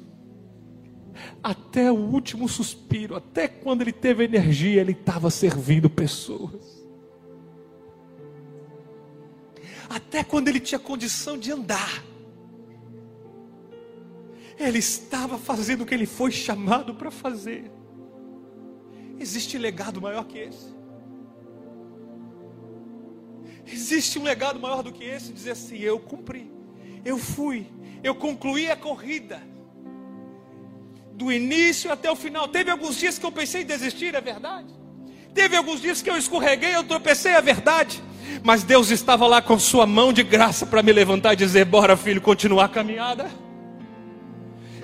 Até 1.41 1.89
o 1.93 1.95
último 1.95 2.49
suspiro, 2.49 3.15
até 3.15 3.47
quando 3.47 3.83
ele 3.83 3.93
teve 3.93 4.25
energia, 4.25 4.81
ele 4.81 4.91
estava 4.91 5.31
servindo 5.31 5.89
pessoas. 5.89 6.85
Até 9.89 10.25
quando 10.25 10.49
ele 10.49 10.59
tinha 10.59 10.81
condição 10.81 11.39
de 11.39 11.53
andar 11.53 12.03
ele 14.65 14.79
estava 14.79 15.39
fazendo 15.39 15.83
o 15.83 15.87
que 15.87 15.95
ele 15.95 16.07
foi 16.07 16.31
chamado 16.31 16.95
para 16.95 17.11
fazer. 17.11 17.71
Existe 19.19 19.57
legado 19.59 20.01
maior 20.01 20.25
que 20.25 20.39
esse? 20.39 20.75
Existe 23.67 24.19
um 24.19 24.23
legado 24.23 24.59
maior 24.59 24.83
do 24.83 24.93
que 24.93 25.05
esse? 25.05 25.33
Dizer 25.33 25.53
assim: 25.53 25.79
eu 25.79 25.99
cumpri, 25.99 26.51
eu 27.05 27.17
fui, 27.19 27.67
eu 28.03 28.15
concluí 28.15 28.71
a 28.71 28.77
corrida. 28.77 29.41
Do 31.15 31.31
início 31.31 31.93
até 31.93 32.11
o 32.11 32.17
final. 32.17 32.49
Teve 32.49 32.71
alguns 32.71 32.97
dias 32.97 33.19
que 33.19 33.25
eu 33.25 33.31
pensei 33.31 33.63
em 33.63 33.67
desistir, 33.67 34.15
é 34.15 34.21
verdade. 34.21 34.73
Teve 35.35 35.57
alguns 35.57 35.81
dias 35.81 36.03
que 36.03 36.11
eu 36.11 36.17
escorreguei, 36.17 36.75
eu 36.75 36.85
tropecei, 36.85 37.33
é 37.33 37.41
verdade. 37.41 38.03
Mas 38.43 38.65
Deus 38.65 38.91
estava 38.91 39.27
lá 39.27 39.41
com 39.41 39.59
sua 39.59 39.87
mão 39.87 40.13
de 40.13 40.23
graça 40.23 40.67
para 40.67 40.83
me 40.83 40.93
levantar 40.93 41.35
e 41.35 41.37
dizer: 41.37 41.65
bora, 41.65 41.97
filho, 41.97 42.21
continuar 42.21 42.65
a 42.65 42.69
caminhada. 42.69 43.31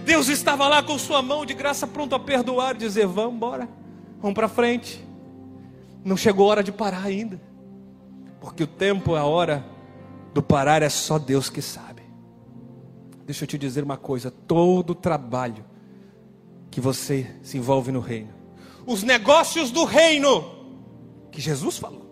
Deus 0.08 0.30
estava 0.30 0.66
lá 0.66 0.82
com 0.82 0.98
sua 0.98 1.20
mão 1.20 1.44
de 1.44 1.52
graça 1.52 1.86
pronto 1.86 2.14
a 2.14 2.18
perdoar 2.18 2.74
e 2.74 2.78
dizer: 2.78 3.06
Vamos 3.06 3.34
embora, 3.34 3.68
vamos 4.22 4.34
para 4.34 4.48
frente. 4.48 5.06
Não 6.02 6.16
chegou 6.16 6.46
a 6.46 6.52
hora 6.52 6.64
de 6.64 6.72
parar 6.72 7.04
ainda, 7.04 7.38
porque 8.40 8.62
o 8.62 8.66
tempo, 8.66 9.14
a 9.14 9.24
hora 9.24 9.66
do 10.32 10.42
parar 10.42 10.80
é 10.80 10.88
só 10.88 11.18
Deus 11.18 11.50
que 11.50 11.60
sabe. 11.60 12.00
Deixa 13.26 13.44
eu 13.44 13.46
te 13.46 13.58
dizer 13.58 13.84
uma 13.84 13.98
coisa: 13.98 14.30
todo 14.30 14.94
trabalho 14.94 15.62
que 16.70 16.80
você 16.80 17.26
se 17.42 17.58
envolve 17.58 17.92
no 17.92 18.00
reino, 18.00 18.30
os 18.86 19.02
negócios 19.02 19.70
do 19.70 19.84
reino, 19.84 20.42
que 21.30 21.38
Jesus 21.38 21.76
falou, 21.76 22.10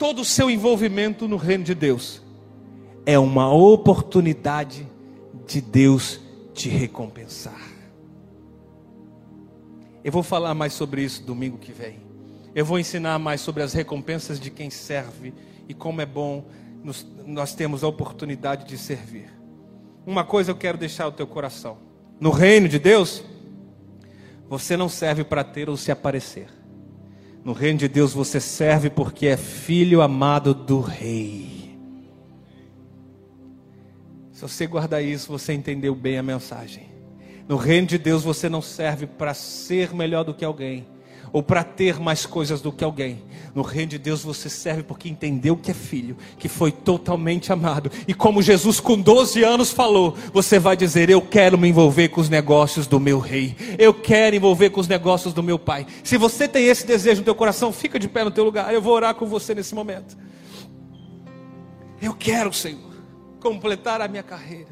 todo 0.00 0.22
o 0.22 0.24
seu 0.24 0.50
envolvimento 0.50 1.28
no 1.28 1.36
reino 1.36 1.62
de 1.62 1.76
Deus, 1.76 2.20
é 3.06 3.16
uma 3.16 3.54
oportunidade 3.54 4.84
de 5.46 5.60
Deus 5.60 6.23
te 6.54 6.68
recompensar. 6.68 7.60
Eu 10.02 10.12
vou 10.12 10.22
falar 10.22 10.54
mais 10.54 10.72
sobre 10.72 11.02
isso 11.02 11.22
domingo 11.22 11.58
que 11.58 11.72
vem. 11.72 12.00
Eu 12.54 12.64
vou 12.64 12.78
ensinar 12.78 13.18
mais 13.18 13.40
sobre 13.40 13.62
as 13.62 13.72
recompensas 13.72 14.38
de 14.38 14.50
quem 14.50 14.70
serve 14.70 15.34
e 15.68 15.74
como 15.74 16.00
é 16.00 16.06
bom 16.06 16.46
nos, 16.84 17.06
nós 17.26 17.54
temos 17.54 17.82
a 17.82 17.88
oportunidade 17.88 18.66
de 18.66 18.78
servir. 18.78 19.28
Uma 20.06 20.22
coisa 20.22 20.52
eu 20.52 20.56
quero 20.56 20.78
deixar 20.78 21.08
o 21.08 21.12
teu 21.12 21.26
coração: 21.26 21.78
no 22.20 22.30
reino 22.30 22.68
de 22.68 22.78
Deus, 22.78 23.24
você 24.48 24.76
não 24.76 24.88
serve 24.88 25.24
para 25.24 25.42
ter 25.42 25.68
ou 25.68 25.76
se 25.76 25.90
aparecer. 25.90 26.46
No 27.42 27.52
reino 27.52 27.78
de 27.78 27.88
Deus 27.88 28.12
você 28.12 28.40
serve 28.40 28.88
porque 28.88 29.26
é 29.26 29.36
filho 29.36 30.00
amado 30.00 30.54
do 30.54 30.80
Rei. 30.80 31.63
Se 34.34 34.42
você 34.42 34.66
guardar 34.66 35.02
isso, 35.02 35.30
você 35.30 35.52
entendeu 35.52 35.94
bem 35.94 36.18
a 36.18 36.22
mensagem. 36.22 36.88
No 37.46 37.56
reino 37.56 37.86
de 37.86 37.96
Deus 37.96 38.24
você 38.24 38.48
não 38.48 38.60
serve 38.60 39.06
para 39.06 39.32
ser 39.32 39.94
melhor 39.94 40.24
do 40.24 40.34
que 40.34 40.44
alguém 40.44 40.88
ou 41.32 41.40
para 41.40 41.62
ter 41.62 42.00
mais 42.00 42.26
coisas 42.26 42.60
do 42.60 42.72
que 42.72 42.82
alguém. 42.82 43.22
No 43.54 43.62
reino 43.62 43.90
de 43.90 43.98
Deus 43.98 44.24
você 44.24 44.50
serve 44.50 44.82
porque 44.82 45.08
entendeu 45.08 45.56
que 45.56 45.70
é 45.70 45.74
filho, 45.74 46.16
que 46.36 46.48
foi 46.48 46.72
totalmente 46.72 47.52
amado. 47.52 47.92
E 48.08 48.14
como 48.14 48.42
Jesus 48.42 48.80
com 48.80 49.00
12 49.00 49.44
anos 49.44 49.70
falou, 49.70 50.16
você 50.32 50.58
vai 50.58 50.76
dizer: 50.76 51.08
Eu 51.08 51.22
quero 51.22 51.56
me 51.56 51.68
envolver 51.68 52.08
com 52.08 52.20
os 52.20 52.28
negócios 52.28 52.88
do 52.88 52.98
meu 52.98 53.20
rei. 53.20 53.54
Eu 53.78 53.94
quero 53.94 54.34
envolver 54.34 54.70
com 54.70 54.80
os 54.80 54.88
negócios 54.88 55.32
do 55.32 55.44
meu 55.44 55.60
pai. 55.60 55.86
Se 56.02 56.16
você 56.16 56.48
tem 56.48 56.66
esse 56.66 56.84
desejo 56.84 57.20
no 57.20 57.24
teu 57.24 57.36
coração, 57.36 57.72
fica 57.72 58.00
de 58.00 58.08
pé 58.08 58.24
no 58.24 58.32
teu 58.32 58.42
lugar. 58.42 58.74
Eu 58.74 58.82
vou 58.82 58.94
orar 58.94 59.14
com 59.14 59.26
você 59.26 59.54
nesse 59.54 59.76
momento. 59.76 60.16
Eu 62.02 62.14
quero, 62.14 62.52
Senhor 62.52 62.93
completar 63.44 64.00
a 64.00 64.08
minha 64.08 64.22
carreira 64.22 64.70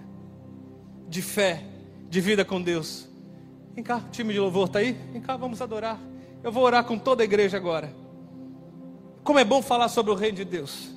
de 1.07 1.21
fé, 1.21 1.63
de 2.09 2.23
vida 2.23 2.43
com 2.43 2.61
Deus. 2.63 3.07
Vem 3.75 3.85
cá, 3.85 4.01
time 4.11 4.33
de 4.33 4.41
louvor 4.41 4.67
está 4.67 4.79
aí? 4.79 4.93
Vem 5.13 5.21
cá, 5.21 5.37
vamos 5.37 5.61
adorar. 5.61 6.01
Eu 6.43 6.51
vou 6.51 6.65
orar 6.65 6.83
com 6.83 6.99
toda 6.99 7.23
a 7.23 7.25
igreja 7.25 7.59
agora. 7.59 7.95
Como 9.23 9.39
é 9.39 9.45
bom 9.45 9.61
falar 9.61 9.91
sobre 9.91 10.11
o 10.11 10.15
reino 10.15 10.39
de 10.39 10.47
Deus. 10.47 10.89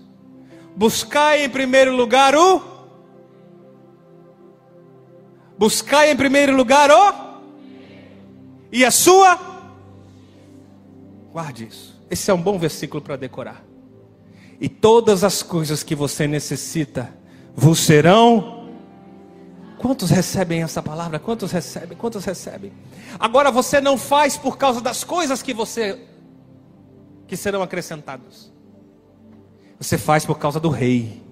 Buscai 0.73 1.43
em 1.43 1.49
primeiro 1.49 1.93
lugar 1.93 2.33
o. 2.33 2.61
Buscai 5.57 6.11
em 6.11 6.15
primeiro 6.15 6.55
lugar 6.55 6.89
o. 6.89 7.41
E 8.71 8.85
a 8.85 8.91
sua. 8.91 9.37
Guarde 11.33 11.67
isso. 11.67 12.01
Esse 12.09 12.31
é 12.31 12.33
um 12.33 12.41
bom 12.41 12.57
versículo 12.57 13.03
para 13.03 13.17
decorar. 13.17 13.61
E 14.61 14.69
todas 14.69 15.25
as 15.25 15.43
coisas 15.43 15.83
que 15.83 15.93
você 15.93 16.25
necessita 16.25 17.24
vos 17.55 17.79
serão. 17.79 18.65
Quantos 19.77 20.09
recebem 20.09 20.63
essa 20.63 20.81
palavra? 20.81 21.19
Quantos 21.19 21.51
recebem? 21.51 21.97
Quantos 21.97 22.25
recebem? 22.25 22.73
Agora 23.19 23.51
você 23.51 23.79
não 23.79 23.97
faz 23.97 24.37
por 24.37 24.57
causa 24.57 24.81
das 24.81 25.03
coisas 25.03 25.41
que 25.41 25.53
você 25.53 25.99
que 27.27 27.37
serão 27.37 27.61
acrescentados. 27.61 28.51
Você 29.79 29.97
faz 29.97 30.25
por 30.25 30.37
causa 30.37 30.59
do 30.59 30.69
rei. 30.69 31.23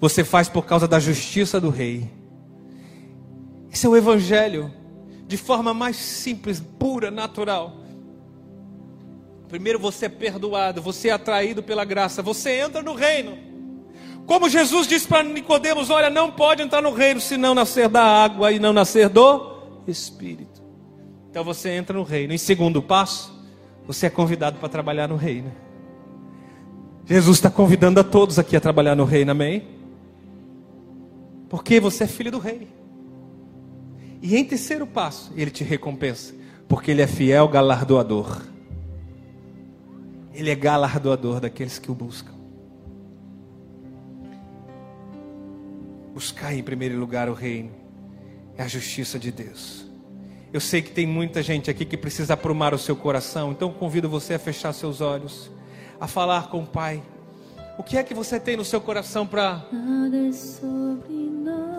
Você 0.00 0.24
faz 0.24 0.48
por 0.48 0.66
causa 0.66 0.86
da 0.86 0.98
justiça 0.98 1.60
do 1.60 1.70
rei. 1.70 2.10
Esse 3.72 3.86
é 3.86 3.88
o 3.88 3.96
evangelho 3.96 4.72
de 5.26 5.36
forma 5.36 5.72
mais 5.72 5.96
simples, 5.96 6.62
pura, 6.78 7.10
natural. 7.10 7.76
Primeiro 9.48 9.78
você 9.78 10.06
é 10.06 10.08
perdoado, 10.08 10.82
você 10.82 11.08
é 11.08 11.12
atraído 11.12 11.62
pela 11.62 11.84
graça, 11.84 12.22
você 12.22 12.60
entra 12.60 12.82
no 12.82 12.94
reino. 12.94 13.53
Como 14.26 14.48
Jesus 14.48 14.86
disse 14.86 15.06
para 15.06 15.22
Nicodemos, 15.22 15.90
olha, 15.90 16.08
não 16.08 16.30
pode 16.30 16.62
entrar 16.62 16.80
no 16.80 16.92
reino 16.92 17.20
se 17.20 17.36
não 17.36 17.54
nascer 17.54 17.88
da 17.88 18.02
água 18.02 18.52
e 18.52 18.58
não 18.58 18.72
nascer 18.72 19.08
do 19.08 19.82
Espírito. 19.86 20.62
Então 21.30 21.44
você 21.44 21.70
entra 21.70 21.96
no 21.96 22.04
reino. 22.04 22.32
Em 22.32 22.38
segundo 22.38 22.82
passo, 22.82 23.32
você 23.86 24.06
é 24.06 24.10
convidado 24.10 24.58
para 24.58 24.68
trabalhar 24.68 25.08
no 25.08 25.16
reino. 25.16 25.52
Jesus 27.04 27.36
está 27.36 27.50
convidando 27.50 28.00
a 28.00 28.04
todos 28.04 28.38
aqui 28.38 28.56
a 28.56 28.60
trabalhar 28.60 28.94
no 28.94 29.04
reino, 29.04 29.30
amém? 29.30 29.68
Porque 31.50 31.78
você 31.78 32.04
é 32.04 32.06
filho 32.06 32.32
do 32.32 32.38
rei. 32.38 32.68
E 34.22 34.36
em 34.36 34.44
terceiro 34.44 34.86
passo, 34.86 35.30
ele 35.36 35.50
te 35.50 35.62
recompensa, 35.62 36.34
porque 36.66 36.90
ele 36.90 37.02
é 37.02 37.06
fiel 37.06 37.46
galardoador. 37.46 38.40
Ele 40.32 40.50
é 40.50 40.54
galardoador 40.54 41.40
daqueles 41.40 41.78
que 41.78 41.90
o 41.90 41.94
buscam. 41.94 42.33
Buscar 46.14 46.54
em 46.54 46.62
primeiro 46.62 46.96
lugar 46.96 47.28
o 47.28 47.34
reino 47.34 47.72
é 48.56 48.62
a 48.62 48.68
justiça 48.68 49.18
de 49.18 49.32
Deus. 49.32 49.84
Eu 50.52 50.60
sei 50.60 50.80
que 50.80 50.92
tem 50.92 51.08
muita 51.08 51.42
gente 51.42 51.68
aqui 51.68 51.84
que 51.84 51.96
precisa 51.96 52.34
aprumar 52.34 52.72
o 52.72 52.78
seu 52.78 52.94
coração, 52.94 53.50
então 53.50 53.72
convido 53.72 54.08
você 54.08 54.34
a 54.34 54.38
fechar 54.38 54.72
seus 54.72 55.00
olhos, 55.00 55.50
a 56.00 56.06
falar 56.06 56.48
com 56.50 56.62
o 56.62 56.66
Pai. 56.66 57.02
O 57.76 57.82
que 57.82 57.98
é 57.98 58.04
que 58.04 58.14
você 58.14 58.38
tem 58.38 58.56
no 58.56 58.64
seu 58.64 58.80
coração 58.80 59.26
para 59.26 59.64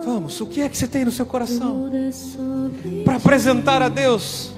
Vamos, 0.04 0.38
o 0.42 0.46
que 0.46 0.60
é 0.60 0.68
que 0.68 0.76
você 0.76 0.86
tem 0.86 1.06
no 1.06 1.10
seu 1.10 1.24
coração? 1.24 1.90
Para 3.06 3.16
apresentar 3.16 3.80
a 3.80 3.88
Deus. 3.88 4.52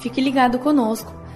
Fique 0.00 0.20
ligado 0.20 0.58
conosco. 0.58 1.23